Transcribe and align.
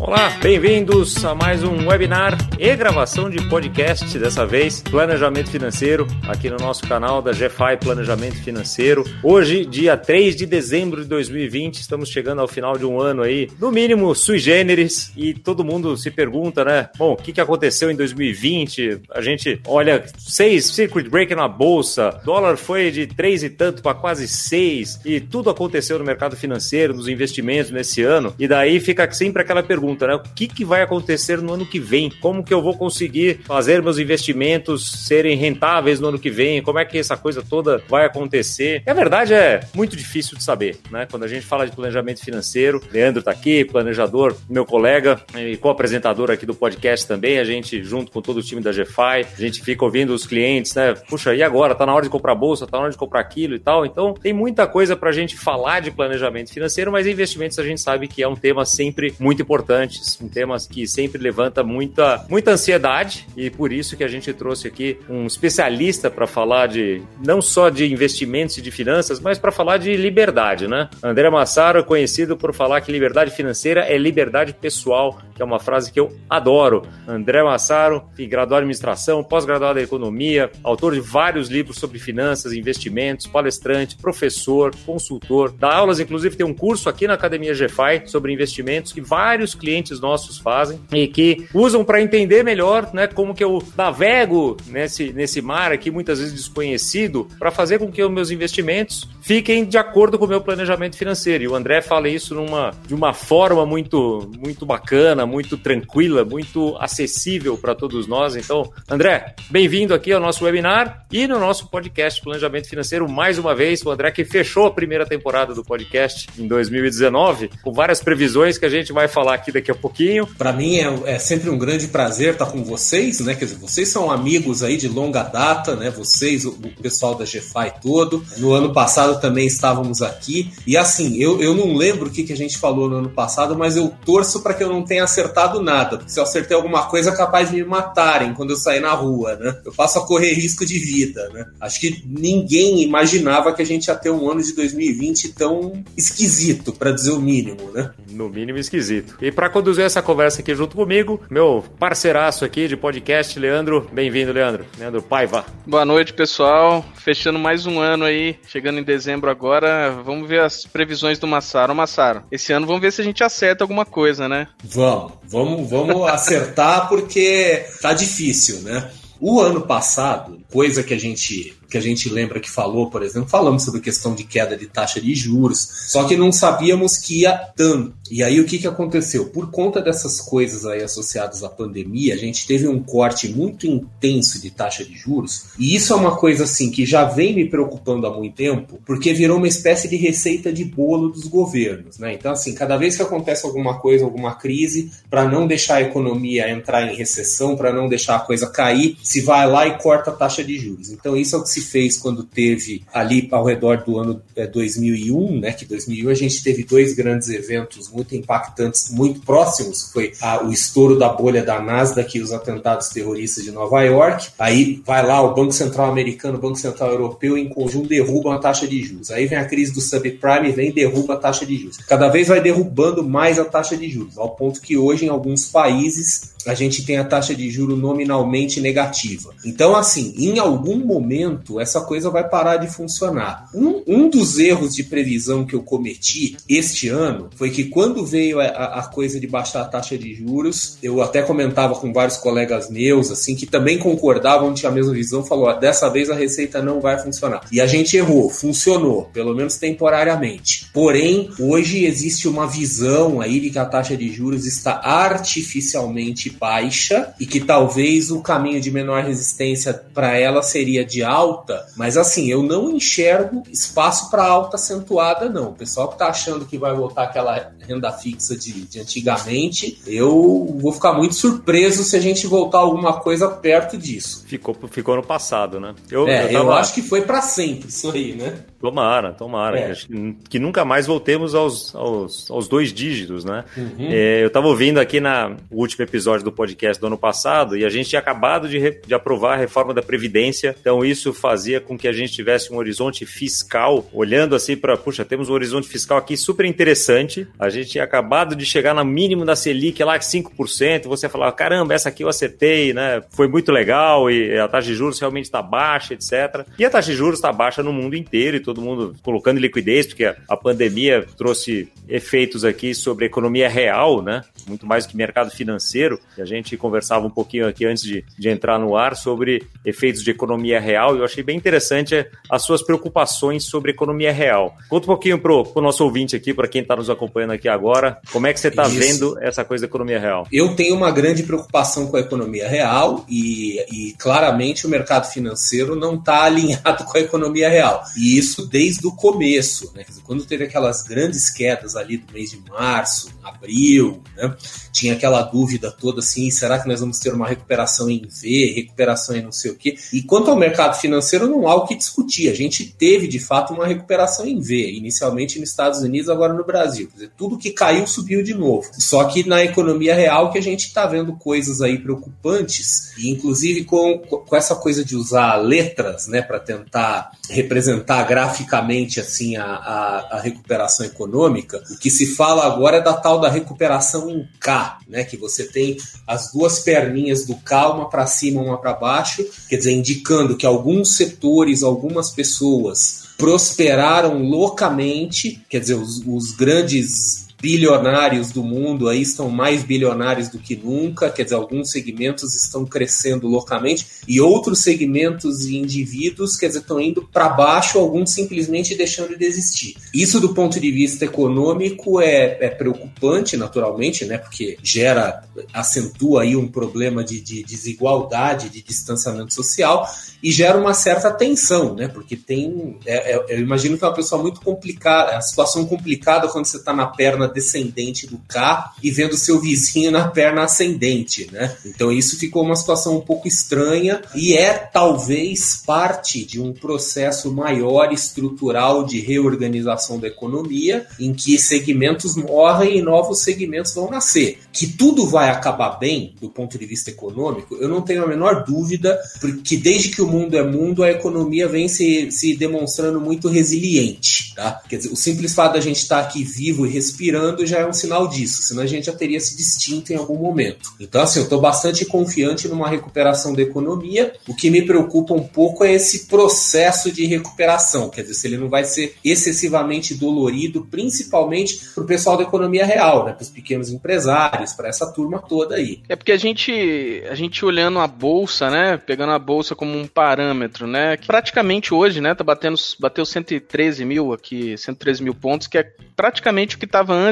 Olá, 0.00 0.30
bem-vindos 0.42 1.22
a 1.26 1.34
mais 1.34 1.62
um 1.62 1.86
webinar 1.86 2.38
e 2.58 2.74
gravação 2.74 3.28
de 3.28 3.46
podcast, 3.50 4.18
dessa 4.18 4.46
vez 4.46 4.80
Planejamento 4.80 5.50
Financeiro, 5.50 6.06
aqui 6.26 6.48
no 6.48 6.56
nosso 6.56 6.88
canal 6.88 7.20
da 7.20 7.32
GFI 7.32 7.76
Planejamento 7.78 8.42
Financeiro. 8.42 9.04
Hoje, 9.22 9.66
dia 9.66 9.98
3 9.98 10.34
de 10.34 10.46
dezembro 10.46 11.02
de 11.02 11.08
2020, 11.08 11.80
estamos 11.80 12.08
chegando 12.08 12.40
ao 12.40 12.48
final 12.48 12.78
de 12.78 12.86
um 12.86 12.98
ano 12.98 13.20
aí, 13.20 13.50
no 13.60 13.70
mínimo 13.70 14.14
sui 14.14 14.38
generis, 14.38 15.12
e 15.14 15.34
todo 15.34 15.62
mundo 15.62 15.94
se 15.98 16.10
pergunta, 16.10 16.64
né? 16.64 16.88
Bom, 16.96 17.12
o 17.12 17.16
que, 17.16 17.38
aconteceu 17.38 17.90
em 17.90 17.94
2020? 17.94 19.02
A 19.10 19.20
gente 19.20 19.60
olha, 19.66 20.02
seis 20.16 20.64
circuit 20.64 21.10
breaker 21.10 21.36
na 21.36 21.46
bolsa, 21.46 22.18
dólar 22.24 22.56
foi 22.56 22.90
de 22.90 23.06
três 23.06 23.42
e 23.42 23.50
tanto 23.50 23.82
para 23.82 23.94
quase 23.94 24.26
seis, 24.26 24.98
e 25.04 25.20
tudo 25.20 25.50
aconteceu 25.50 25.98
no 25.98 26.06
mercado 26.06 26.36
financeiro, 26.36 26.94
nos 26.94 27.06
investimentos 27.06 27.70
nesse 27.70 28.02
ano, 28.02 28.34
e 28.38 28.48
daí 28.48 28.80
fica 28.80 29.10
sempre 29.12 29.42
aquela 29.42 29.62
pergunta 29.62 29.89
pergunta, 29.90 30.06
né? 30.06 30.14
O 30.14 30.20
que, 30.20 30.46
que 30.46 30.64
vai 30.64 30.82
acontecer 30.82 31.40
no 31.40 31.54
ano 31.54 31.66
que 31.66 31.78
vem? 31.78 32.10
Como 32.20 32.44
que 32.44 32.52
eu 32.52 32.62
vou 32.62 32.76
conseguir 32.76 33.40
fazer 33.44 33.82
meus 33.82 33.98
investimentos 33.98 35.06
serem 35.06 35.36
rentáveis 35.36 36.00
no 36.00 36.08
ano 36.08 36.18
que 36.18 36.30
vem? 36.30 36.62
Como 36.62 36.78
é 36.78 36.84
que 36.84 36.98
essa 36.98 37.16
coisa 37.16 37.42
toda 37.42 37.82
vai 37.88 38.04
acontecer? 38.04 38.82
E 38.86 38.90
a 38.90 38.94
verdade 38.94 39.34
é 39.34 39.60
muito 39.74 39.96
difícil 39.96 40.36
de 40.36 40.44
saber, 40.44 40.78
né? 40.90 41.06
Quando 41.10 41.24
a 41.24 41.28
gente 41.28 41.44
fala 41.46 41.66
de 41.66 41.74
planejamento 41.74 42.20
financeiro, 42.20 42.80
Leandro 42.92 43.20
está 43.20 43.30
aqui, 43.30 43.64
planejador, 43.64 44.36
meu 44.48 44.64
colega 44.64 45.20
e 45.36 45.56
co-apresentador 45.56 46.30
aqui 46.30 46.46
do 46.46 46.54
podcast 46.54 47.06
também, 47.06 47.38
a 47.38 47.44
gente 47.44 47.82
junto 47.82 48.10
com 48.10 48.20
todo 48.20 48.38
o 48.38 48.42
time 48.42 48.60
da 48.60 48.70
GFI, 48.70 49.26
a 49.36 49.40
gente 49.40 49.62
fica 49.62 49.84
ouvindo 49.84 50.14
os 50.14 50.26
clientes, 50.26 50.74
né? 50.74 50.94
Puxa, 51.08 51.34
e 51.34 51.42
agora? 51.42 51.74
Tá 51.74 51.86
na 51.86 51.94
hora 51.94 52.04
de 52.04 52.10
comprar 52.10 52.34
bolsa, 52.34 52.66
tá 52.66 52.76
na 52.76 52.84
hora 52.84 52.92
de 52.92 52.98
comprar 52.98 53.20
aquilo 53.20 53.54
e 53.54 53.58
tal. 53.58 53.84
Então, 53.84 54.14
tem 54.14 54.32
muita 54.32 54.66
coisa 54.66 54.96
para 54.96 55.10
a 55.10 55.12
gente 55.12 55.36
falar 55.36 55.80
de 55.80 55.90
planejamento 55.90 56.52
financeiro, 56.52 56.92
mas 56.92 57.06
investimentos 57.06 57.58
a 57.58 57.64
gente 57.64 57.80
sabe 57.80 58.06
que 58.06 58.22
é 58.22 58.28
um 58.28 58.36
tema 58.36 58.64
sempre 58.64 59.14
muito 59.18 59.42
importante 59.42 59.79
importantes, 59.80 60.18
um 60.20 60.28
tema 60.28 60.56
que 60.58 60.86
sempre 60.86 61.20
levanta 61.20 61.62
muita, 61.62 62.24
muita 62.28 62.52
ansiedade 62.52 63.26
e 63.36 63.50
por 63.50 63.72
isso 63.72 63.96
que 63.96 64.04
a 64.04 64.08
gente 64.08 64.32
trouxe 64.32 64.68
aqui 64.68 64.98
um 65.08 65.26
especialista 65.26 66.10
para 66.10 66.26
falar 66.26 66.66
de 66.66 67.02
não 67.24 67.40
só 67.40 67.68
de 67.68 67.90
investimentos 67.90 68.58
e 68.58 68.62
de 68.62 68.70
finanças, 68.70 69.20
mas 69.20 69.38
para 69.38 69.52
falar 69.52 69.78
de 69.78 69.96
liberdade, 69.96 70.66
né? 70.66 70.88
André 71.02 71.30
Massaro 71.30 71.80
é 71.80 71.82
conhecido 71.82 72.36
por 72.36 72.54
falar 72.54 72.80
que 72.80 72.92
liberdade 72.92 73.30
financeira 73.30 73.82
é 73.82 73.96
liberdade 73.96 74.52
pessoal, 74.52 75.20
que 75.34 75.42
é 75.42 75.44
uma 75.44 75.58
frase 75.58 75.92
que 75.92 75.98
eu 75.98 76.12
adoro. 76.28 76.82
André 77.06 77.42
Massaro, 77.42 78.04
graduado 78.18 78.62
em 78.62 78.66
administração, 78.66 79.22
pós-graduado 79.24 79.78
em 79.78 79.82
economia, 79.82 80.50
autor 80.62 80.94
de 80.94 81.00
vários 81.00 81.48
livros 81.48 81.76
sobre 81.78 81.98
finanças, 81.98 82.52
investimentos, 82.52 83.26
palestrante, 83.26 83.96
professor, 83.96 84.74
consultor, 84.84 85.52
dá 85.52 85.74
aulas, 85.74 86.00
inclusive 86.00 86.36
tem 86.36 86.46
um 86.46 86.54
curso 86.54 86.88
aqui 86.88 87.06
na 87.06 87.14
Academia 87.14 87.54
GFI 87.54 88.06
sobre 88.06 88.32
investimentos 88.32 88.92
que 88.92 89.00
vários 89.00 89.54
clientes 89.54 89.69
clientes 89.70 90.00
nossos 90.00 90.38
fazem 90.38 90.80
e 90.92 91.06
que 91.06 91.46
usam 91.54 91.84
para 91.84 92.02
entender 92.02 92.42
melhor, 92.42 92.90
né, 92.92 93.06
como 93.06 93.34
que 93.34 93.44
eu 93.44 93.62
navego 93.76 94.56
nesse, 94.66 95.12
nesse 95.12 95.40
mar 95.40 95.70
aqui 95.70 95.90
muitas 95.90 96.18
vezes 96.18 96.34
desconhecido 96.34 97.28
para 97.38 97.52
fazer 97.52 97.78
com 97.78 97.90
que 97.90 98.02
os 98.02 98.10
meus 98.10 98.32
investimentos 98.32 99.08
fiquem 99.22 99.64
de 99.64 99.78
acordo 99.78 100.18
com 100.18 100.24
o 100.24 100.28
meu 100.28 100.40
planejamento 100.40 100.96
financeiro. 100.96 101.44
E 101.44 101.48
o 101.48 101.54
André 101.54 101.80
fala 101.80 102.08
isso 102.08 102.34
numa, 102.34 102.72
de 102.86 102.94
uma 102.94 103.12
forma 103.12 103.64
muito, 103.64 104.28
muito 104.36 104.66
bacana, 104.66 105.24
muito 105.24 105.56
tranquila, 105.56 106.24
muito 106.24 106.76
acessível 106.80 107.56
para 107.56 107.74
todos 107.74 108.08
nós. 108.08 108.34
Então, 108.34 108.72
André, 108.88 109.34
bem-vindo 109.50 109.94
aqui 109.94 110.12
ao 110.12 110.20
nosso 110.20 110.44
webinar 110.44 111.06
e 111.12 111.28
no 111.28 111.38
nosso 111.38 111.70
podcast 111.70 112.20
Planejamento 112.20 112.68
Financeiro 112.68 113.08
mais 113.08 113.38
uma 113.38 113.54
vez. 113.54 113.84
O 113.84 113.90
André 113.90 114.10
que 114.10 114.24
fechou 114.24 114.66
a 114.66 114.70
primeira 114.72 115.06
temporada 115.06 115.54
do 115.54 115.62
podcast 115.62 116.28
em 116.36 116.48
2019, 116.48 117.50
com 117.62 117.72
várias 117.72 118.02
previsões 118.02 118.58
que 118.58 118.66
a 118.66 118.70
gente 118.70 118.92
vai 118.92 119.06
falar 119.06 119.34
aqui 119.34 119.52
a 119.68 119.74
pouquinho. 119.74 120.24
Para 120.24 120.52
mim 120.52 120.76
é, 120.76 121.14
é, 121.14 121.18
sempre 121.18 121.50
um 121.50 121.58
grande 121.58 121.88
prazer 121.88 122.34
estar 122.34 122.46
com 122.46 122.62
vocês, 122.62 123.18
né? 123.18 123.34
Quer 123.34 123.46
dizer, 123.46 123.58
vocês 123.58 123.88
são 123.88 124.12
amigos 124.12 124.62
aí 124.62 124.76
de 124.76 124.86
longa 124.86 125.24
data, 125.24 125.74
né? 125.74 125.90
Vocês, 125.90 126.44
o, 126.44 126.50
o 126.50 126.82
pessoal 126.82 127.16
da 127.16 127.24
GFI 127.24 127.80
todo. 127.82 128.24
No 128.36 128.52
ano 128.52 128.72
passado 128.72 129.20
também 129.20 129.46
estávamos 129.46 130.02
aqui. 130.02 130.52
E 130.64 130.76
assim, 130.76 131.16
eu, 131.16 131.42
eu 131.42 131.54
não 131.54 131.74
lembro 131.74 132.06
o 132.06 132.10
que, 132.10 132.22
que 132.22 132.32
a 132.32 132.36
gente 132.36 132.56
falou 132.58 132.88
no 132.88 132.96
ano 132.96 133.10
passado, 133.10 133.56
mas 133.56 133.76
eu 133.76 133.92
torço 134.04 134.40
para 134.40 134.54
que 134.54 134.62
eu 134.62 134.68
não 134.68 134.84
tenha 134.84 135.02
acertado 135.02 135.60
nada. 135.60 135.96
Porque 135.98 136.12
se 136.12 136.20
eu 136.20 136.24
acertei 136.24 136.56
alguma 136.56 136.86
coisa, 136.86 137.10
é 137.10 137.16
capaz 137.16 137.50
de 137.50 137.56
me 137.56 137.64
matarem 137.64 138.34
quando 138.34 138.50
eu 138.50 138.56
sair 138.56 138.80
na 138.80 138.92
rua, 138.92 139.36
né? 139.36 139.56
Eu 139.64 139.72
passo 139.72 139.98
a 139.98 140.06
correr 140.06 140.32
risco 140.32 140.64
de 140.64 140.78
vida, 140.78 141.28
né? 141.32 141.46
Acho 141.60 141.80
que 141.80 142.02
ninguém 142.06 142.82
imaginava 142.82 143.52
que 143.52 143.62
a 143.62 143.66
gente 143.66 143.88
ia 143.88 143.94
ter 143.94 144.10
um 144.10 144.30
ano 144.30 144.42
de 144.42 144.54
2020 144.54 145.30
tão 145.30 145.82
esquisito, 145.96 146.72
para 146.72 146.92
dizer 146.92 147.10
o 147.10 147.20
mínimo, 147.20 147.70
né? 147.72 147.90
No 148.10 148.28
mínimo 148.28 148.58
esquisito. 148.58 149.16
E 149.20 149.30
para 149.30 149.49
conduzir 149.50 149.84
essa 149.84 150.00
conversa 150.00 150.40
aqui 150.40 150.54
junto 150.54 150.76
comigo, 150.76 151.20
meu 151.28 151.64
parceiraço 151.78 152.44
aqui 152.44 152.68
de 152.68 152.76
podcast, 152.76 153.38
Leandro. 153.38 153.88
Bem-vindo, 153.92 154.32
Leandro. 154.32 154.64
Leandro 154.78 155.02
Paiva. 155.02 155.44
Boa 155.66 155.84
noite, 155.84 156.12
pessoal. 156.12 156.84
Fechando 156.94 157.38
mais 157.38 157.66
um 157.66 157.80
ano 157.80 158.04
aí, 158.04 158.38
chegando 158.46 158.78
em 158.78 158.84
dezembro 158.84 159.30
agora. 159.30 159.90
Vamos 160.04 160.28
ver 160.28 160.40
as 160.40 160.64
previsões 160.64 161.18
do 161.18 161.26
Massaro. 161.26 161.74
Massaro, 161.74 162.22
esse 162.30 162.52
ano 162.52 162.66
vamos 162.66 162.80
ver 162.80 162.92
se 162.92 163.00
a 163.00 163.04
gente 163.04 163.22
acerta 163.22 163.64
alguma 163.64 163.84
coisa, 163.84 164.28
né? 164.28 164.48
Vamos, 164.64 165.12
vamos, 165.24 165.68
vamos 165.68 166.08
acertar 166.08 166.88
porque 166.88 167.66
tá 167.82 167.92
difícil, 167.92 168.60
né? 168.60 168.90
O 169.20 169.38
ano 169.38 169.60
passado, 169.60 170.40
coisa 170.50 170.82
que 170.82 170.94
a 170.94 170.98
gente 170.98 171.54
que 171.68 171.78
a 171.78 171.80
gente 171.80 172.08
lembra 172.08 172.40
que 172.40 172.50
falou, 172.50 172.90
por 172.90 173.02
exemplo, 173.02 173.28
falamos 173.28 173.62
sobre 173.62 173.80
questão 173.80 174.14
de 174.14 174.24
queda 174.24 174.56
de 174.56 174.66
taxa 174.66 175.00
de 175.00 175.14
juros, 175.14 175.68
só 175.88 176.04
que 176.04 176.16
não 176.16 176.32
sabíamos 176.32 176.98
que 176.98 177.20
ia 177.20 177.32
tanto. 177.54 177.94
E 178.10 178.22
aí 178.22 178.40
o 178.40 178.44
que, 178.44 178.58
que 178.58 178.66
aconteceu? 178.66 179.26
Por 179.26 179.50
conta 179.50 179.80
dessas 179.80 180.20
coisas 180.20 180.66
aí 180.66 180.82
associadas 180.82 181.44
à 181.44 181.48
pandemia, 181.48 182.14
a 182.14 182.16
gente 182.16 182.46
teve 182.46 182.66
um 182.66 182.82
corte 182.82 183.28
muito 183.28 183.66
intenso 183.66 184.40
de 184.40 184.50
taxa 184.50 184.84
de 184.84 184.96
juros, 184.96 185.44
e 185.58 185.74
isso 185.76 185.92
é 185.92 185.96
uma 185.96 186.16
coisa 186.16 186.44
assim 186.44 186.70
que 186.70 186.84
já 186.84 187.04
vem 187.04 187.34
me 187.34 187.48
preocupando 187.48 188.06
há 188.06 188.16
muito 188.16 188.34
tempo, 188.34 188.80
porque 188.84 189.12
virou 189.12 189.36
uma 189.36 189.46
espécie 189.46 189.88
de 189.88 189.96
receita 189.96 190.52
de 190.52 190.64
bolo 190.64 191.10
dos 191.10 191.26
governos, 191.26 191.98
né? 191.98 192.14
Então 192.14 192.32
assim, 192.32 192.54
cada 192.54 192.76
vez 192.76 192.96
que 192.96 193.02
acontece 193.02 193.46
alguma 193.46 193.78
coisa, 193.78 194.04
alguma 194.04 194.34
crise, 194.34 194.90
para 195.08 195.28
não 195.28 195.46
deixar 195.46 195.76
a 195.76 195.82
economia 195.82 196.50
entrar 196.50 196.90
em 196.90 196.96
recessão, 196.96 197.56
para 197.56 197.72
não 197.72 197.88
deixar 197.88 198.16
a 198.16 198.20
coisa 198.20 198.48
cair, 198.48 198.96
se 199.02 199.20
vai 199.20 199.48
lá 199.48 199.66
e 199.66 199.78
corta 199.78 200.10
a 200.10 200.14
taxa 200.14 200.42
de 200.42 200.58
juros. 200.58 200.90
Então 200.90 201.16
isso 201.16 201.36
é 201.36 201.38
o 201.38 201.42
que 201.42 201.50
se 201.50 201.60
fez 201.60 201.96
quando 201.96 202.24
teve 202.24 202.82
ali 202.92 203.28
ao 203.30 203.44
redor 203.44 203.84
do 203.84 203.98
ano 203.98 204.20
2001, 204.52 205.28
é, 205.28 205.40
né, 205.40 205.52
que 205.52 205.64
2001 205.64 206.08
a 206.08 206.14
gente 206.14 206.42
teve 206.42 206.64
dois 206.64 206.94
grandes 206.94 207.28
eventos 207.28 207.90
muito 207.90 207.99
impactantes, 208.12 208.90
muito 208.90 209.20
próximos, 209.20 209.90
foi 209.92 210.12
a, 210.20 210.44
o 210.44 210.52
estouro 210.52 210.98
da 210.98 211.08
bolha 211.08 211.42
da 211.42 211.60
Nasdaq 211.60 212.16
e 212.16 212.22
os 212.22 212.32
atentados 212.32 212.88
terroristas 212.88 213.44
de 213.44 213.50
Nova 213.50 213.82
York. 213.82 214.28
Aí 214.38 214.82
vai 214.84 215.06
lá 215.06 215.20
o 215.22 215.34
Banco 215.34 215.52
Central 215.52 215.90
americano, 215.90 216.38
o 216.38 216.40
Banco 216.40 216.58
Central 216.58 216.90
europeu 216.90 217.36
em 217.36 217.48
conjunto 217.48 217.88
derrubam 217.88 218.32
a 218.32 218.38
taxa 218.38 218.66
de 218.66 218.82
juros. 218.82 219.10
Aí 219.10 219.26
vem 219.26 219.38
a 219.38 219.44
crise 219.44 219.72
do 219.72 219.80
subprime, 219.80 220.52
vem 220.52 220.70
e 220.70 220.72
derruba 220.72 221.14
a 221.14 221.16
taxa 221.16 221.44
de 221.46 221.56
juros. 221.56 221.76
Cada 221.78 222.08
vez 222.08 222.28
vai 222.28 222.40
derrubando 222.40 223.02
mais 223.02 223.38
a 223.38 223.44
taxa 223.44 223.76
de 223.76 223.88
juros, 223.88 224.18
ao 224.18 224.30
ponto 224.30 224.60
que 224.60 224.76
hoje 224.76 225.06
em 225.06 225.08
alguns 225.08 225.46
países 225.46 226.30
a 226.46 226.54
gente 226.54 226.84
tem 226.84 226.96
a 226.96 227.04
taxa 227.04 227.34
de 227.34 227.50
juro 227.50 227.76
nominalmente 227.76 228.60
negativa. 228.60 229.34
Então, 229.44 229.76
assim, 229.76 230.14
em 230.16 230.38
algum 230.38 230.78
momento 230.78 231.60
essa 231.60 231.80
coisa 231.80 232.10
vai 232.10 232.28
parar 232.28 232.56
de 232.56 232.68
funcionar. 232.68 233.48
Um, 233.54 233.82
um 233.86 234.08
dos 234.08 234.38
erros 234.38 234.74
de 234.74 234.84
previsão 234.84 235.44
que 235.44 235.54
eu 235.54 235.62
cometi 235.62 236.36
este 236.48 236.88
ano 236.88 237.30
foi 237.36 237.50
que 237.50 237.64
quando 237.64 237.89
veio 238.04 238.40
a, 238.40 238.44
a, 238.44 238.82
coisa 238.88 239.20
de 239.20 239.26
baixar 239.26 239.62
a 239.62 239.64
taxa 239.64 239.96
de 239.96 240.14
juros, 240.14 240.78
eu 240.82 241.02
até 241.02 241.22
comentava 241.22 241.74
com 241.74 241.92
vários 241.92 242.16
colegas 242.16 242.70
meus, 242.70 243.10
assim, 243.10 243.34
que 243.34 243.46
também 243.46 243.78
concordavam, 243.78 244.54
tinha 244.54 244.70
a 244.70 244.74
mesma 244.74 244.92
visão, 244.92 245.24
falou: 245.24 245.48
ah, 245.48 245.54
dessa 245.54 245.88
vez 245.88 246.10
a 246.10 246.14
receita 246.14 246.62
não 246.62 246.80
vai 246.80 246.98
funcionar. 246.98 247.42
E 247.52 247.60
a 247.60 247.66
gente 247.66 247.96
errou, 247.96 248.30
funcionou, 248.30 249.10
pelo 249.12 249.34
menos 249.34 249.56
temporariamente. 249.56 250.68
Porém, 250.72 251.30
hoje 251.38 251.84
existe 251.84 252.28
uma 252.28 252.46
visão 252.46 253.20
aí 253.20 253.40
de 253.40 253.50
que 253.50 253.58
a 253.58 253.64
taxa 253.64 253.96
de 253.96 254.12
juros 254.12 254.46
está 254.46 254.80
artificialmente 254.82 256.30
baixa 256.30 257.14
e 257.18 257.26
que 257.26 257.40
talvez 257.40 258.10
o 258.10 258.20
caminho 258.20 258.60
de 258.60 258.70
menor 258.70 259.02
resistência 259.04 259.72
para 259.72 260.16
ela 260.16 260.42
seria 260.42 260.84
de 260.84 261.02
alta, 261.02 261.66
mas 261.76 261.96
assim, 261.96 262.30
eu 262.30 262.42
não 262.42 262.70
enxergo 262.70 263.42
espaço 263.50 264.10
para 264.10 264.24
alta 264.24 264.56
acentuada, 264.56 265.28
não. 265.28 265.50
O 265.50 265.54
pessoal 265.54 265.88
que 265.88 265.94
está 265.94 266.08
achando 266.08 266.46
que 266.46 266.58
vai 266.58 266.74
voltar 266.74 267.04
aquela 267.04 267.52
renda 267.70 267.92
fixa 267.92 268.36
de, 268.36 268.62
de 268.66 268.80
antigamente, 268.80 269.80
eu 269.86 270.56
vou 270.60 270.72
ficar 270.72 270.92
muito 270.92 271.14
surpreso 271.14 271.84
se 271.84 271.96
a 271.96 272.00
gente 272.00 272.26
voltar 272.26 272.58
alguma 272.58 272.94
coisa 272.94 273.28
perto 273.28 273.78
disso. 273.78 274.24
Ficou, 274.26 274.56
ficou 274.70 274.96
no 274.96 275.02
passado, 275.02 275.60
né? 275.60 275.74
Eu, 275.90 276.08
é, 276.08 276.26
eu, 276.26 276.32
tava... 276.32 276.44
eu 276.44 276.52
acho 276.52 276.74
que 276.74 276.82
foi 276.82 277.02
para 277.02 277.22
sempre 277.22 277.68
isso 277.68 277.90
aí, 277.90 278.14
né? 278.14 278.44
Tomara, 278.60 279.12
tomara. 279.12 279.58
É. 279.58 279.74
Que, 279.74 280.16
que, 280.28 280.38
nunca 280.38 280.64
mais 280.64 280.86
voltemos 280.86 281.34
aos, 281.34 281.74
aos, 281.74 282.30
aos 282.30 282.46
dois 282.46 282.72
dígitos, 282.72 283.24
né? 283.24 283.44
Uhum. 283.56 283.88
É, 283.90 284.22
eu 284.22 284.26
estava 284.26 284.48
ouvindo 284.48 284.78
aqui 284.78 285.00
na 285.00 285.36
último 285.50 285.84
episódio 285.84 286.24
do 286.24 286.32
podcast 286.32 286.80
do 286.80 286.86
ano 286.86 286.98
passado 286.98 287.56
e 287.56 287.64
a 287.64 287.68
gente 287.68 287.88
tinha 287.88 288.00
acabado 288.00 288.48
de, 288.48 288.58
re, 288.58 288.80
de 288.86 288.94
aprovar 288.94 289.34
a 289.34 289.36
reforma 289.36 289.72
da 289.72 289.82
Previdência, 289.82 290.54
então 290.60 290.84
isso 290.84 291.12
fazia 291.12 291.60
com 291.60 291.76
que 291.78 291.88
a 291.88 291.92
gente 291.92 292.12
tivesse 292.12 292.52
um 292.52 292.56
horizonte 292.56 293.06
fiscal, 293.06 293.88
olhando 293.92 294.34
assim 294.34 294.56
para, 294.56 294.76
puxa, 294.76 295.04
temos 295.04 295.28
um 295.28 295.32
horizonte 295.32 295.68
fiscal 295.68 295.98
aqui 295.98 296.16
super 296.16 296.44
interessante, 296.44 297.26
a 297.38 297.48
gente 297.48 297.59
tinha 297.64 297.84
acabado 297.84 298.34
de 298.34 298.44
chegar 298.44 298.74
no 298.74 298.84
mínimo 298.84 299.24
da 299.24 299.36
Selic 299.36 299.82
lá, 299.82 299.98
5%, 299.98 300.84
você 300.86 301.08
falava, 301.08 301.32
caramba, 301.32 301.74
essa 301.74 301.88
aqui 301.88 302.04
eu 302.04 302.08
acertei, 302.08 302.72
né? 302.72 303.02
Foi 303.10 303.28
muito 303.28 303.52
legal 303.52 304.10
e 304.10 304.38
a 304.38 304.48
taxa 304.48 304.68
de 304.68 304.74
juros 304.74 304.98
realmente 304.98 305.24
está 305.24 305.42
baixa, 305.42 305.94
etc. 305.94 306.46
E 306.58 306.64
a 306.64 306.70
taxa 306.70 306.90
de 306.90 306.96
juros 306.96 307.18
está 307.18 307.32
baixa 307.32 307.62
no 307.62 307.72
mundo 307.72 307.96
inteiro 307.96 308.36
e 308.36 308.40
todo 308.40 308.60
mundo 308.60 308.94
colocando 309.02 309.38
liquidez, 309.38 309.86
porque 309.86 310.04
a 310.04 310.36
pandemia 310.36 311.06
trouxe 311.16 311.68
efeitos 311.88 312.44
aqui 312.44 312.74
sobre 312.74 313.04
a 313.04 313.06
economia 313.06 313.48
real, 313.48 314.02
né? 314.02 314.22
Muito 314.46 314.66
mais 314.66 314.86
do 314.86 314.90
que 314.90 314.96
mercado 314.96 315.30
financeiro. 315.30 315.98
E 316.16 316.22
a 316.22 316.24
gente 316.24 316.56
conversava 316.56 317.06
um 317.06 317.10
pouquinho 317.10 317.46
aqui 317.46 317.66
antes 317.66 317.82
de, 317.82 318.04
de 318.18 318.28
entrar 318.28 318.58
no 318.58 318.76
ar 318.76 318.94
sobre 318.94 319.42
efeitos 319.64 320.02
de 320.02 320.10
economia 320.10 320.60
real. 320.60 320.94
E 320.94 321.00
eu 321.00 321.04
achei 321.04 321.22
bem 321.22 321.36
interessante 321.36 322.06
as 322.30 322.42
suas 322.42 322.62
preocupações 322.62 323.44
sobre 323.44 323.72
economia 323.72 324.12
real. 324.12 324.56
Conta 324.68 324.84
um 324.84 324.94
pouquinho 324.94 325.18
pro 325.18 325.52
nosso 325.56 325.84
ouvinte 325.84 326.14
aqui, 326.14 326.32
para 326.32 326.48
quem 326.48 326.62
está 326.62 326.76
nos 326.76 326.88
acompanhando 326.88 327.32
aqui 327.32 327.39
agora, 327.48 327.98
como 328.12 328.26
é 328.26 328.32
que 328.32 328.40
você 328.40 328.48
está 328.48 328.64
vendo 328.64 329.18
essa 329.20 329.44
coisa 329.44 329.62
da 329.62 329.68
economia 329.68 329.98
real? 329.98 330.26
Eu 330.32 330.54
tenho 330.54 330.74
uma 330.74 330.90
grande 330.90 331.22
preocupação 331.22 331.86
com 331.86 331.96
a 331.96 332.00
economia 332.00 332.48
real 332.48 333.04
e, 333.08 333.60
e 333.72 333.92
claramente 333.98 334.66
o 334.66 334.70
mercado 334.70 335.10
financeiro 335.10 335.74
não 335.74 335.94
está 335.94 336.24
alinhado 336.24 336.84
com 336.90 336.96
a 336.96 337.00
economia 337.00 337.48
real. 337.48 337.82
E 337.96 338.18
isso 338.18 338.46
desde 338.46 338.86
o 338.86 338.92
começo, 338.92 339.72
né? 339.74 339.84
Quando 340.04 340.24
teve 340.24 340.44
aquelas 340.44 340.82
grandes 340.82 341.30
quedas 341.30 341.76
ali 341.76 341.98
do 341.98 342.12
mês 342.12 342.30
de 342.30 342.40
março, 342.50 343.10
abril, 343.22 344.02
né? 344.16 344.34
tinha 344.72 344.94
aquela 344.94 345.22
dúvida 345.22 345.70
toda 345.70 346.00
assim, 346.00 346.30
será 346.30 346.58
que 346.58 346.68
nós 346.68 346.80
vamos 346.80 346.98
ter 346.98 347.12
uma 347.12 347.26
recuperação 347.26 347.90
em 347.90 348.06
V, 348.06 348.52
recuperação 348.54 349.16
em 349.16 349.22
não 349.22 349.32
sei 349.32 349.50
o 349.50 349.56
quê? 349.56 349.76
E 349.92 350.02
quanto 350.02 350.30
ao 350.30 350.36
mercado 350.36 350.78
financeiro, 350.78 351.26
não 351.26 351.46
há 351.48 351.54
o 351.54 351.66
que 351.66 351.74
discutir. 351.74 352.28
A 352.28 352.34
gente 352.34 352.64
teve, 352.64 353.08
de 353.08 353.18
fato, 353.18 353.52
uma 353.52 353.66
recuperação 353.66 354.26
em 354.26 354.40
V, 354.40 354.70
inicialmente 354.72 355.38
nos 355.38 355.50
Estados 355.50 355.80
Unidos, 355.80 356.08
agora 356.08 356.32
no 356.32 356.44
Brasil. 356.44 356.88
Quer 356.88 356.94
dizer, 356.94 357.12
tudo 357.16 357.38
que 357.38 357.50
caiu 357.50 357.86
subiu 357.86 358.22
de 358.22 358.34
novo. 358.34 358.68
Só 358.72 359.04
que 359.04 359.26
na 359.26 359.44
economia 359.44 359.94
real 359.94 360.30
que 360.30 360.38
a 360.38 360.42
gente 360.42 360.66
está 360.66 360.86
vendo 360.86 361.14
coisas 361.14 361.60
aí 361.60 361.78
preocupantes, 361.78 362.92
e 362.98 363.10
inclusive 363.10 363.64
com, 363.64 363.98
com 363.98 364.36
essa 364.36 364.54
coisa 364.54 364.84
de 364.84 364.96
usar 364.96 365.36
letras, 365.36 366.06
né, 366.06 366.22
para 366.22 366.38
tentar 366.38 367.10
representar 367.28 368.02
graficamente 368.04 369.00
assim 369.00 369.36
a, 369.36 369.44
a, 369.44 370.16
a 370.16 370.20
recuperação 370.20 370.84
econômica, 370.86 371.62
o 371.70 371.78
que 371.78 371.90
se 371.90 372.06
fala 372.06 372.46
agora 372.46 372.78
é 372.78 372.80
da 372.80 372.94
tal 372.94 373.09
da 373.18 373.30
recuperação 373.30 374.10
em 374.10 374.28
K, 374.38 374.78
né? 374.88 375.04
Que 375.04 375.16
você 375.16 375.44
tem 375.44 375.76
as 376.06 376.32
duas 376.32 376.60
perninhas 376.60 377.26
do 377.26 377.34
K, 377.36 377.70
uma 377.70 377.88
para 377.88 378.06
cima, 378.06 378.42
uma 378.42 378.58
para 378.58 378.74
baixo, 378.74 379.24
quer 379.48 379.56
dizer, 379.56 379.72
indicando 379.72 380.36
que 380.36 380.46
alguns 380.46 380.96
setores, 380.96 381.62
algumas 381.62 382.10
pessoas 382.10 383.08
prosperaram 383.16 384.22
loucamente, 384.22 385.42
quer 385.48 385.60
dizer, 385.60 385.74
os, 385.74 386.02
os 386.06 386.32
grandes 386.32 387.29
bilionários 387.40 388.30
do 388.30 388.42
mundo 388.42 388.88
aí 388.88 389.00
estão 389.00 389.30
mais 389.30 389.62
bilionários 389.62 390.28
do 390.28 390.38
que 390.38 390.54
nunca, 390.54 391.10
quer 391.10 391.24
dizer, 391.24 391.36
alguns 391.36 391.70
segmentos 391.70 392.34
estão 392.34 392.64
crescendo 392.64 393.26
loucamente 393.26 393.86
e 394.06 394.20
outros 394.20 394.60
segmentos 394.60 395.46
e 395.46 395.56
indivíduos, 395.56 396.36
quer 396.36 396.48
dizer, 396.48 396.60
estão 396.60 396.80
indo 396.80 397.08
para 397.10 397.28
baixo, 397.28 397.78
alguns 397.78 398.12
simplesmente 398.12 398.74
deixando 398.74 399.16
de 399.16 399.24
existir. 399.24 399.76
Isso 399.94 400.20
do 400.20 400.34
ponto 400.34 400.60
de 400.60 400.70
vista 400.70 401.04
econômico 401.04 402.00
é, 402.00 402.38
é 402.40 402.48
preocupante, 402.50 403.36
naturalmente, 403.36 404.04
né, 404.04 404.18
porque 404.18 404.58
gera, 404.62 405.22
acentua 405.52 406.22
aí 406.22 406.36
um 406.36 406.48
problema 406.48 407.02
de, 407.02 407.20
de 407.20 407.42
desigualdade, 407.42 408.50
de 408.50 408.62
distanciamento 408.62 409.32
social 409.32 409.88
e 410.22 410.30
gera 410.30 410.58
uma 410.58 410.74
certa 410.74 411.10
tensão, 411.10 411.74
né, 411.74 411.88
porque 411.88 412.16
tem, 412.16 412.78
é, 412.84 413.14
é, 413.14 413.24
eu 413.28 413.40
imagino 413.40 413.78
que 413.78 413.84
é 413.84 413.88
uma 413.88 413.94
pessoa 413.94 414.20
muito 414.20 414.40
complicada, 414.42 415.12
é 415.12 415.16
a 415.16 415.22
situação 415.22 415.64
complicada 415.64 416.28
quando 416.28 416.44
você 416.44 416.58
está 416.58 416.74
na 416.74 416.86
perna 416.86 417.29
descendente 417.30 418.06
do 418.06 418.18
K 418.28 418.72
e 418.82 418.90
vendo 418.90 419.16
seu 419.16 419.40
vizinho 419.40 419.90
na 419.90 420.08
perna 420.08 420.44
ascendente, 420.44 421.28
né? 421.32 421.56
Então 421.64 421.92
isso 421.92 422.18
ficou 422.18 422.42
uma 422.42 422.56
situação 422.56 422.96
um 422.96 423.00
pouco 423.00 423.28
estranha 423.28 424.02
e 424.14 424.34
é 424.34 424.52
talvez 424.54 425.62
parte 425.66 426.24
de 426.24 426.40
um 426.40 426.52
processo 426.52 427.32
maior 427.32 427.92
estrutural 427.92 428.84
de 428.84 429.00
reorganização 429.00 429.98
da 429.98 430.08
economia, 430.08 430.86
em 430.98 431.12
que 431.12 431.38
segmentos 431.38 432.16
morrem 432.16 432.78
e 432.78 432.82
novos 432.82 433.20
segmentos 433.20 433.74
vão 433.74 433.90
nascer. 433.90 434.38
Que 434.52 434.66
tudo 434.66 435.06
vai 435.06 435.30
acabar 435.30 435.78
bem 435.78 436.14
do 436.20 436.28
ponto 436.28 436.58
de 436.58 436.66
vista 436.66 436.90
econômico, 436.90 437.56
eu 437.56 437.68
não 437.68 437.82
tenho 437.82 438.04
a 438.04 438.06
menor 438.06 438.44
dúvida, 438.44 438.98
porque 439.20 439.56
desde 439.56 439.88
que 439.90 440.02
o 440.02 440.06
mundo 440.06 440.36
é 440.36 440.42
mundo, 440.42 440.82
a 440.82 440.90
economia 440.90 441.48
vem 441.48 441.68
se, 441.68 442.10
se 442.10 442.36
demonstrando 442.36 443.00
muito 443.00 443.28
resiliente, 443.28 444.34
tá? 444.34 444.60
Quer 444.68 444.76
dizer, 444.76 444.92
o 444.92 444.96
simples 444.96 445.34
fato 445.34 445.54
da 445.54 445.60
gente 445.60 445.78
estar 445.78 446.00
aqui 446.00 446.24
vivo 446.24 446.66
e 446.66 446.70
respirando 446.70 447.19
já 447.46 447.58
é 447.58 447.66
um 447.66 447.72
sinal 447.72 448.08
disso, 448.08 448.42
senão 448.42 448.62
a 448.62 448.66
gente 448.66 448.86
já 448.86 448.92
teria 448.92 449.20
se 449.20 449.36
distinto 449.36 449.92
em 449.92 449.96
algum 449.96 450.16
momento. 450.16 450.70
Então, 450.78 451.02
assim, 451.02 451.20
eu 451.20 451.24
estou 451.24 451.40
bastante 451.40 451.84
confiante 451.84 452.48
numa 452.48 452.68
recuperação 452.68 453.32
da 453.32 453.42
economia. 453.42 454.12
O 454.28 454.34
que 454.34 454.50
me 454.50 454.62
preocupa 454.62 455.14
um 455.14 455.22
pouco 455.22 455.64
é 455.64 455.72
esse 455.72 456.06
processo 456.06 456.92
de 456.92 457.06
recuperação, 457.06 457.88
quer 457.88 458.02
dizer, 458.02 458.14
se 458.14 458.26
ele 458.26 458.36
não 458.36 458.48
vai 458.48 458.64
ser 458.64 458.96
excessivamente 459.04 459.94
dolorido, 459.94 460.66
principalmente 460.70 461.60
para 461.74 461.84
o 461.84 461.86
pessoal 461.86 462.16
da 462.16 462.22
economia 462.22 462.64
real, 462.64 463.04
né, 463.04 463.12
para 463.12 463.22
os 463.22 463.30
pequenos 463.30 463.70
empresários, 463.70 464.52
para 464.52 464.68
essa 464.68 464.86
turma 464.92 465.18
toda 465.18 465.56
aí. 465.56 465.80
É 465.88 465.96
porque 465.96 466.12
a 466.12 466.16
gente, 466.16 467.02
a 467.10 467.14
gente 467.14 467.44
olhando 467.44 467.78
a 467.78 467.86
bolsa, 467.86 468.50
né, 468.50 468.76
pegando 468.76 469.12
a 469.12 469.18
bolsa 469.18 469.54
como 469.54 469.76
um 469.76 469.86
parâmetro, 469.86 470.66
né, 470.66 470.96
que 470.96 471.06
praticamente 471.06 471.74
hoje, 471.74 472.00
né, 472.00 472.14
tá 472.14 472.24
batendo, 472.24 472.56
bateu 472.78 473.04
113 473.04 473.84
mil 473.84 474.12
aqui, 474.12 474.56
113 474.56 475.02
mil 475.02 475.14
pontos, 475.14 475.46
que 475.46 475.58
é 475.58 475.72
praticamente 475.96 476.56
o 476.56 476.58
que 476.58 476.64
estava 476.64 476.94
antes 476.94 477.09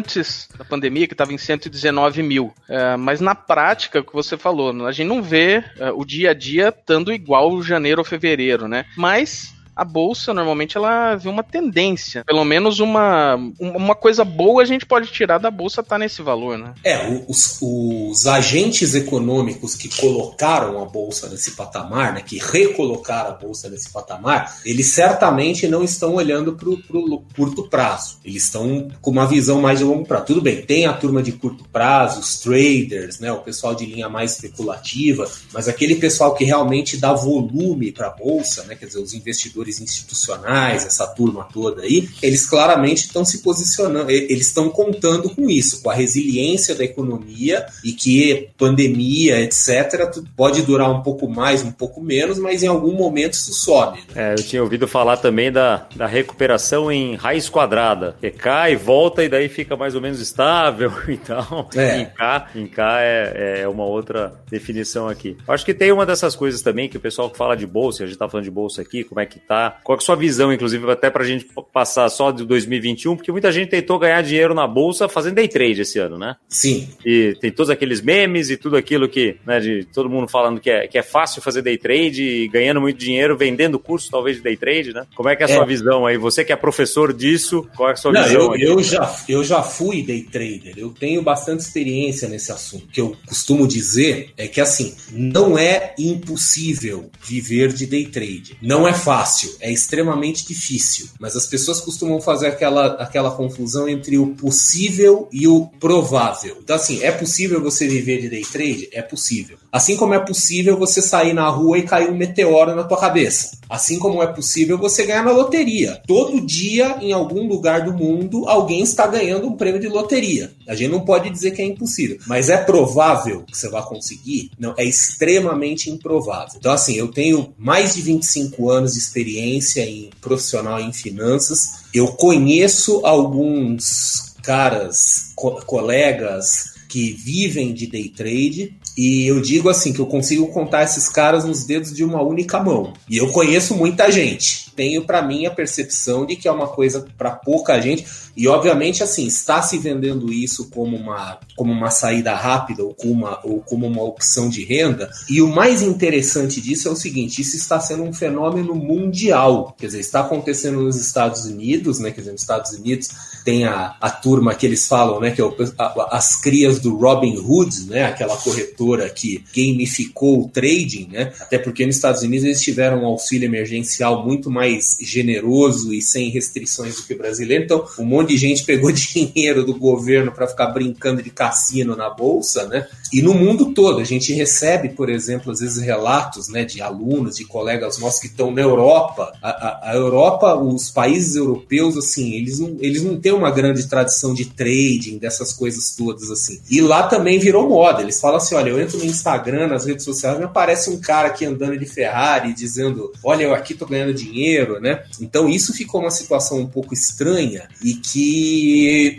da 0.57 0.65
pandemia, 0.65 1.07
que 1.07 1.15
estava 1.15 1.33
em 1.33 1.39
119 1.39 2.23
mil. 2.23 2.53
É, 2.69 2.97
mas 2.97 3.21
na 3.21 3.35
prática, 3.35 4.01
o 4.01 4.05
que 4.05 4.13
você 4.13 4.37
falou, 4.37 4.87
a 4.87 4.93
gente 4.93 5.09
não 5.09 5.23
vê 5.23 5.65
é, 5.79 5.91
o 5.91 6.05
dia 6.05 6.31
a 6.31 6.35
dia 6.35 6.69
estando 6.69 7.13
igual 7.13 7.63
janeiro 7.63 8.01
ou 8.01 8.05
fevereiro, 8.05 8.69
né? 8.69 8.85
Mas 8.97 9.55
a 9.79 9.85
bolsa 9.85 10.35
normalmente 10.35 10.77
ela 10.77 11.15
vê 11.15 11.29
uma 11.29 11.45
tendência, 11.45 12.25
pelo 12.25 12.45
menos 12.45 12.81
uma, 12.81 13.37
uma 13.61 13.95
coisa 13.95 14.25
boa 14.25 14.61
a 14.61 14.65
gente 14.65 14.85
pode 14.85 15.07
tirar 15.13 15.39
da 15.39 15.53
bolsa 15.53 15.85
tá 15.85 15.97
nesse 15.97 16.21
valor, 16.21 16.59
né? 16.59 16.75
É, 16.83 17.23
os, 17.29 17.59
os 17.63 18.27
agentes 18.27 18.97
econômicos 18.97 19.77
que 19.77 19.89
colocaram 19.89 20.83
a 20.83 20.85
bolsa 20.85 21.29
nesse 21.29 21.53
patamar, 21.53 22.13
né, 22.13 22.23
que 22.27 22.39
recolocaram 22.39 23.31
a 23.31 23.35
bolsa 23.35 23.71
nesse 23.71 23.93
patamar, 23.93 24.59
eles 24.65 24.89
certamente 24.89 25.69
não 25.69 25.85
estão 25.85 26.15
olhando 26.15 26.55
para 26.55 26.69
o 26.69 27.23
curto 27.37 27.69
prazo. 27.69 28.19
Eles 28.25 28.45
estão 28.45 28.89
com 29.01 29.13
uma 29.13 29.27
visão 29.29 29.61
mais 29.61 29.79
de 29.79 29.85
longo 29.85 30.05
prazo. 30.05 30.27
Tudo 30.27 30.43
bem, 30.43 30.61
tem 30.63 30.87
a 30.87 30.93
turma 30.93 31.23
de 31.23 31.31
curto 31.31 31.65
prazo, 31.73 32.19
os 32.19 32.41
traders, 32.41 33.21
né, 33.21 33.31
o 33.31 33.43
pessoal 33.43 33.77
de 33.77 33.87
linha 33.87 34.09
mais 34.09 34.33
especulativa, 34.33 35.31
mas 35.53 35.69
aquele 35.69 35.95
pessoal 35.95 36.35
que 36.35 36.43
realmente 36.43 36.97
dá 36.97 37.13
volume 37.13 37.93
para 37.93 38.09
a 38.09 38.11
bolsa, 38.11 38.65
né, 38.65 38.75
quer 38.75 38.87
dizer, 38.87 38.99
os 38.99 39.15
investidores 39.15 39.68
gestores 39.69 39.81
institucionais, 39.81 40.87
essa 40.87 41.07
turma 41.07 41.47
toda 41.53 41.83
aí, 41.83 42.09
eles 42.23 42.47
claramente 42.47 43.07
estão 43.07 43.25
se 43.25 43.43
posicionando, 43.43 44.11
eles 44.11 44.47
estão 44.47 44.69
contando 44.71 45.31
com 45.31 45.49
isso, 45.49 45.83
com 45.83 45.91
a 45.91 45.95
resiliência 45.95 46.75
da 46.75 46.85
economia 46.85 47.67
e 47.85 47.93
que 47.93 48.49
pandemia, 48.57 49.41
etc., 49.41 50.09
pode 50.37 50.63
durar 50.63 50.91
um 50.91 51.03
pouco 51.03 51.29
mais, 51.29 51.63
um 51.63 51.71
pouco 51.71 52.01
menos, 52.01 52.39
mas 52.39 52.63
em 52.63 52.67
algum 52.67 52.93
momento 52.93 53.35
isso 53.35 53.53
sobe. 53.53 54.01
Né? 54.15 54.33
É, 54.33 54.33
eu 54.33 54.43
tinha 54.43 54.63
ouvido 54.63 54.89
falar 54.89 55.19
também 55.19 55.53
da, 55.53 55.87
da 55.95 56.07
recuperação 56.07 56.91
em 56.91 57.15
raiz 57.15 57.49
quadrada, 57.49 58.17
que 58.21 58.31
cai, 58.31 58.77
volta 58.77 59.23
e 59.23 59.29
daí 59.29 59.49
fica 59.49 59.77
mais 59.77 59.95
ou 59.95 60.01
menos 60.01 60.21
estável. 60.21 60.93
Então, 61.19 61.69
é. 61.75 62.01
em 62.01 62.05
K, 62.07 62.49
em 62.55 62.67
K 62.67 63.01
é, 63.01 63.61
é 63.63 63.69
uma 63.69 63.85
outra 63.85 64.33
definição 64.49 65.09
aqui. 65.09 65.37
Acho 65.49 65.65
que 65.65 65.75
tem 65.75 65.91
uma 65.91 66.07
dessas 66.07 66.37
coisas 66.37 66.63
também 66.63 66.89
que 66.89 66.97
o 66.97 67.01
pessoal 67.01 67.33
fala 67.35 67.57
de 67.57 67.67
bolsa, 67.67 68.05
a 68.05 68.07
gente 68.07 68.17
tá 68.17 68.29
falando 68.29 68.45
de 68.45 68.51
bolsa 68.51 68.83
aqui, 68.83 69.03
como 69.03 69.21
é 69.21 69.27
que 69.27 69.39
tá 69.39 69.58
qual 69.83 69.97
é 69.97 70.01
a 70.01 70.05
sua 70.05 70.17
visão, 70.17 70.53
inclusive, 70.53 70.91
até 70.91 71.11
para 71.11 71.23
a 71.23 71.27
gente 71.27 71.47
passar 71.73 72.09
só 72.09 72.31
de 72.31 72.45
2021, 72.45 73.17
porque 73.17 73.33
muita 73.33 73.51
gente 73.53 73.69
tentou 73.69 73.99
ganhar 73.99 74.23
dinheiro 74.23 74.55
na 74.55 74.67
bolsa 74.67 75.09
fazendo 75.09 75.35
day 75.35 75.49
trade 75.49 75.83
esse 75.83 75.99
ano, 75.99 76.19
né? 76.19 76.37
Sim. 76.49 76.89
E 77.05 77.37
tem 77.41 77.51
todos 77.51 77.71
aqueles 77.71 78.01
memes 78.01 78.51
e 78.51 78.57
tudo 78.57 78.77
aquilo 78.77 79.09
que, 79.09 79.37
né, 79.47 79.61
de 79.61 79.85
todo 79.93 80.09
mundo 80.09 80.29
falando 80.29 80.61
que 80.61 80.71
é, 80.71 80.87
que 80.87 80.99
é 80.99 81.03
fácil 81.03 81.43
fazer 81.43 81.63
day 81.63 81.79
trade 81.79 82.23
e 82.23 82.49
ganhando 82.49 82.81
muito 82.81 82.99
dinheiro 82.99 83.37
vendendo 83.37 83.79
curso, 83.79 84.11
talvez, 84.11 84.37
de 84.37 84.43
day 84.43 84.57
trade, 84.57 84.93
né? 84.93 85.07
Como 85.15 85.29
é 85.29 85.37
que 85.37 85.43
é 85.43 85.47
a 85.47 85.51
é. 85.51 85.55
sua 85.55 85.65
visão 85.65 86.07
aí? 86.07 86.17
Você 86.17 86.45
que 86.45 86.53
é 86.53 86.57
professor 86.57 87.13
disso, 87.13 87.67
qual 87.77 87.91
é 87.91 87.93
a 87.93 87.97
sua 87.97 88.13
Não, 88.13 88.25
visão? 88.25 88.55
Eu, 88.57 88.79
eu, 88.79 88.83
já, 88.83 89.17
eu 89.29 89.45
já 89.45 89.63
fui 89.63 90.03
day 90.03 90.23
trader, 90.23 90.75
eu 90.77 90.91
tenho 90.91 91.23
bastante 91.23 91.61
experiência 91.61 92.29
nesse 92.29 92.53
assunto. 92.53 92.85
O 92.85 92.89
que 92.89 93.01
eu 93.01 93.17
costumo 93.27 93.67
dizer 93.67 94.33
é 94.37 94.47
que, 94.47 94.61
assim, 94.61 94.95
não 95.13 95.59
é 95.59 95.95
impossível 95.99 97.11
viver 97.23 97.73
de 97.73 97.87
day 97.87 98.07
trade. 98.07 98.57
Não 98.61 98.87
é 98.87 98.93
fácil 98.93 99.48
é 99.61 99.71
extremamente 99.71 100.47
difícil. 100.47 101.09
Mas 101.19 101.37
as 101.37 101.47
pessoas 101.47 101.81
costumam 101.81 102.21
fazer 102.21 102.47
aquela, 102.47 102.87
aquela 102.95 103.31
confusão 103.31 103.89
entre 103.89 104.19
o 104.19 104.29
possível 104.29 105.29
e 105.33 105.47
o 105.47 105.67
provável. 105.81 106.57
Então, 106.63 106.77
assim, 106.77 107.03
é 107.03 107.11
possível 107.13 107.63
você 107.63 107.87
viver 107.87 108.21
de 108.21 108.29
day 108.29 108.43
trade? 108.43 108.89
É 108.93 109.03
possível. 109.03 109.59
Assim 109.71 109.97
como 109.97 110.15
é 110.15 110.19
possível 110.19 110.79
você 110.79 111.03
sair 111.03 111.33
na 111.33 111.49
rua 111.49 111.79
e 111.79 111.83
cair 111.83 112.11
um 112.11 112.17
meteoro 112.17 112.75
na 112.75 112.85
tua 112.85 112.99
cabeça. 112.99 113.59
Assim 113.69 113.99
como 113.99 114.23
é 114.23 114.27
possível 114.27 114.79
você 114.79 115.05
ganhar 115.05 115.25
na 115.25 115.31
loteria. 115.31 116.01
Todo 116.07 116.41
dia, 116.41 116.97
em 117.03 117.13
algum 117.13 117.47
lugar 117.47 117.85
do 117.85 117.93
mundo, 117.93 118.49
alguém 118.49 118.83
está 118.83 119.07
ganhando 119.07 119.47
um 119.47 119.57
prêmio 119.57 119.81
de 119.81 119.89
loteria. 119.89 120.53
A 120.67 120.75
gente 120.75 120.91
não 120.91 121.01
pode 121.01 121.29
dizer 121.29 121.51
que 121.51 121.61
é 121.61 121.67
impossível. 121.67 122.19
Mas 122.27 122.49
é 122.49 122.57
provável 122.57 123.45
que 123.45 123.57
você 123.57 123.69
vá 123.69 123.83
conseguir? 123.83 124.51
Não, 124.59 124.75
é 124.77 124.85
extremamente 124.85 125.91
improvável. 125.91 126.55
Então, 126.57 126.73
assim, 126.73 126.95
eu 126.95 127.09
tenho 127.09 127.53
mais 127.59 127.95
de 127.95 128.01
25 128.01 128.71
anos 128.71 128.95
de 128.95 128.99
experiência 128.99 129.38
em 129.39 130.11
profissional 130.21 130.81
em 130.81 130.93
finanças. 130.93 131.85
Eu 131.93 132.09
conheço 132.09 133.05
alguns 133.05 134.35
caras, 134.43 135.33
co 135.35 135.63
colegas 135.67 136.77
que 136.89 137.13
vivem 137.13 137.75
de 137.75 137.87
day 137.87 138.09
trade 138.09 138.75
e 138.97 139.27
eu 139.27 139.41
digo 139.41 139.69
assim 139.69 139.93
que 139.93 140.01
eu 140.01 140.07
consigo 140.07 140.49
contar 140.49 140.83
esses 140.83 141.09
caras 141.09 141.45
nos 141.45 141.65
dedos 141.65 141.95
de 141.95 142.03
uma 142.03 142.21
única 142.21 142.59
mão. 142.59 142.95
E 143.09 143.19
eu 143.19 143.31
conheço 143.31 143.77
muita 143.77 144.11
gente. 144.11 144.73
Tenho 144.75 145.05
para 145.05 145.23
mim 145.23 145.47
a 145.47 145.51
percepção 145.51 146.27
de 146.27 146.35
que 146.35 146.49
é 146.49 146.51
uma 146.51 146.67
coisa 146.67 147.07
para 147.17 147.31
pouca 147.31 147.81
gente. 147.81 148.05
E 148.39 148.47
obviamente 148.47 149.03
assim 149.03 149.27
está 149.27 149.61
se 149.61 149.79
vendendo 149.79 150.33
isso 150.33 150.71
como 150.71 150.97
uma 150.97 151.41
como 151.59 151.73
uma 151.73 151.91
saída 151.91 152.37
rápida 152.37 152.85
ou 152.85 152.95
como 152.95 153.13
uma, 153.13 153.41
ou 153.43 153.61
como 153.61 153.85
uma 153.85 154.05
opção 154.05 154.49
de 154.49 154.65
renda. 154.65 155.11
E 155.29 155.43
o 155.43 155.49
mais 155.49 155.83
interessante 155.83 156.61
disso 156.61 156.87
é 156.87 156.93
o 156.93 156.97
seguinte: 156.97 157.43
isso 157.43 157.57
está 157.57 157.81
sendo 157.81 158.05
um 158.05 158.13
fenômeno 158.13 158.77
mundial. 158.77 159.75
Quer 159.77 159.87
dizer, 159.87 159.99
está 159.99 160.21
acontecendo 160.21 160.81
nos 160.81 160.97
Estados 160.97 161.47
Unidos, 161.47 161.99
né? 161.99 162.13
Quer 162.13 162.21
dizer, 162.21 162.33
nos 162.33 162.43
Estados 162.43 162.71
Unidos 162.71 163.09
tem 163.45 163.65
a, 163.65 163.97
a 164.01 164.09
turma 164.09 164.55
que 164.55 164.65
eles 164.65 164.87
falam, 164.87 165.21
né? 165.21 165.33
Que 165.33 165.41
é 165.41 165.45
o, 165.45 165.55
a, 165.77 166.17
as 166.17 166.37
crias 166.37 166.79
do 166.79 166.97
Robin 166.97 167.37
Hood, 167.37 167.87
né? 167.87 168.05
Aquela 168.05 168.37
corretora 168.37 169.11
que 169.11 169.43
gamificou 169.55 170.43
o 170.45 170.49
trading, 170.49 171.09
né? 171.11 171.33
Até 171.41 171.59
porque 171.59 171.85
nos 171.85 171.97
Estados 171.97 172.23
Unidos 172.23 172.45
eles 172.45 172.63
tiveram 172.63 173.03
um 173.03 173.07
auxílio 173.07 173.47
emergencial 173.47 174.25
muito 174.25 174.49
mais 174.49 174.97
generoso 175.01 175.93
e 175.93 176.01
sem 176.01 176.31
restrições 176.31 176.97
do 176.97 177.03
que 177.03 177.15
o 177.15 177.19
brasileiro. 177.19 177.65
Então, 177.65 177.85
um 177.99 178.05
monte 178.05 178.28
de 178.29 178.37
gente 178.37 178.65
pegou 178.65 178.91
dinheiro 178.93 179.65
do 179.65 179.75
governo 179.75 180.31
para 180.31 180.47
ficar 180.47 180.69
brincando 180.69 181.23
de 181.23 181.31
cassino 181.31 181.97
na 181.97 182.11
bolsa, 182.11 182.67
né? 182.69 182.87
E 183.13 183.23
no 183.23 183.35
mundo 183.35 183.73
todo, 183.73 184.01
a 184.01 184.05
gente 184.05 184.33
recebe, 184.33 184.91
por 184.91 185.09
exemplo, 185.09 185.51
às 185.51 185.61
vezes 185.61 185.83
relatos, 185.83 186.49
né, 186.49 186.65
de 186.65 186.83
alunos, 186.83 187.37
de 187.37 187.45
colegas 187.45 187.99
nossos 187.99 188.21
que 188.21 188.27
estão 188.27 188.51
na 188.51 188.61
Europa. 188.61 189.33
A, 189.43 189.49
a, 189.49 189.91
a 189.91 189.95
Europa, 189.95 190.55
os 190.55 190.91
países 190.91 191.35
europeus, 191.35 191.97
assim, 191.97 192.35
eles 192.35 192.59
não, 192.59 192.77
eles 192.81 193.03
não 193.03 193.19
têm 193.19 193.33
uma 193.33 193.51
grande 193.51 193.89
tradição 193.89 194.35
de 194.35 194.45
trading, 194.45 195.17
dessas 195.17 195.55
coisas 195.55 195.95
todas, 195.97 196.31
assim. 196.31 196.61
E 196.71 196.83
lá 196.83 197.05
também 197.05 197.39
virou 197.39 197.69
moda. 197.69 198.03
Eles 198.03 198.21
falam 198.21 198.37
assim, 198.37 198.55
olha, 198.55 198.71
eu 198.71 198.81
entro 198.81 198.99
no 198.99 199.05
Instagram, 199.05 199.69
nas 199.69 199.87
redes 199.87 200.05
sociais, 200.05 200.39
me 200.39 200.45
aparece 200.45 200.91
um 200.91 201.01
cara 201.01 201.29
aqui 201.29 201.47
andando 201.47 201.79
de 201.79 201.87
Ferrari, 201.87 202.53
dizendo: 202.53 203.13
Olha, 203.23 203.45
eu 203.45 203.55
aqui 203.55 203.75
tô 203.75 203.87
ganhando 203.87 204.13
dinheiro, 204.13 204.81
né? 204.81 205.05
Então 205.21 205.49
isso 205.49 205.73
ficou 205.73 206.01
uma 206.01 206.11
situação 206.11 206.59
um 206.59 206.67
pouco 206.67 206.93
estranha 206.93 207.69
e 207.83 207.95
que, 207.95 208.18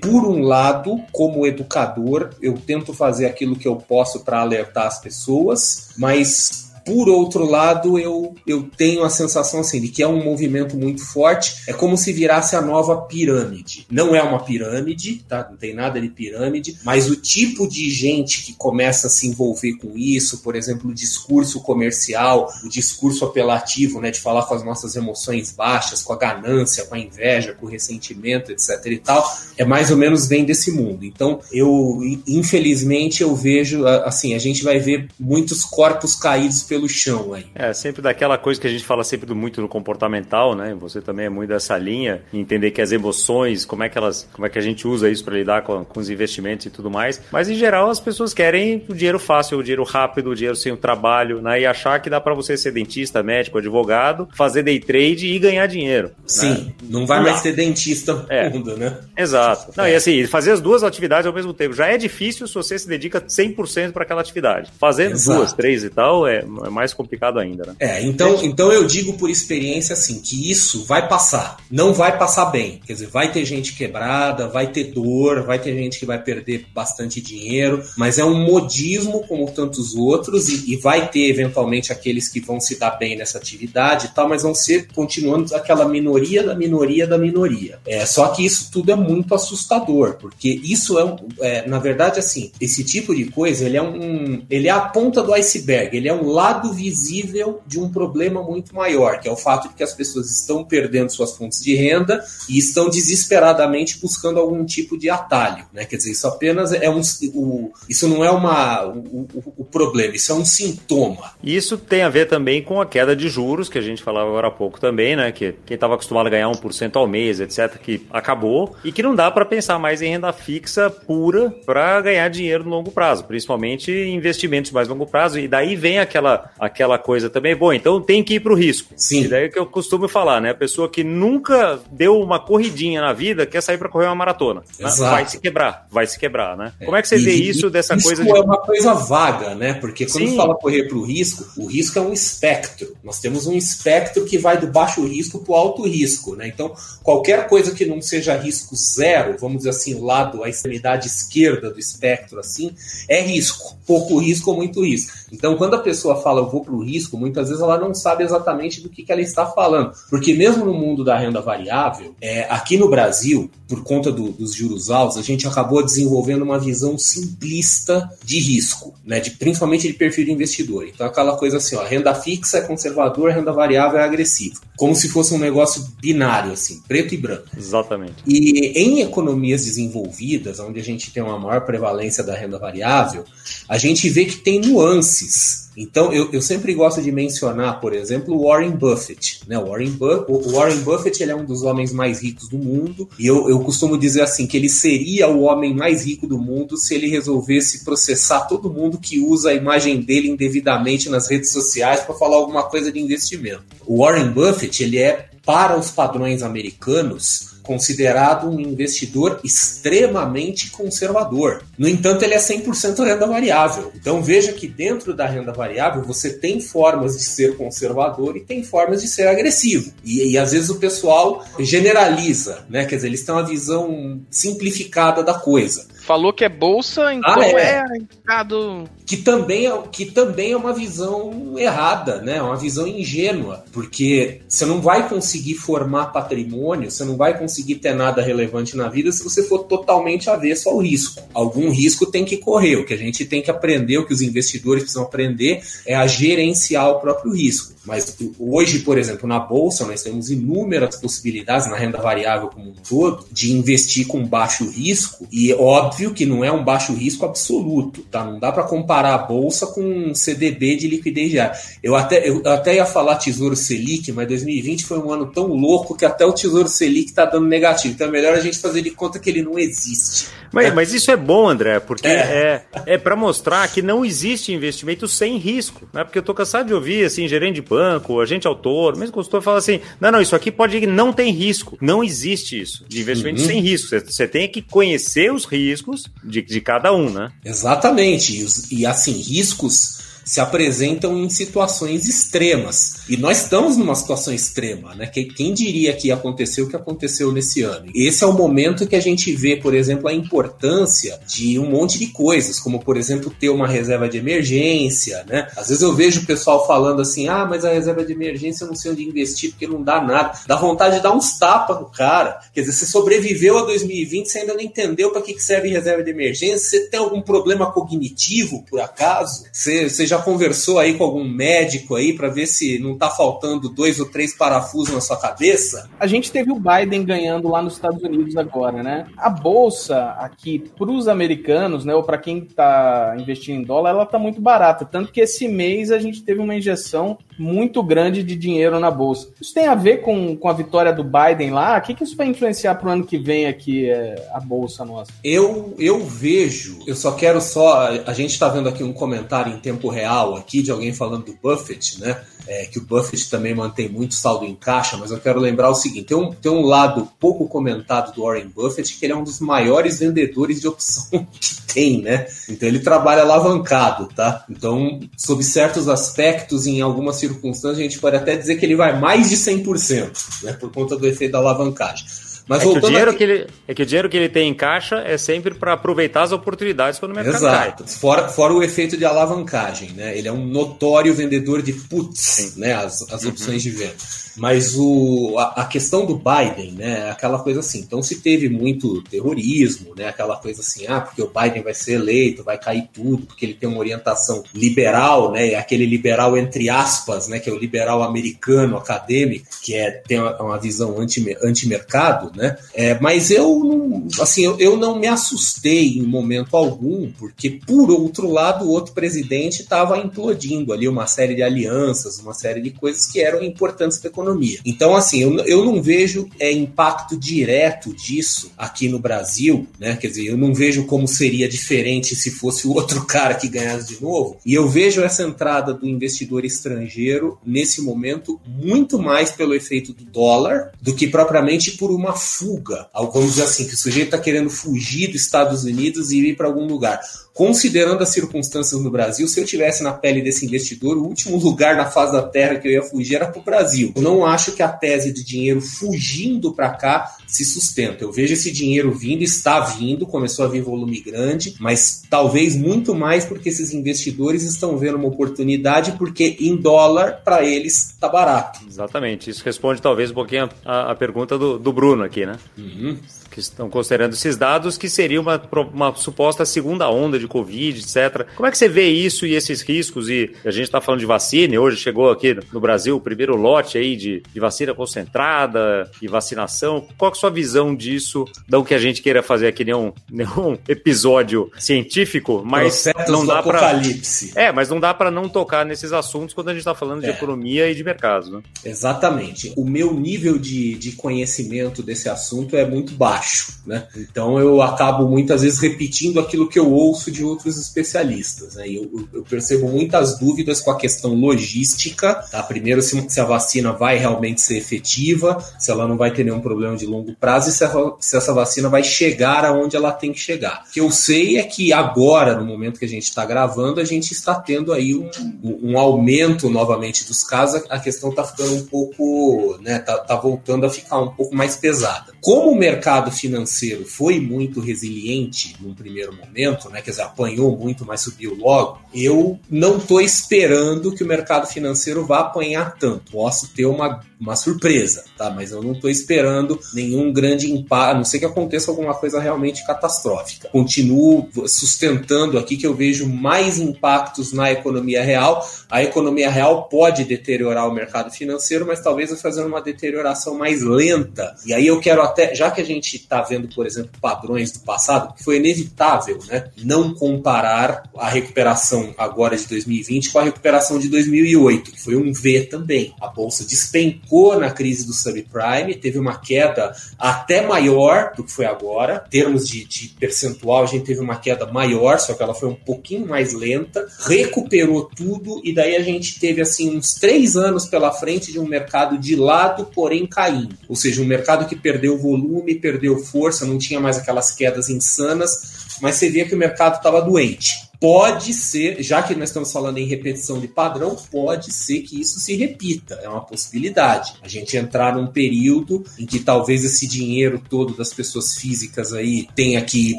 por 0.02 0.26
um 0.26 0.42
lado, 0.42 1.00
como 1.12 1.46
educador, 1.46 2.30
eu 2.40 2.54
tento 2.54 2.92
fazer 2.92 3.26
aquilo 3.26 3.56
que 3.56 3.68
eu 3.68 3.76
posso 3.76 4.24
para 4.24 4.40
alertar 4.40 4.86
as 4.86 5.00
pessoas, 5.00 5.90
mas 5.96 6.67
por 6.88 7.06
outro 7.10 7.44
lado, 7.44 7.98
eu, 7.98 8.34
eu 8.46 8.62
tenho 8.62 9.04
a 9.04 9.10
sensação 9.10 9.60
assim 9.60 9.78
de 9.78 9.88
que 9.88 10.02
é 10.02 10.08
um 10.08 10.24
movimento 10.24 10.74
muito 10.74 11.04
forte. 11.04 11.54
É 11.66 11.72
como 11.74 11.98
se 11.98 12.14
virasse 12.14 12.56
a 12.56 12.62
nova 12.62 13.02
pirâmide. 13.02 13.86
Não 13.90 14.16
é 14.16 14.22
uma 14.22 14.42
pirâmide, 14.42 15.22
tá? 15.28 15.46
Não 15.50 15.58
tem 15.58 15.74
nada 15.74 16.00
de 16.00 16.08
pirâmide, 16.08 16.78
mas 16.82 17.10
o 17.10 17.16
tipo 17.16 17.68
de 17.68 17.90
gente 17.90 18.42
que 18.42 18.54
começa 18.54 19.08
a 19.08 19.10
se 19.10 19.26
envolver 19.26 19.74
com 19.74 19.98
isso, 19.98 20.38
por 20.38 20.56
exemplo, 20.56 20.90
o 20.90 20.94
discurso 20.94 21.60
comercial, 21.60 22.50
o 22.64 22.70
discurso 22.70 23.26
apelativo, 23.26 24.00
né, 24.00 24.10
de 24.10 24.20
falar 24.20 24.46
com 24.46 24.54
as 24.54 24.64
nossas 24.64 24.96
emoções 24.96 25.52
baixas, 25.52 26.02
com 26.02 26.14
a 26.14 26.16
ganância, 26.16 26.86
com 26.86 26.94
a 26.94 26.98
inveja, 26.98 27.52
com 27.52 27.66
o 27.66 27.68
ressentimento, 27.68 28.50
etc 28.50 28.86
e 28.86 28.98
tal, 28.98 29.30
é 29.58 29.64
mais 29.64 29.90
ou 29.90 29.98
menos 29.98 30.26
vem 30.26 30.42
desse 30.42 30.70
mundo. 30.70 31.04
Então, 31.04 31.40
eu 31.52 32.00
infelizmente 32.26 33.22
eu 33.22 33.36
vejo 33.36 33.86
assim, 33.86 34.32
a 34.32 34.38
gente 34.38 34.64
vai 34.64 34.78
ver 34.78 35.08
muitos 35.20 35.66
corpos 35.66 36.14
caídos 36.14 36.62
pelo 36.62 36.77
pelo 36.78 36.88
chão 36.88 37.34
aí. 37.34 37.46
É, 37.54 37.72
sempre 37.72 38.00
daquela 38.00 38.38
coisa 38.38 38.60
que 38.60 38.66
a 38.66 38.70
gente 38.70 38.84
fala 38.84 39.02
sempre 39.02 39.26
do, 39.26 39.34
muito 39.34 39.60
no 39.60 39.68
comportamental, 39.68 40.54
né? 40.54 40.74
Você 40.80 41.00
também 41.00 41.26
é 41.26 41.28
muito 41.28 41.48
dessa 41.50 41.76
linha, 41.76 42.22
entender 42.32 42.70
que 42.70 42.80
as 42.80 42.92
emoções, 42.92 43.64
como 43.64 43.82
é 43.82 43.88
que 43.88 43.98
elas, 43.98 44.28
como 44.32 44.46
é 44.46 44.48
que 44.48 44.58
a 44.58 44.62
gente 44.62 44.86
usa 44.86 45.10
isso 45.10 45.24
para 45.24 45.34
lidar 45.34 45.62
com, 45.62 45.84
com, 45.84 46.00
os 46.00 46.08
investimentos 46.08 46.66
e 46.66 46.70
tudo 46.70 46.90
mais. 46.90 47.20
Mas 47.32 47.48
em 47.48 47.54
geral 47.54 47.90
as 47.90 47.98
pessoas 47.98 48.32
querem 48.32 48.84
o 48.88 48.94
dinheiro 48.94 49.18
fácil, 49.18 49.58
o 49.58 49.62
dinheiro 49.62 49.82
rápido, 49.82 50.30
o 50.30 50.34
dinheiro 50.34 50.56
sem 50.56 50.72
o 50.72 50.76
trabalho, 50.76 51.42
né? 51.42 51.60
E 51.60 51.66
achar 51.66 52.00
que 52.00 52.08
dá 52.08 52.20
para 52.20 52.34
você 52.34 52.56
ser 52.56 52.70
dentista, 52.70 53.22
médico, 53.22 53.58
advogado, 53.58 54.28
fazer 54.34 54.62
day 54.62 54.78
trade 54.78 55.26
e 55.26 55.38
ganhar 55.38 55.66
dinheiro. 55.66 56.12
Sim, 56.26 56.50
né? 56.50 56.72
não 56.88 57.06
vai 57.06 57.20
mais 57.20 57.40
ser 57.40 57.52
dentista 57.52 58.24
é. 58.28 58.48
mundo, 58.48 58.76
né? 58.76 58.96
Exato. 59.16 59.72
Não, 59.76 59.84
é. 59.84 59.92
e 59.92 59.94
assim, 59.94 60.26
fazer 60.26 60.52
as 60.52 60.60
duas 60.60 60.82
atividades 60.82 61.26
ao 61.26 61.32
mesmo 61.32 61.52
tempo 61.52 61.74
já 61.74 61.86
é 61.86 61.96
difícil 61.96 62.46
se 62.46 62.54
você 62.54 62.78
se 62.78 62.88
dedica 62.88 63.20
100% 63.20 63.92
para 63.92 64.02
aquela 64.02 64.20
atividade. 64.20 64.70
Fazendo 64.78 65.12
Exato. 65.12 65.38
duas, 65.38 65.52
três 65.52 65.84
e 65.84 65.90
tal, 65.90 66.26
é, 66.26 66.44
é 66.64 66.70
mais 66.70 66.92
complicado 66.92 67.38
ainda, 67.38 67.66
né? 67.66 67.74
É, 67.78 68.02
então, 68.02 68.38
então 68.42 68.72
eu 68.72 68.86
digo 68.86 69.14
por 69.14 69.30
experiência 69.30 69.92
assim, 69.92 70.20
que 70.20 70.50
isso 70.50 70.84
vai 70.84 71.08
passar. 71.08 71.58
Não 71.70 71.92
vai 71.92 72.16
passar 72.18 72.46
bem. 72.46 72.80
Quer 72.86 72.94
dizer, 72.94 73.06
vai 73.08 73.32
ter 73.32 73.44
gente 73.44 73.74
quebrada, 73.74 74.48
vai 74.48 74.68
ter 74.68 74.84
dor, 74.84 75.42
vai 75.42 75.58
ter 75.58 75.74
gente 75.74 75.98
que 75.98 76.06
vai 76.06 76.22
perder 76.22 76.66
bastante 76.74 77.20
dinheiro, 77.20 77.82
mas 77.96 78.18
é 78.18 78.24
um 78.24 78.44
modismo 78.44 79.26
como 79.26 79.50
tantos 79.50 79.94
outros 79.94 80.48
e, 80.48 80.72
e 80.72 80.76
vai 80.76 81.08
ter 81.08 81.28
eventualmente 81.28 81.92
aqueles 81.92 82.28
que 82.28 82.40
vão 82.40 82.60
se 82.60 82.78
dar 82.78 82.92
bem 82.92 83.16
nessa 83.16 83.38
atividade 83.38 84.06
e 84.06 84.08
tal, 84.10 84.28
mas 84.28 84.42
vão 84.42 84.54
ser 84.54 84.88
continuando 84.94 85.54
aquela 85.54 85.86
minoria 85.88 86.42
da 86.42 86.54
minoria 86.54 87.06
da 87.06 87.18
minoria. 87.18 87.78
É, 87.86 88.04
só 88.06 88.28
que 88.28 88.44
isso 88.44 88.70
tudo 88.70 88.92
é 88.92 88.96
muito 88.96 89.34
assustador, 89.34 90.16
porque 90.20 90.60
isso 90.62 90.98
é, 90.98 91.16
é 91.40 91.68
na 91.68 91.78
verdade, 91.78 92.18
assim, 92.18 92.50
esse 92.60 92.84
tipo 92.84 93.14
de 93.14 93.26
coisa, 93.26 93.64
ele 93.64 93.76
é 93.76 93.82
um, 93.82 94.42
ele 94.50 94.68
é 94.68 94.70
a 94.70 94.80
ponta 94.80 95.22
do 95.22 95.32
iceberg, 95.34 95.96
ele 95.96 96.08
é 96.08 96.14
um 96.14 96.28
lado 96.28 96.47
lado 96.48 96.72
visível 96.72 97.60
de 97.66 97.78
um 97.78 97.90
problema 97.90 98.42
muito 98.42 98.74
maior, 98.74 99.20
que 99.20 99.28
é 99.28 99.32
o 99.32 99.36
fato 99.36 99.68
de 99.68 99.74
que 99.74 99.82
as 99.82 99.92
pessoas 99.92 100.30
estão 100.30 100.64
perdendo 100.64 101.10
suas 101.10 101.36
fontes 101.36 101.60
de 101.60 101.74
renda 101.74 102.24
e 102.48 102.58
estão 102.58 102.88
desesperadamente 102.88 103.98
buscando 104.00 104.40
algum 104.40 104.64
tipo 104.64 104.98
de 104.98 105.10
atalho. 105.10 105.64
Né? 105.72 105.84
Quer 105.84 105.96
dizer, 105.96 106.10
isso 106.10 106.26
apenas 106.26 106.72
é 106.72 106.88
um. 106.88 107.00
O, 107.34 107.72
isso 107.88 108.08
não 108.08 108.24
é 108.24 108.30
uma, 108.30 108.86
o, 108.86 108.98
o, 108.98 109.54
o 109.58 109.64
problema, 109.64 110.16
isso 110.16 110.32
é 110.32 110.34
um 110.34 110.44
sintoma. 110.44 111.32
Isso 111.42 111.76
tem 111.76 112.02
a 112.02 112.08
ver 112.08 112.26
também 112.26 112.62
com 112.62 112.80
a 112.80 112.86
queda 112.86 113.14
de 113.14 113.28
juros, 113.28 113.68
que 113.68 113.78
a 113.78 113.82
gente 113.82 114.02
falava 114.02 114.28
agora 114.28 114.48
há 114.48 114.50
pouco 114.50 114.80
também, 114.80 115.16
né? 115.16 115.30
Que 115.30 115.54
quem 115.66 115.74
estava 115.74 115.94
acostumado 115.94 116.26
a 116.26 116.30
ganhar 116.30 116.48
1% 116.48 116.96
ao 116.96 117.06
mês, 117.06 117.40
etc., 117.40 117.78
que 117.78 118.06
acabou, 118.10 118.74
e 118.82 118.90
que 118.90 119.02
não 119.02 119.14
dá 119.14 119.30
para 119.30 119.44
pensar 119.44 119.78
mais 119.78 120.00
em 120.00 120.10
renda 120.10 120.32
fixa 120.32 120.90
pura 120.90 121.50
para 121.66 122.00
ganhar 122.00 122.28
dinheiro 122.28 122.64
no 122.64 122.70
longo 122.70 122.90
prazo, 122.90 123.24
principalmente 123.24 123.92
investimentos 123.92 124.70
mais 124.70 124.88
longo 124.88 125.06
prazo. 125.06 125.38
E 125.38 125.46
daí 125.46 125.76
vem 125.76 125.98
aquela 125.98 126.37
aquela 126.58 126.98
coisa 126.98 127.30
também, 127.30 127.54
bom, 127.56 127.72
então 127.72 128.00
tem 128.00 128.22
que 128.22 128.34
ir 128.34 128.40
para 128.40 128.52
o 128.52 128.56
risco. 128.56 128.94
Sim. 128.96 129.24
E 129.24 129.28
daí 129.28 129.44
é 129.44 129.48
que 129.48 129.58
eu 129.58 129.66
costumo 129.66 130.08
falar, 130.08 130.40
né? 130.40 130.50
A 130.50 130.54
pessoa 130.54 130.88
que 130.88 131.04
nunca 131.04 131.80
deu 131.90 132.20
uma 132.20 132.38
corridinha 132.38 133.00
na 133.00 133.12
vida 133.12 133.46
quer 133.46 133.60
sair 133.60 133.78
para 133.78 133.88
correr 133.88 134.06
uma 134.06 134.14
maratona. 134.14 134.62
Exato. 134.78 135.10
Vai 135.10 135.26
se 135.26 135.40
quebrar, 135.40 135.86
vai 135.90 136.06
se 136.06 136.18
quebrar, 136.18 136.56
né? 136.56 136.72
É. 136.80 136.84
Como 136.84 136.96
é 136.96 137.02
que 137.02 137.08
você 137.08 137.16
e, 137.16 137.24
vê 137.24 137.32
isso 137.32 137.70
dessa 137.70 137.94
risco 137.94 138.08
coisa 138.08 138.24
de... 138.24 138.30
é 138.30 138.40
uma 138.40 138.58
coisa 138.58 138.94
vaga, 138.94 139.54
né? 139.54 139.74
Porque 139.74 140.06
quando 140.06 140.28
Sim. 140.28 140.36
fala 140.36 140.54
correr 140.54 140.84
para 140.84 140.96
o 140.96 141.04
risco, 141.04 141.44
o 141.56 141.66
risco 141.66 141.98
é 141.98 142.02
um 142.02 142.12
espectro. 142.12 142.96
Nós 143.02 143.20
temos 143.20 143.46
um 143.46 143.54
espectro 143.54 144.24
que 144.24 144.38
vai 144.38 144.58
do 144.58 144.66
baixo 144.66 145.04
risco 145.06 145.38
para 145.40 145.52
o 145.52 145.56
alto 145.56 145.86
risco, 145.86 146.34
né? 146.34 146.48
Então, 146.48 146.74
qualquer 147.02 147.48
coisa 147.48 147.72
que 147.72 147.84
não 147.84 148.00
seja 148.00 148.36
risco 148.36 148.74
zero, 148.76 149.36
vamos 149.38 149.58
dizer 149.58 149.70
assim, 149.70 149.94
o 149.94 150.04
lado, 150.04 150.42
a 150.42 150.48
extremidade 150.48 151.06
esquerda 151.06 151.70
do 151.70 151.78
espectro, 151.78 152.38
assim, 152.38 152.74
é 153.08 153.20
risco. 153.20 153.76
Pouco 153.86 154.18
risco 154.18 154.50
ou 154.50 154.56
muito 154.56 154.84
risco. 154.84 155.12
Então, 155.32 155.56
quando 155.56 155.74
a 155.74 155.80
pessoa 155.80 156.20
fala 156.20 156.27
eu 156.36 156.48
vou 156.48 156.62
para 156.62 156.74
o 156.74 156.82
risco, 156.82 157.16
muitas 157.16 157.48
vezes 157.48 157.62
ela 157.62 157.78
não 157.78 157.94
sabe 157.94 158.24
exatamente 158.24 158.80
do 158.80 158.88
que, 158.88 159.02
que 159.02 159.10
ela 159.10 159.20
está 159.20 159.46
falando. 159.46 159.92
Porque 160.10 160.34
mesmo 160.34 160.64
no 160.64 160.74
mundo 160.74 161.02
da 161.02 161.16
renda 161.16 161.40
variável, 161.40 162.14
é, 162.20 162.42
aqui 162.50 162.76
no 162.76 162.88
Brasil, 162.88 163.50
por 163.66 163.82
conta 163.82 164.12
do, 164.12 164.30
dos 164.30 164.54
juros 164.54 164.90
altos, 164.90 165.16
a 165.16 165.22
gente 165.22 165.46
acabou 165.46 165.84
desenvolvendo 165.84 166.42
uma 166.42 166.58
visão 166.58 166.98
simplista 166.98 168.08
de 168.24 168.38
risco, 168.38 168.94
né? 169.04 169.20
De, 169.20 169.30
principalmente 169.32 169.86
de 169.86 169.94
perfil 169.94 170.24
de 170.24 170.32
investidor. 170.32 170.86
Então, 170.86 171.06
aquela 171.06 171.36
coisa 171.36 171.58
assim, 171.58 171.76
ó, 171.76 171.84
renda 171.84 172.14
fixa 172.14 172.58
é 172.58 172.60
conservador, 172.62 173.30
renda 173.30 173.52
variável 173.52 173.98
é 173.98 174.04
agressiva. 174.04 174.56
Como 174.76 174.94
se 174.94 175.08
fosse 175.08 175.34
um 175.34 175.38
negócio 175.38 175.84
binário, 176.00 176.52
assim, 176.52 176.80
preto 176.86 177.14
e 177.14 177.16
branco. 177.16 177.48
Exatamente. 177.56 178.14
E 178.26 178.72
em 178.78 179.00
economias 179.00 179.64
desenvolvidas, 179.64 180.60
onde 180.60 180.80
a 180.80 180.84
gente 180.84 181.10
tem 181.10 181.22
uma 181.22 181.38
maior 181.38 181.62
prevalência 181.62 182.22
da 182.24 182.34
renda 182.34 182.58
variável, 182.58 183.24
a 183.68 183.76
gente 183.76 184.08
vê 184.08 184.24
que 184.24 184.36
tem 184.36 184.60
nuances 184.60 185.67
Então, 185.80 186.12
eu, 186.12 186.28
eu 186.32 186.42
sempre 186.42 186.74
gosto 186.74 187.00
de 187.00 187.12
mencionar, 187.12 187.80
por 187.80 187.94
exemplo, 187.94 188.42
Warren 188.42 188.72
Buffett. 188.72 189.42
Né? 189.46 189.56
Warren 189.56 189.92
Bu 189.92 190.24
o 190.28 190.50
Warren 190.50 190.80
Buffett 190.80 191.22
ele 191.22 191.30
é 191.30 191.36
um 191.36 191.44
dos 191.44 191.62
homens 191.62 191.92
mais 191.92 192.20
ricos 192.20 192.48
do 192.48 192.58
mundo, 192.58 193.08
e 193.16 193.28
eu, 193.28 193.48
eu 193.48 193.60
costumo 193.60 193.96
dizer 193.96 194.22
assim, 194.22 194.44
que 194.44 194.56
ele 194.56 194.68
seria 194.68 195.28
o 195.28 195.42
homem 195.42 195.72
mais 195.72 196.04
rico 196.04 196.26
do 196.26 196.36
mundo 196.36 196.76
se 196.76 196.96
ele 196.96 197.06
resolvesse 197.06 197.84
processar 197.84 198.40
todo 198.40 198.68
mundo 198.68 198.98
que 198.98 199.20
usa 199.20 199.50
a 199.50 199.54
imagem 199.54 200.00
dele 200.00 200.28
indevidamente 200.28 201.08
nas 201.08 201.30
redes 201.30 201.52
sociais 201.52 202.00
para 202.00 202.14
falar 202.16 202.36
alguma 202.36 202.64
coisa 202.64 202.90
de 202.90 202.98
investimento. 202.98 203.62
O 203.86 204.02
Warren 204.02 204.32
Buffett, 204.32 204.82
ele 204.82 204.98
é, 204.98 205.28
para 205.48 205.78
os 205.78 205.90
padrões 205.90 206.42
americanos, 206.42 207.54
considerado 207.62 208.50
um 208.50 208.60
investidor 208.60 209.40
extremamente 209.42 210.70
conservador. 210.70 211.62
No 211.78 211.88
entanto, 211.88 212.22
ele 212.22 212.34
é 212.34 212.38
100% 212.38 213.02
renda 213.02 213.26
variável. 213.26 213.90
Então 213.94 214.22
veja 214.22 214.52
que 214.52 214.68
dentro 214.68 215.14
da 215.14 215.26
renda 215.26 215.50
variável 215.50 216.02
você 216.02 216.34
tem 216.34 216.60
formas 216.60 217.16
de 217.16 217.24
ser 217.24 217.56
conservador 217.56 218.36
e 218.36 218.40
tem 218.40 218.62
formas 218.62 219.00
de 219.00 219.08
ser 219.08 219.26
agressivo. 219.26 219.90
E, 220.04 220.32
e 220.32 220.36
às 220.36 220.52
vezes 220.52 220.68
o 220.68 220.78
pessoal 220.78 221.42
generaliza, 221.58 222.66
né? 222.68 222.84
Quer 222.84 222.96
dizer, 222.96 223.06
eles 223.08 223.24
têm 223.24 223.34
uma 223.34 223.46
visão 223.46 224.20
simplificada 224.30 225.22
da 225.22 225.32
coisa. 225.32 225.86
Falou 226.08 226.32
que 226.32 226.42
é 226.42 226.48
bolsa, 226.48 227.12
então 227.12 227.34
ah, 227.38 227.44
é, 227.44 227.50
é 227.50 227.84
mercado. 227.86 228.88
Que 229.04 229.18
também, 229.18 229.66
é, 229.66 229.82
que 229.92 230.06
também 230.06 230.52
é 230.52 230.56
uma 230.56 230.72
visão 230.72 231.52
errada, 231.58 232.22
né? 232.22 232.40
Uma 232.40 232.56
visão 232.56 232.86
ingênua. 232.86 233.62
Porque 233.72 234.40
você 234.48 234.64
não 234.64 234.80
vai 234.80 235.06
conseguir 235.06 235.56
formar 235.56 236.06
patrimônio, 236.06 236.90
você 236.90 237.04
não 237.04 237.14
vai 237.14 237.38
conseguir 237.38 237.74
ter 237.74 237.94
nada 237.94 238.22
relevante 238.22 238.74
na 238.74 238.88
vida 238.88 239.12
se 239.12 239.22
você 239.22 239.42
for 239.42 239.64
totalmente 239.64 240.30
avesso 240.30 240.70
ao 240.70 240.78
risco. 240.78 241.22
Algum 241.34 241.70
risco 241.70 242.06
tem 242.06 242.24
que 242.24 242.38
correr. 242.38 242.76
O 242.76 242.86
que 242.86 242.94
a 242.94 242.98
gente 242.98 243.26
tem 243.26 243.42
que 243.42 243.50
aprender, 243.50 243.98
o 243.98 244.06
que 244.06 244.14
os 244.14 244.22
investidores 244.22 244.84
precisam 244.84 245.02
aprender, 245.02 245.62
é 245.84 245.94
a 245.94 246.06
gerenciar 246.06 246.88
o 246.88 247.00
próprio 247.00 247.34
risco. 247.34 247.76
Mas 247.84 248.16
hoje, 248.38 248.80
por 248.80 248.98
exemplo, 248.98 249.26
na 249.26 249.38
bolsa, 249.38 249.86
nós 249.86 250.02
temos 250.02 250.30
inúmeras 250.30 250.96
possibilidades, 250.96 251.70
na 251.70 251.76
renda 251.76 251.98
variável 251.98 252.48
como 252.48 252.68
um 252.68 252.74
todo, 252.74 253.24
de 253.32 253.50
investir 253.50 254.06
com 254.06 254.22
baixo 254.26 254.68
risco. 254.68 255.26
E 255.32 255.54
óbvio 255.54 255.97
que 256.14 256.24
não 256.24 256.44
é 256.44 256.50
um 256.50 256.64
baixo 256.64 256.92
risco 256.92 257.24
absoluto, 257.24 258.02
tá? 258.02 258.24
Não 258.24 258.38
dá 258.38 258.52
para 258.52 258.64
comparar 258.64 259.14
a 259.14 259.18
bolsa 259.18 259.66
com 259.66 259.80
um 259.82 260.14
CDB 260.14 260.76
de 260.76 260.88
liquidez 260.88 261.30
diária. 261.30 261.58
Eu 261.82 261.94
até, 261.96 262.28
eu 262.28 262.42
até 262.46 262.76
ia 262.76 262.86
falar 262.86 263.16
Tesouro 263.16 263.56
Selic, 263.56 264.12
mas 264.12 264.28
2020 264.28 264.84
foi 264.84 264.98
um 264.98 265.12
ano 265.12 265.26
tão 265.26 265.48
louco 265.48 265.96
que 265.96 266.04
até 266.04 266.24
o 266.24 266.32
Tesouro 266.32 266.68
Selic 266.68 267.10
está 267.10 267.24
dando 267.24 267.46
negativo. 267.46 267.94
Então 267.94 268.08
é 268.08 268.10
melhor 268.10 268.34
a 268.34 268.40
gente 268.40 268.58
fazer 268.58 268.82
de 268.82 268.90
conta 268.90 269.18
que 269.18 269.28
ele 269.28 269.42
não 269.42 269.58
existe. 269.58 270.28
Mas, 270.52 270.66
é. 270.66 270.70
mas 270.70 270.94
isso 270.94 271.10
é 271.10 271.16
bom, 271.16 271.48
André, 271.48 271.78
porque 271.80 272.06
é, 272.06 272.12
é, 272.12 272.94
é 272.94 272.98
para 272.98 273.14
mostrar 273.14 273.68
que 273.68 273.82
não 273.82 274.04
existe 274.04 274.52
investimento 274.52 275.06
sem 275.06 275.36
risco. 275.36 275.88
Né? 275.92 276.04
Porque 276.04 276.18
eu 276.18 276.22
tô 276.22 276.34
cansado 276.34 276.66
de 276.66 276.74
ouvir 276.74 277.04
assim, 277.04 277.28
gerente 277.28 277.56
de 277.56 277.62
banco, 277.62 278.20
agente 278.20 278.46
autor, 278.46 278.96
mesmo 278.96 279.14
consultor 279.14 279.42
fala 279.42 279.58
assim: 279.58 279.80
não, 280.00 280.10
não, 280.10 280.20
isso 280.20 280.34
aqui 280.34 280.50
pode 280.50 280.86
não 280.86 281.12
tem 281.12 281.32
risco. 281.32 281.76
Não 281.80 282.02
existe 282.02 282.60
isso. 282.60 282.84
De 282.88 283.00
investimento 283.00 283.40
uhum. 283.40 283.46
sem 283.46 283.60
risco. 283.60 283.88
Você 283.88 284.26
tem 284.26 284.48
que 284.48 284.62
conhecer 284.62 285.32
os 285.32 285.44
riscos 285.44 285.87
de, 286.24 286.42
de 286.42 286.60
cada 286.60 286.92
um, 286.92 287.10
né? 287.10 287.30
Exatamente. 287.44 288.32
E, 288.32 288.80
e 288.80 288.86
assim, 288.86 289.12
riscos 289.12 290.07
se 290.28 290.40
apresentam 290.40 291.16
em 291.16 291.30
situações 291.30 292.06
extremas. 292.06 292.96
E 293.08 293.16
nós 293.16 293.44
estamos 293.44 293.78
numa 293.78 293.94
situação 293.94 294.34
extrema, 294.34 294.94
né? 294.94 295.06
Quem 295.06 295.54
diria 295.54 295.94
que 295.94 296.12
aconteceu 296.12 296.66
o 296.66 296.68
que 296.68 296.76
aconteceu 296.76 297.32
nesse 297.32 297.62
ano? 297.62 297.90
Esse 297.94 298.24
é 298.24 298.26
o 298.26 298.32
momento 298.34 298.86
que 298.86 298.94
a 298.94 299.00
gente 299.00 299.32
vê, 299.32 299.56
por 299.56 299.74
exemplo, 299.74 300.06
a 300.06 300.12
importância 300.12 301.18
de 301.26 301.58
um 301.58 301.70
monte 301.70 301.98
de 301.98 302.08
coisas, 302.08 302.60
como, 302.60 302.78
por 302.78 302.98
exemplo, 302.98 303.32
ter 303.40 303.48
uma 303.48 303.66
reserva 303.66 304.06
de 304.06 304.18
emergência, 304.18 305.24
né? 305.26 305.48
Às 305.56 305.68
vezes 305.68 305.82
eu 305.82 305.94
vejo 305.94 306.20
o 306.20 306.26
pessoal 306.26 306.66
falando 306.66 307.00
assim: 307.00 307.26
ah, 307.26 307.46
mas 307.46 307.64
a 307.64 307.72
reserva 307.72 308.04
de 308.04 308.12
emergência 308.12 308.64
eu 308.64 308.68
não 308.68 308.76
sei 308.76 308.92
onde 308.92 309.08
investir 309.08 309.52
porque 309.52 309.66
não 309.66 309.82
dá 309.82 309.98
nada. 309.98 310.38
Dá 310.46 310.56
vontade 310.56 310.96
de 310.96 311.02
dar 311.02 311.16
uns 311.16 311.38
tapas 311.38 311.80
no 311.80 311.86
cara. 311.86 312.38
Quer 312.52 312.60
dizer, 312.60 312.72
você 312.74 312.84
sobreviveu 312.84 313.56
a 313.56 313.62
2020, 313.62 314.26
você 314.26 314.40
ainda 314.40 314.52
não 314.52 314.60
entendeu 314.60 315.10
para 315.10 315.22
que 315.22 315.38
serve 315.40 315.68
reserva 315.68 316.02
de 316.02 316.10
emergência, 316.10 316.58
você 316.58 316.80
tem 316.90 317.00
algum 317.00 317.22
problema 317.22 317.72
cognitivo, 317.72 318.62
por 318.68 318.78
acaso? 318.78 319.44
Você, 319.50 319.88
você 319.88 320.06
já 320.06 320.17
conversou 320.22 320.78
aí 320.78 320.94
com 320.94 321.04
algum 321.04 321.24
médico 321.24 321.94
aí 321.94 322.12
para 322.12 322.28
ver 322.28 322.46
se 322.46 322.78
não 322.78 322.96
tá 322.96 323.10
faltando 323.10 323.68
dois 323.68 324.00
ou 324.00 324.06
três 324.06 324.36
parafusos 324.36 324.94
na 324.94 325.00
sua 325.00 325.16
cabeça? 325.16 325.90
A 325.98 326.06
gente 326.06 326.30
teve 326.30 326.50
o 326.52 326.60
Biden 326.60 327.04
ganhando 327.04 327.48
lá 327.48 327.62
nos 327.62 327.74
Estados 327.74 328.02
Unidos 328.02 328.36
agora, 328.36 328.82
né? 328.82 329.06
A 329.16 329.30
bolsa 329.30 330.10
aqui 330.18 330.58
para 330.58 330.90
os 330.90 331.08
americanos, 331.08 331.84
né, 331.84 331.94
ou 331.94 332.02
para 332.02 332.18
quem 332.18 332.40
tá 332.40 333.16
investindo 333.18 333.60
em 333.60 333.64
dólar, 333.64 333.90
ela 333.90 334.06
tá 334.06 334.18
muito 334.18 334.40
barata, 334.40 334.84
tanto 334.84 335.12
que 335.12 335.20
esse 335.20 335.48
mês 335.48 335.90
a 335.90 335.98
gente 335.98 336.22
teve 336.22 336.40
uma 336.40 336.54
injeção 336.54 337.18
muito 337.38 337.82
grande 337.82 338.22
de 338.22 338.34
dinheiro 338.34 338.78
na 338.80 338.90
bolsa. 338.90 339.28
Isso 339.40 339.54
tem 339.54 339.66
a 339.66 339.74
ver 339.74 339.98
com, 339.98 340.36
com 340.36 340.48
a 340.48 340.52
vitória 340.52 340.92
do 340.92 341.04
Biden 341.04 341.50
lá? 341.50 341.78
O 341.78 341.82
que, 341.82 341.94
que 341.94 342.04
isso 342.04 342.16
vai 342.16 342.26
influenciar 342.26 342.74
para 342.74 342.88
o 342.88 342.92
ano 342.92 343.06
que 343.06 343.18
vem 343.18 343.46
aqui 343.46 343.88
é, 343.88 344.28
a 344.32 344.40
bolsa 344.40 344.84
nossa? 344.84 345.12
Eu, 345.22 345.74
eu 345.78 346.04
vejo, 346.04 346.78
eu 346.86 346.96
só 346.96 347.12
quero 347.12 347.40
só. 347.40 347.88
A 348.06 348.12
gente 348.12 348.32
está 348.32 348.48
vendo 348.48 348.68
aqui 348.68 348.82
um 348.82 348.92
comentário 348.92 349.52
em 349.52 349.58
tempo 349.58 349.88
real 349.88 350.34
aqui 350.34 350.62
de 350.62 350.70
alguém 350.70 350.92
falando 350.92 351.24
do 351.24 351.38
Buffett, 351.40 352.00
né? 352.00 352.20
é, 352.48 352.64
que 352.64 352.78
o 352.78 352.82
Buffett 352.82 353.28
também 353.28 353.54
mantém 353.54 353.88
muito 353.88 354.14
saldo 354.14 354.46
em 354.46 354.54
caixa, 354.54 354.96
mas 354.96 355.10
eu 355.10 355.20
quero 355.20 355.38
lembrar 355.38 355.68
o 355.68 355.74
seguinte: 355.74 356.06
tem 356.06 356.16
um, 356.16 356.32
tem 356.32 356.50
um 356.50 356.62
lado 356.62 357.06
pouco 357.20 357.46
comentado 357.46 358.14
do 358.14 358.22
Warren 358.22 358.48
Buffett, 358.48 358.96
que 358.96 359.04
ele 359.04 359.12
é 359.12 359.16
um 359.16 359.22
dos 359.22 359.38
maiores 359.38 359.98
vendedores 359.98 360.60
de 360.60 360.66
opção 360.66 361.26
que 361.38 361.62
tem, 361.66 362.00
né? 362.00 362.26
Então 362.48 362.66
ele 362.66 362.80
trabalha 362.80 363.22
alavancado, 363.22 364.08
tá? 364.08 364.44
Então, 364.48 364.98
sob 365.16 365.44
certos 365.44 365.88
aspectos, 365.88 366.66
em 366.66 366.80
algumas 366.80 367.16
circunstâncias, 367.28 367.78
a 367.78 367.82
gente 367.82 367.98
pode 367.98 368.16
até 368.16 368.36
dizer 368.36 368.56
que 368.56 368.66
ele 368.66 368.76
vai 368.76 368.98
mais 368.98 369.28
de 369.28 369.36
100%, 369.36 370.44
né? 370.44 370.52
Por 370.54 370.72
conta 370.72 370.96
do 370.96 371.06
efeito 371.06 371.32
da 371.32 371.38
alavancagem. 371.38 372.06
Mas 372.48 372.62
é, 372.62 372.64
que 372.64 372.78
o 372.78 372.80
dinheiro 372.80 373.10
aqui... 373.10 373.18
que 373.18 373.24
ele, 373.24 373.46
é 373.68 373.74
que 373.74 373.82
o 373.82 373.86
dinheiro 373.86 374.08
que 374.08 374.16
ele 374.16 374.28
tem 374.28 374.48
em 374.48 374.54
caixa 374.54 374.96
é 374.96 375.18
sempre 375.18 375.54
para 375.54 375.74
aproveitar 375.74 376.22
as 376.22 376.32
oportunidades 376.32 376.98
quando 376.98 377.12
o 377.12 377.14
mercado 377.14 377.36
Exato. 377.36 377.84
cai. 377.84 377.92
Fora, 377.92 378.28
fora 378.28 378.54
o 378.54 378.62
efeito 378.62 378.96
de 378.96 379.04
alavancagem, 379.04 379.90
né? 379.92 380.16
Ele 380.16 380.28
é 380.28 380.32
um 380.32 380.46
notório 380.46 381.12
vendedor 381.14 381.60
de 381.60 381.74
puts, 381.74 382.56
né? 382.56 382.72
As, 382.72 383.02
as 383.12 383.22
uhum. 383.24 383.30
opções 383.30 383.62
de 383.62 383.70
venda. 383.70 383.94
Mas 384.38 384.76
o, 384.76 385.36
a, 385.36 385.62
a, 385.62 385.64
questão 385.66 386.06
do 386.06 386.16
Biden, 386.16 386.72
né, 386.72 387.08
é 387.08 387.10
aquela 387.10 387.40
coisa 387.40 387.60
assim. 387.60 387.80
Então 387.80 388.02
se 388.02 388.20
teve 388.20 388.48
muito 388.48 389.02
terrorismo, 389.02 389.94
né, 389.96 390.08
aquela 390.08 390.36
coisa 390.36 390.60
assim, 390.60 390.86
ah, 390.86 391.00
porque 391.00 391.20
o 391.20 391.30
Biden 391.30 391.62
vai 391.62 391.74
ser 391.74 391.94
eleito, 391.94 392.44
vai 392.44 392.56
cair 392.56 392.88
tudo, 392.92 393.26
porque 393.26 393.44
ele 393.44 393.54
tem 393.54 393.68
uma 393.68 393.78
orientação 393.78 394.42
liberal, 394.54 395.32
né, 395.32 395.54
aquele 395.56 395.84
liberal 395.84 396.36
entre 396.36 396.70
aspas, 396.70 397.26
né, 397.26 397.40
que 397.40 397.50
é 397.50 397.52
o 397.52 397.58
liberal 397.58 398.02
americano 398.02 398.76
acadêmico, 398.76 399.46
que 399.62 399.74
é 399.74 399.90
tem 399.90 400.20
uma, 400.20 400.40
uma 400.40 400.58
visão 400.58 400.98
anti, 400.98 401.36
anti-mercado, 401.42 402.30
né. 402.36 402.56
É, 402.72 402.98
mas 403.00 403.30
eu 403.30 403.58
não, 403.58 404.06
assim, 404.20 404.44
eu, 404.44 404.58
eu 404.58 404.76
não 404.76 404.98
me 404.98 405.08
assustei 405.08 405.98
em 405.98 406.02
momento 406.02 406.56
algum, 406.56 407.10
porque 407.18 407.50
por 407.50 407.90
outro 407.90 408.30
lado 408.30 408.64
o 408.64 408.70
outro 408.70 408.94
presidente 408.94 409.62
estava 409.62 409.98
implodindo 409.98 410.72
ali 410.72 410.86
uma 410.86 411.06
série 411.06 411.34
de 411.34 411.42
alianças, 411.42 412.20
uma 412.20 412.34
série 412.34 412.60
de 412.60 412.70
coisas 412.70 413.06
que 413.06 413.20
eram 413.20 413.42
importantes 413.42 413.98
para 413.98 414.08
a 414.08 414.12
economia 414.12 414.27
economia. 414.28 414.58
Então, 414.64 414.94
assim, 414.94 415.20
eu, 415.20 415.36
eu 415.40 415.64
não 415.64 415.82
vejo 415.82 416.28
é, 416.38 416.52
impacto 416.52 417.16
direto 417.16 417.92
disso 417.94 418.52
aqui 418.56 418.88
no 418.88 418.98
Brasil, 418.98 419.66
né? 419.78 419.96
Quer 419.96 420.08
dizer, 420.08 420.26
eu 420.26 420.36
não 420.36 420.52
vejo 420.52 420.84
como 420.84 421.08
seria 421.08 421.48
diferente 421.48 422.14
se 422.14 422.30
fosse 422.30 422.66
o 422.66 422.74
outro 422.74 423.04
cara 423.06 423.34
que 423.34 423.48
ganhasse 423.48 423.94
de 423.94 424.02
novo. 424.02 424.36
E 424.44 424.54
eu 424.54 424.68
vejo 424.68 425.02
essa 425.02 425.22
entrada 425.22 425.72
do 425.72 425.88
investidor 425.88 426.44
estrangeiro 426.44 427.38
nesse 427.44 427.80
momento 427.80 428.40
muito 428.46 428.98
mais 428.98 429.30
pelo 429.30 429.54
efeito 429.54 429.92
do 429.92 430.04
dólar 430.04 430.72
do 430.80 430.94
que 430.94 431.06
propriamente 431.06 431.72
por 431.72 431.90
uma 431.90 432.12
fuga. 432.12 432.88
Vamos 432.94 433.30
dizer 433.30 433.44
assim, 433.44 433.66
que 433.66 433.74
o 433.74 433.78
sujeito 433.78 434.06
está 434.06 434.18
querendo 434.18 434.50
fugir 434.50 435.08
dos 435.08 435.22
Estados 435.22 435.64
Unidos 435.64 436.10
e 436.10 436.18
ir 436.18 436.36
para 436.36 436.46
algum 436.46 436.66
lugar. 436.66 437.00
Considerando 437.38 438.02
as 438.02 438.08
circunstâncias 438.08 438.82
no 438.82 438.90
Brasil, 438.90 439.28
se 439.28 439.38
eu 439.38 439.44
tivesse 439.44 439.84
na 439.84 439.92
pele 439.92 440.20
desse 440.20 440.44
investidor, 440.44 440.96
o 440.96 441.04
último 441.04 441.38
lugar 441.38 441.76
na 441.76 441.84
face 441.84 442.12
da 442.12 442.20
Terra 442.20 442.56
que 442.56 442.66
eu 442.66 442.72
ia 442.72 442.82
fugir 442.82 443.14
era 443.14 443.28
para 443.28 443.38
o 443.40 443.44
Brasil. 443.44 443.92
Eu 443.94 444.02
não 444.02 444.26
acho 444.26 444.56
que 444.56 444.60
a 444.60 444.66
tese 444.66 445.12
de 445.12 445.22
dinheiro 445.22 445.60
fugindo 445.60 446.52
para 446.52 446.70
cá 446.70 447.16
se 447.28 447.44
sustenta. 447.44 448.02
Eu 448.02 448.10
vejo 448.10 448.32
esse 448.34 448.50
dinheiro 448.50 448.90
vindo, 448.90 449.22
está 449.22 449.60
vindo, 449.60 450.04
começou 450.04 450.46
a 450.46 450.48
vir 450.48 450.62
volume 450.62 451.00
grande, 451.00 451.54
mas 451.60 452.02
talvez 452.10 452.56
muito 452.56 452.92
mais 452.92 453.24
porque 453.24 453.50
esses 453.50 453.72
investidores 453.72 454.42
estão 454.42 454.76
vendo 454.76 454.96
uma 454.96 455.06
oportunidade, 455.06 455.92
porque 455.92 456.38
em 456.40 456.56
dólar, 456.56 457.22
para 457.24 457.44
eles, 457.44 457.92
está 457.92 458.08
barato. 458.08 458.66
Exatamente. 458.66 459.30
Isso 459.30 459.44
responde 459.44 459.80
talvez 459.80 460.10
um 460.10 460.14
pouquinho 460.14 460.48
a, 460.64 460.90
a 460.90 460.94
pergunta 460.96 461.38
do, 461.38 461.56
do 461.56 461.72
Bruno 461.72 462.02
aqui, 462.02 462.26
né? 462.26 462.36
Uhum 462.58 462.98
que 463.38 463.40
estão 463.40 463.70
considerando 463.70 464.14
esses 464.14 464.36
dados, 464.36 464.76
que 464.76 464.88
seria 464.88 465.20
uma, 465.20 465.40
uma 465.72 465.94
suposta 465.94 466.44
segunda 466.44 466.90
onda 466.90 467.18
de 467.18 467.27
Covid, 467.28 467.80
etc. 467.80 468.26
Como 468.34 468.46
é 468.46 468.50
que 468.50 468.58
você 468.58 468.68
vê 468.68 468.88
isso 468.88 469.26
e 469.26 469.34
esses 469.34 469.62
riscos? 469.62 470.08
E 470.08 470.30
a 470.44 470.50
gente 470.50 470.64
está 470.64 470.80
falando 470.80 471.00
de 471.00 471.06
vacina, 471.06 471.54
e 471.54 471.58
hoje 471.58 471.76
chegou 471.76 472.10
aqui 472.10 472.36
no 472.52 472.60
Brasil 472.60 472.96
o 472.96 473.00
primeiro 473.00 473.36
lote 473.36 473.78
aí 473.78 473.94
de, 473.96 474.22
de 474.32 474.40
vacina 474.40 474.74
concentrada 474.74 475.90
e 476.02 476.08
vacinação. 476.08 476.86
Qual 476.96 477.10
é 477.10 477.12
a 477.12 477.14
sua 477.14 477.30
visão 477.30 477.74
disso? 477.74 478.24
Não 478.48 478.64
que 478.64 478.74
a 478.74 478.78
gente 478.78 479.02
queira 479.02 479.22
fazer 479.22 479.48
aqui 479.48 479.64
nenhum, 479.64 479.92
nenhum 480.10 480.56
episódio 480.68 481.50
científico, 481.58 482.42
mas 482.44 482.84
não 483.08 483.24
dá 483.26 483.42
para 483.42 483.58
apocalipse. 483.58 484.32
É, 484.34 484.50
mas 484.52 484.68
não 484.68 484.80
dá 484.80 484.94
para 484.94 485.10
não 485.10 485.28
tocar 485.28 485.64
nesses 485.64 485.92
assuntos 485.92 486.34
quando 486.34 486.48
a 486.48 486.52
gente 486.52 486.60
está 486.60 486.74
falando 486.74 487.00
de 487.02 487.06
É. 487.08 487.10
economia 487.10 487.70
e 487.70 487.74
de 487.74 487.84
mercado, 487.84 488.30
né? 488.30 488.42
Exatamente. 488.64 489.52
O 489.56 489.64
meu 489.64 489.92
nível 489.92 490.38
de, 490.38 490.74
de 490.74 490.92
conhecimento 490.92 491.82
desse 491.82 492.08
assunto 492.08 492.56
é 492.56 492.64
muito 492.64 492.92
baixo, 492.94 493.58
né? 493.66 493.86
Então 493.96 494.38
eu 494.38 494.62
acabo 494.62 495.06
muitas 495.08 495.42
vezes 495.42 495.58
repetindo 495.58 496.20
aquilo 496.20 496.48
que 496.48 496.58
eu 496.58 496.70
ouço 496.70 497.10
de 497.10 497.17
outros 497.24 497.58
especialistas. 497.58 498.54
Né? 498.56 498.68
Eu, 498.68 499.08
eu- 499.12 499.22
percebo 499.22 499.68
muitas 499.68 500.18
dúvidas 500.18 500.60
com 500.60 500.70
a 500.70 500.76
questão 500.76 501.14
logística. 501.14 502.14
Tá? 502.30 502.42
Primeiro, 502.42 502.80
se, 502.82 503.08
se 503.08 503.20
a 503.20 503.24
vacina 503.24 503.72
vai 503.72 503.98
realmente 503.98 504.40
ser 504.40 504.56
efetiva, 504.58 505.42
se 505.58 505.70
ela 505.70 505.86
não 505.86 505.96
vai 505.96 506.12
ter 506.12 506.24
nenhum 506.24 506.40
problema 506.40 506.76
de 506.76 506.86
longo 506.86 507.14
prazo 507.14 507.50
e 507.50 507.52
se, 507.52 507.64
a- 507.64 507.92
se 508.00 508.16
essa 508.16 508.32
vacina 508.32 508.68
vai 508.68 508.82
chegar 508.84 509.44
aonde 509.44 509.76
ela 509.76 509.92
tem 509.92 510.12
que 510.12 510.18
chegar. 510.20 510.64
O 510.68 510.72
que 510.72 510.80
eu 510.80 510.90
sei 510.90 511.38
é 511.38 511.42
que 511.42 511.72
agora, 511.72 512.34
no 512.38 512.44
momento 512.44 512.78
que 512.78 512.84
a 512.84 512.88
gente 512.88 513.04
está 513.04 513.24
gravando, 513.24 513.80
a 513.80 513.84
gente 513.84 514.12
está 514.12 514.34
tendo 514.34 514.72
aí 514.72 514.94
um, 514.94 515.08
um- 515.42 515.72
um 515.72 515.78
aumento 515.78 516.48
novamente 516.50 517.04
dos 517.06 517.22
casos. 517.24 517.62
A 517.68 517.78
questão 517.78 518.10
está 518.10 518.24
ficando 518.24 518.54
um 518.54 518.66
pouco, 518.66 519.58
né, 519.60 519.78
tá, 519.78 519.98
tá 519.98 520.16
voltando 520.16 520.66
a 520.66 520.70
ficar 520.70 520.98
um 521.00 521.10
pouco 521.10 521.34
mais 521.34 521.56
pesada. 521.56 522.12
Como 522.20 522.50
o 522.50 522.56
mercado 522.56 523.10
financeiro 523.10 523.84
foi 523.84 524.20
muito 524.20 524.60
resiliente 524.60 525.56
num 525.60 525.74
primeiro 525.74 526.14
momento, 526.14 526.68
né, 526.70 526.80
quer 526.82 526.90
dizer, 526.90 527.02
apanhou 527.08 527.56
muito, 527.56 527.84
mas 527.84 528.00
subiu 528.00 528.34
logo, 528.34 528.78
eu 528.94 529.38
não 529.50 529.78
estou 529.78 530.00
esperando 530.00 530.94
que 530.94 531.02
o 531.02 531.06
mercado 531.06 531.46
financeiro 531.46 532.06
vá 532.06 532.20
apanhar 532.20 532.76
tanto. 532.78 533.12
Posso 533.12 533.48
ter 533.54 533.66
uma, 533.66 534.00
uma 534.20 534.36
surpresa, 534.36 535.04
tá? 535.16 535.30
Mas 535.30 535.52
eu 535.52 535.62
não 535.62 535.72
estou 535.72 535.88
esperando 535.88 536.58
nenhum 536.74 537.12
grande 537.12 537.50
impacto, 537.50 537.90
a 537.90 537.94
não 537.94 538.04
ser 538.04 538.18
que 538.18 538.24
aconteça 538.24 538.70
alguma 538.70 538.94
coisa 538.94 539.20
realmente 539.20 539.64
catastrófica. 539.66 540.48
Continuo 540.48 541.28
sustentando 541.46 542.38
aqui 542.38 542.56
que 542.56 542.66
eu 542.66 542.74
vejo 542.74 543.08
mais 543.08 543.58
impactos 543.58 544.32
na 544.32 544.50
economia 544.50 545.02
real. 545.02 545.46
A 545.70 545.82
economia 545.82 546.30
real 546.30 546.68
pode 546.68 547.04
deteriorar 547.04 547.68
o 547.68 547.72
mercado 547.72 548.10
financeiro, 548.10 548.66
mas 548.66 548.80
talvez 548.80 549.08
fazendo 549.20 549.46
uma 549.46 549.62
deterioração 549.62 550.36
mais 550.36 550.62
lenta. 550.62 551.34
E 551.46 551.54
aí 551.54 551.66
eu 551.66 551.80
quero 551.80 552.02
até, 552.02 552.34
já 552.34 552.50
que 552.50 552.60
a 552.60 552.64
gente 552.64 552.96
está 552.96 553.22
vendo, 553.22 553.48
por 553.54 553.66
exemplo, 553.66 553.90
padrões 554.00 554.52
do 554.52 554.60
passado, 554.60 555.14
que 555.14 555.24
foi 555.24 555.36
inevitável, 555.36 556.18
né? 556.26 556.50
Não 556.62 556.94
comparar 556.94 557.84
a 557.96 558.08
recuperação 558.08 558.94
agora 558.98 559.36
de 559.36 559.46
2020 559.46 560.10
com 560.10 560.18
a 560.18 560.24
recuperação 560.24 560.78
de 560.78 560.88
2008, 560.88 561.72
que 561.72 561.80
foi 561.80 561.96
um 561.96 562.12
V 562.12 562.46
também. 562.46 562.94
A 563.00 563.08
bolsa 563.08 563.44
despencou 563.44 564.07
na 564.38 564.50
crise 564.50 564.86
do 564.86 564.92
subprime, 564.92 565.74
teve 565.74 565.98
uma 565.98 566.18
queda 566.18 566.74
até 566.98 567.46
maior 567.46 568.12
do 568.16 568.24
que 568.24 568.32
foi 568.32 568.46
agora. 568.46 569.04
Em 569.06 569.10
termos 569.10 569.48
de, 569.48 569.64
de 569.64 569.88
percentual, 569.88 570.64
a 570.64 570.66
gente 570.66 570.84
teve 570.84 571.00
uma 571.00 571.16
queda 571.16 571.46
maior, 571.46 571.98
só 571.98 572.14
que 572.14 572.22
ela 572.22 572.34
foi 572.34 572.48
um 572.48 572.54
pouquinho 572.54 573.06
mais 573.06 573.32
lenta, 573.32 573.86
recuperou 574.06 574.84
tudo 574.84 575.40
e 575.44 575.54
daí 575.54 575.76
a 575.76 575.82
gente 575.82 576.18
teve 576.18 576.40
assim 576.40 576.76
uns 576.76 576.94
três 576.94 577.36
anos 577.36 577.66
pela 577.66 577.92
frente 577.92 578.32
de 578.32 578.38
um 578.38 578.46
mercado 578.46 578.98
de 578.98 579.14
lado, 579.14 579.66
porém 579.74 580.06
caindo. 580.06 580.56
Ou 580.68 580.76
seja, 580.76 581.02
um 581.02 581.06
mercado 581.06 581.46
que 581.46 581.56
perdeu 581.56 581.98
volume, 581.98 582.54
perdeu 582.54 582.98
força, 582.98 583.46
não 583.46 583.58
tinha 583.58 583.80
mais 583.80 583.98
aquelas 583.98 584.30
quedas 584.30 584.68
insanas, 584.68 585.67
mas 585.80 586.00
via 586.00 586.26
que 586.26 586.34
o 586.34 586.38
mercado 586.38 586.76
estava 586.76 587.00
doente. 587.02 587.68
Pode 587.80 588.34
ser, 588.34 588.82
já 588.82 589.02
que 589.02 589.14
nós 589.14 589.28
estamos 589.28 589.52
falando 589.52 589.78
em 589.78 589.86
repetição 589.86 590.40
de 590.40 590.48
padrão, 590.48 590.96
pode 591.12 591.52
ser 591.52 591.80
que 591.82 592.00
isso 592.00 592.18
se 592.18 592.34
repita, 592.34 592.98
é 593.02 593.08
uma 593.08 593.24
possibilidade. 593.24 594.14
A 594.20 594.26
gente 594.26 594.56
entrar 594.56 594.96
num 594.96 595.06
período 595.06 595.84
em 595.96 596.04
que 596.04 596.18
talvez 596.18 596.64
esse 596.64 596.88
dinheiro 596.88 597.40
todo 597.48 597.76
das 597.76 597.92
pessoas 597.92 598.34
físicas 598.34 598.92
aí 598.92 599.28
tenha 599.34 599.62
que 599.62 599.92
ir 599.92 599.98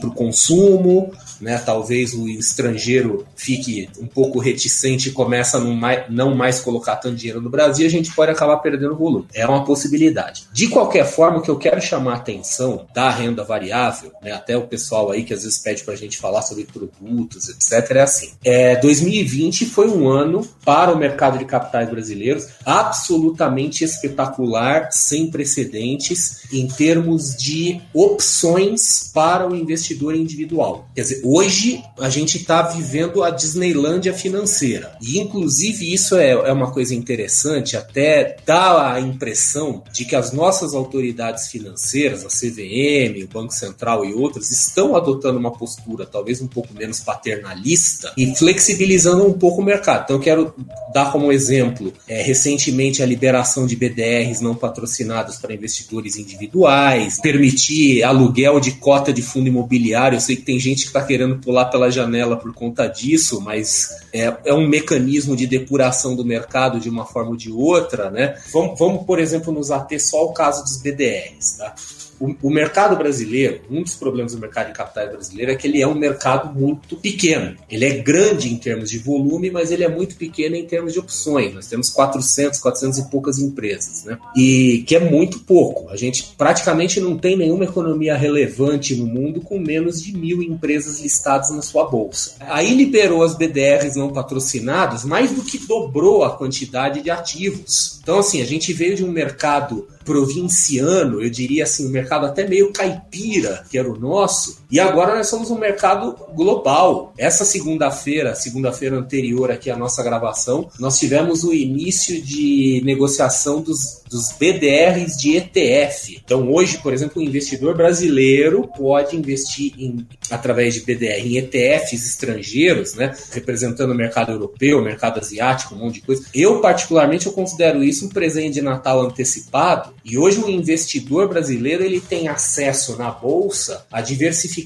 para 0.02 0.10
o 0.10 0.14
consumo, 0.14 1.14
né? 1.40 1.58
Talvez 1.58 2.14
o 2.14 2.28
estrangeiro 2.28 3.26
fique 3.34 3.90
um 3.98 4.08
pouco 4.08 4.40
reticente 4.40 5.08
e 5.08 5.14
comece 5.14 5.56
a 5.56 5.60
não 5.60 5.74
mais, 5.74 6.04
não 6.10 6.36
mais 6.36 6.60
colocar 6.60 6.98
tanto 6.98 7.16
dinheiro 7.16 7.42
no 7.42 7.50
Brasil, 7.50 7.88
a 7.88 7.90
gente 7.90 8.14
pode 8.14 8.32
acabar 8.32 8.58
perdendo 8.58 8.98
volume. 8.98 9.28
É 9.34 9.48
uma 9.48 9.64
possibilidade. 9.64 10.48
De 10.52 10.68
qualquer 10.68 11.06
forma, 11.06 11.38
o 11.38 11.42
que 11.42 11.50
eu 11.50 11.58
quero 11.58 11.82
chamar 11.82 12.14
a 12.14 12.18
atenção 12.18 12.86
da 12.94 13.10
renda 13.10 13.46
variável, 13.46 14.12
né? 14.22 14.34
Até 14.34 14.58
o 14.58 14.68
pessoal 14.68 15.12
aí 15.12 15.24
que 15.24 15.34
às 15.34 15.44
vezes 15.44 15.60
pede 15.70 15.84
para 15.84 15.94
a 15.94 15.98
gente 15.98 16.18
falar 16.18 16.42
sobre 16.42 16.66
produtos, 16.66 17.50
etc., 17.50 17.96
é 17.96 18.02
assim. 18.02 18.32
É, 18.44 18.76
2020 18.78 19.66
foi 19.66 19.88
um 19.88 20.08
ano 20.08 20.48
para 20.66 20.94
o 20.94 20.98
mercado 20.98 21.38
de 21.38 21.46
capitais 21.46 21.90
brasileiros 21.90 22.48
absolutamente 22.66 23.84
espetacular, 23.84 24.90
sem 24.92 25.30
precedentes, 25.30 26.44
em 26.52 26.68
termos 26.68 27.36
de 27.36 27.82
opções 27.94 29.12
para 29.14 29.48
o 29.48 29.56
investidor 29.56 30.16
individual. 30.16 30.88
Quer 30.96 31.02
dizer, 31.02 31.22
hoje 31.24 31.84
a 32.00 32.10
gente 32.10 32.38
está 32.38 32.62
vivendo 32.64 33.24
a 33.24 33.30
Disneylândia 33.30 34.14
financeira. 34.14 34.96
E, 35.02 35.20
inclusive, 35.20 35.94
isso 35.94 36.16
é, 36.16 36.32
é 36.32 36.52
uma 36.52 36.72
coisa 36.72 36.96
interessante, 36.96 37.78
até 37.78 38.38
dá 38.46 38.94
a 38.94 39.00
impressão 39.00 39.84
de 39.92 40.06
que 40.06 40.16
as 40.16 40.32
nossas 40.32 40.74
autoridades 40.74 41.48
financeiras, 41.48 42.26
a 42.26 42.30
CVM, 42.30 43.24
o 43.24 43.28
Banco 43.28 43.54
Central 43.54 44.06
e 44.06 44.14
outras, 44.14 44.52
estão 44.52 44.96
adotando 44.96 45.38
uma 45.38 45.52
postura 45.60 46.06
talvez 46.06 46.42
um 46.42 46.48
pouco 46.48 46.74
menos 46.74 47.02
paternalista 47.02 48.14
e 48.18 48.34
flexibilizando 48.36 49.28
um 49.28 49.34
pouco 49.34 49.62
o 49.62 49.66
mercado. 49.66 50.04
Então, 50.06 50.16
eu 50.16 50.22
quero 50.22 50.56
dar 50.94 51.12
como 51.12 51.32
exemplo, 51.32 51.94
é, 52.08 52.22
recentemente, 52.22 53.04
a 53.04 53.06
liberação 53.06 53.68
de 53.68 53.76
BDRs 53.76 54.40
não 54.40 54.56
patrocinados 54.56 55.38
para 55.38 55.54
investidores 55.54 56.16
individuais, 56.16 57.20
permitir 57.20 58.04
aluguel 58.04 58.60
de 58.60 58.72
cota 58.74 59.12
de 59.12 59.22
fundo 59.22 59.48
imobiliário. 59.48 60.16
Eu 60.16 60.22
sei 60.22 60.38
que 60.38 60.44
tem 60.44 60.60
gente 60.60 60.84
que 60.84 60.88
está 60.88 61.04
querendo 61.04 61.38
pular 61.40 61.66
pela 61.66 61.92
janela 61.92 62.38
por 62.38 62.54
conta 62.54 62.88
disso, 62.88 63.42
mas 63.42 63.90
é, 64.14 64.34
é, 64.46 64.54
um 64.54 64.68
mecanismo 64.68 65.36
de 65.36 65.46
depuração 65.46 66.16
do 66.16 66.24
mercado 66.24 66.80
de 66.80 66.90
uma 66.90 67.06
forma 67.06 67.32
ou 67.32 67.38
de 67.38 67.52
outra, 67.52 68.10
né? 68.10 68.36
Vamos, 68.54 68.80
vamos 68.80 69.06
por 69.06 69.20
exemplo, 69.20 69.52
nos 69.52 69.72
ater 69.72 70.02
só 70.02 70.20
ao 70.20 70.34
caso 70.34 70.64
dos 70.64 70.78
BDRs, 70.78 71.58
tá? 71.58 71.76
O, 72.20 72.36
o, 72.44 72.52
mercado 72.52 72.96
brasileiro, 72.96 73.62
um 73.70 73.82
dos 73.82 73.96
problemas 73.96 74.34
do 74.34 74.40
mercado 74.40 74.68
de 74.68 74.74
capitais 74.74 75.10
brasileiro 75.10 75.52
é 75.52 75.56
que 75.56 75.68
ele 75.68 75.82
é 75.82 75.88
um 75.88 75.96
mercado 75.96 76.54
muito 76.54 76.98
pequeno. 76.98 77.56
Ele 77.70 77.86
é 77.86 77.98
grande 77.98 78.52
em 78.52 78.58
termos 78.58 78.90
de 78.90 78.98
volume, 78.98 79.50
mas 79.50 79.72
ele 79.72 79.84
é 79.84 79.90
muito 79.90 80.16
pequeno 80.16 80.56
em 80.56 80.66
termos 80.66 80.94
de 80.94 81.00
opções. 81.00 81.54
Nós 81.54 81.68
temos 81.68 81.90
400, 81.90 82.60
400 82.60 83.00
e 83.00 83.10
poucas 83.10 83.40
empresas, 83.40 84.04
né? 84.04 84.18
E 84.36 84.84
que 84.86 84.96
é 84.96 85.00
muito 85.00 85.40
pouco. 85.40 85.90
A 85.90 85.96
gente 85.96 86.34
praticamente 86.38 87.00
não 87.00 87.18
tem 87.18 87.38
nenhuma 87.38 87.64
economia 87.64 88.16
relevante 88.16 88.96
no 88.96 89.06
mundo 89.06 89.42
com 89.42 89.60
menos 89.60 90.02
de 90.02 90.16
mil 90.16 90.42
empresas 90.42 91.00
listadas 91.00 91.50
na 91.52 91.62
sua 91.62 91.86
bolsa. 91.86 92.36
Aí 92.40 92.76
liberou 92.76 93.24
as 93.24 93.36
BDRs 93.36 93.96
não 93.96 94.12
patrocinadas, 94.12 95.06
mais 95.06 95.32
do 95.32 95.42
que 95.42 95.58
dobrou 95.58 96.24
a 96.24 96.36
quantidade 96.36 97.02
de 97.02 97.10
ativos. 97.10 98.00
Então, 98.02 98.20
assim, 98.20 98.42
a 98.42 98.46
gente 98.46 98.74
veio 98.74 98.96
de 98.96 99.06
um 99.06 99.12
mercado 99.12 99.88
provinciano, 100.04 101.22
eu 101.22 101.30
diria 101.30 101.64
assim, 101.64 101.88
um 101.88 101.92
mercado 101.92 102.26
até 102.26 102.48
meio 102.48 102.72
caipira, 102.72 103.66
que 103.70 103.78
era 103.78 103.90
o 103.90 104.00
nosso, 104.00 104.59
e 104.72 104.80
agora 104.80 105.16
nós 105.16 105.28
somos 105.28 105.50
um 105.50 105.58
mercado 105.58 106.16
global. 106.36 107.12
Essa 107.18 107.44
segunda-feira, 107.44 108.36
segunda-feira 108.36 108.96
anterior 108.96 109.50
aqui 109.50 109.72
à 109.72 109.76
nossa 109.76 110.04
gravação, 110.04 110.70
nós 110.80 111.00
tivemos 111.00 111.44
o 111.44 111.52
início 111.52 112.22
de 112.22 112.80
negociação 112.86 113.62
dos, 113.62 114.04
dos 114.08 114.32
BDRs 114.34 115.18
de 115.18 115.38
ETF. 115.38 116.22
Então, 116.24 116.52
hoje, 116.52 116.78
por 116.78 116.94
exemplo, 116.94 117.20
o 117.20 117.26
investidor 117.26 117.76
brasileiro 117.76 118.70
pode 118.78 119.18
investir 119.18 119.74
em, 119.76 120.06
através 120.30 120.76
de 120.76 120.82
BDR 120.82 121.26
em 121.26 121.38
ETFs 121.38 122.06
estrangeiros, 122.06 122.94
né, 122.94 123.16
representando 123.32 123.92
o 123.92 123.96
mercado 123.96 124.32
europeu, 124.32 124.78
o 124.78 124.84
mercado 124.84 125.20
asiático, 125.20 125.74
um 125.74 125.80
monte 125.80 125.96
de 125.96 126.02
coisa. 126.02 126.24
Eu, 126.32 126.62
particularmente, 126.62 127.26
eu 127.26 127.34
considero 127.34 127.84
isso 127.84 128.06
um 128.06 128.10
presente 128.10 128.56
de 128.56 128.62
Natal 128.62 129.02
antecipado, 129.02 129.94
e 130.06 130.16
hoje 130.16 130.40
o 130.40 130.50
investidor 130.50 131.28
brasileiro 131.28 131.84
ele 131.84 132.00
tem 132.00 132.28
acesso 132.28 132.96
na 132.98 133.10
bolsa 133.10 133.86
a 133.92 134.00
diversificação 134.02 134.59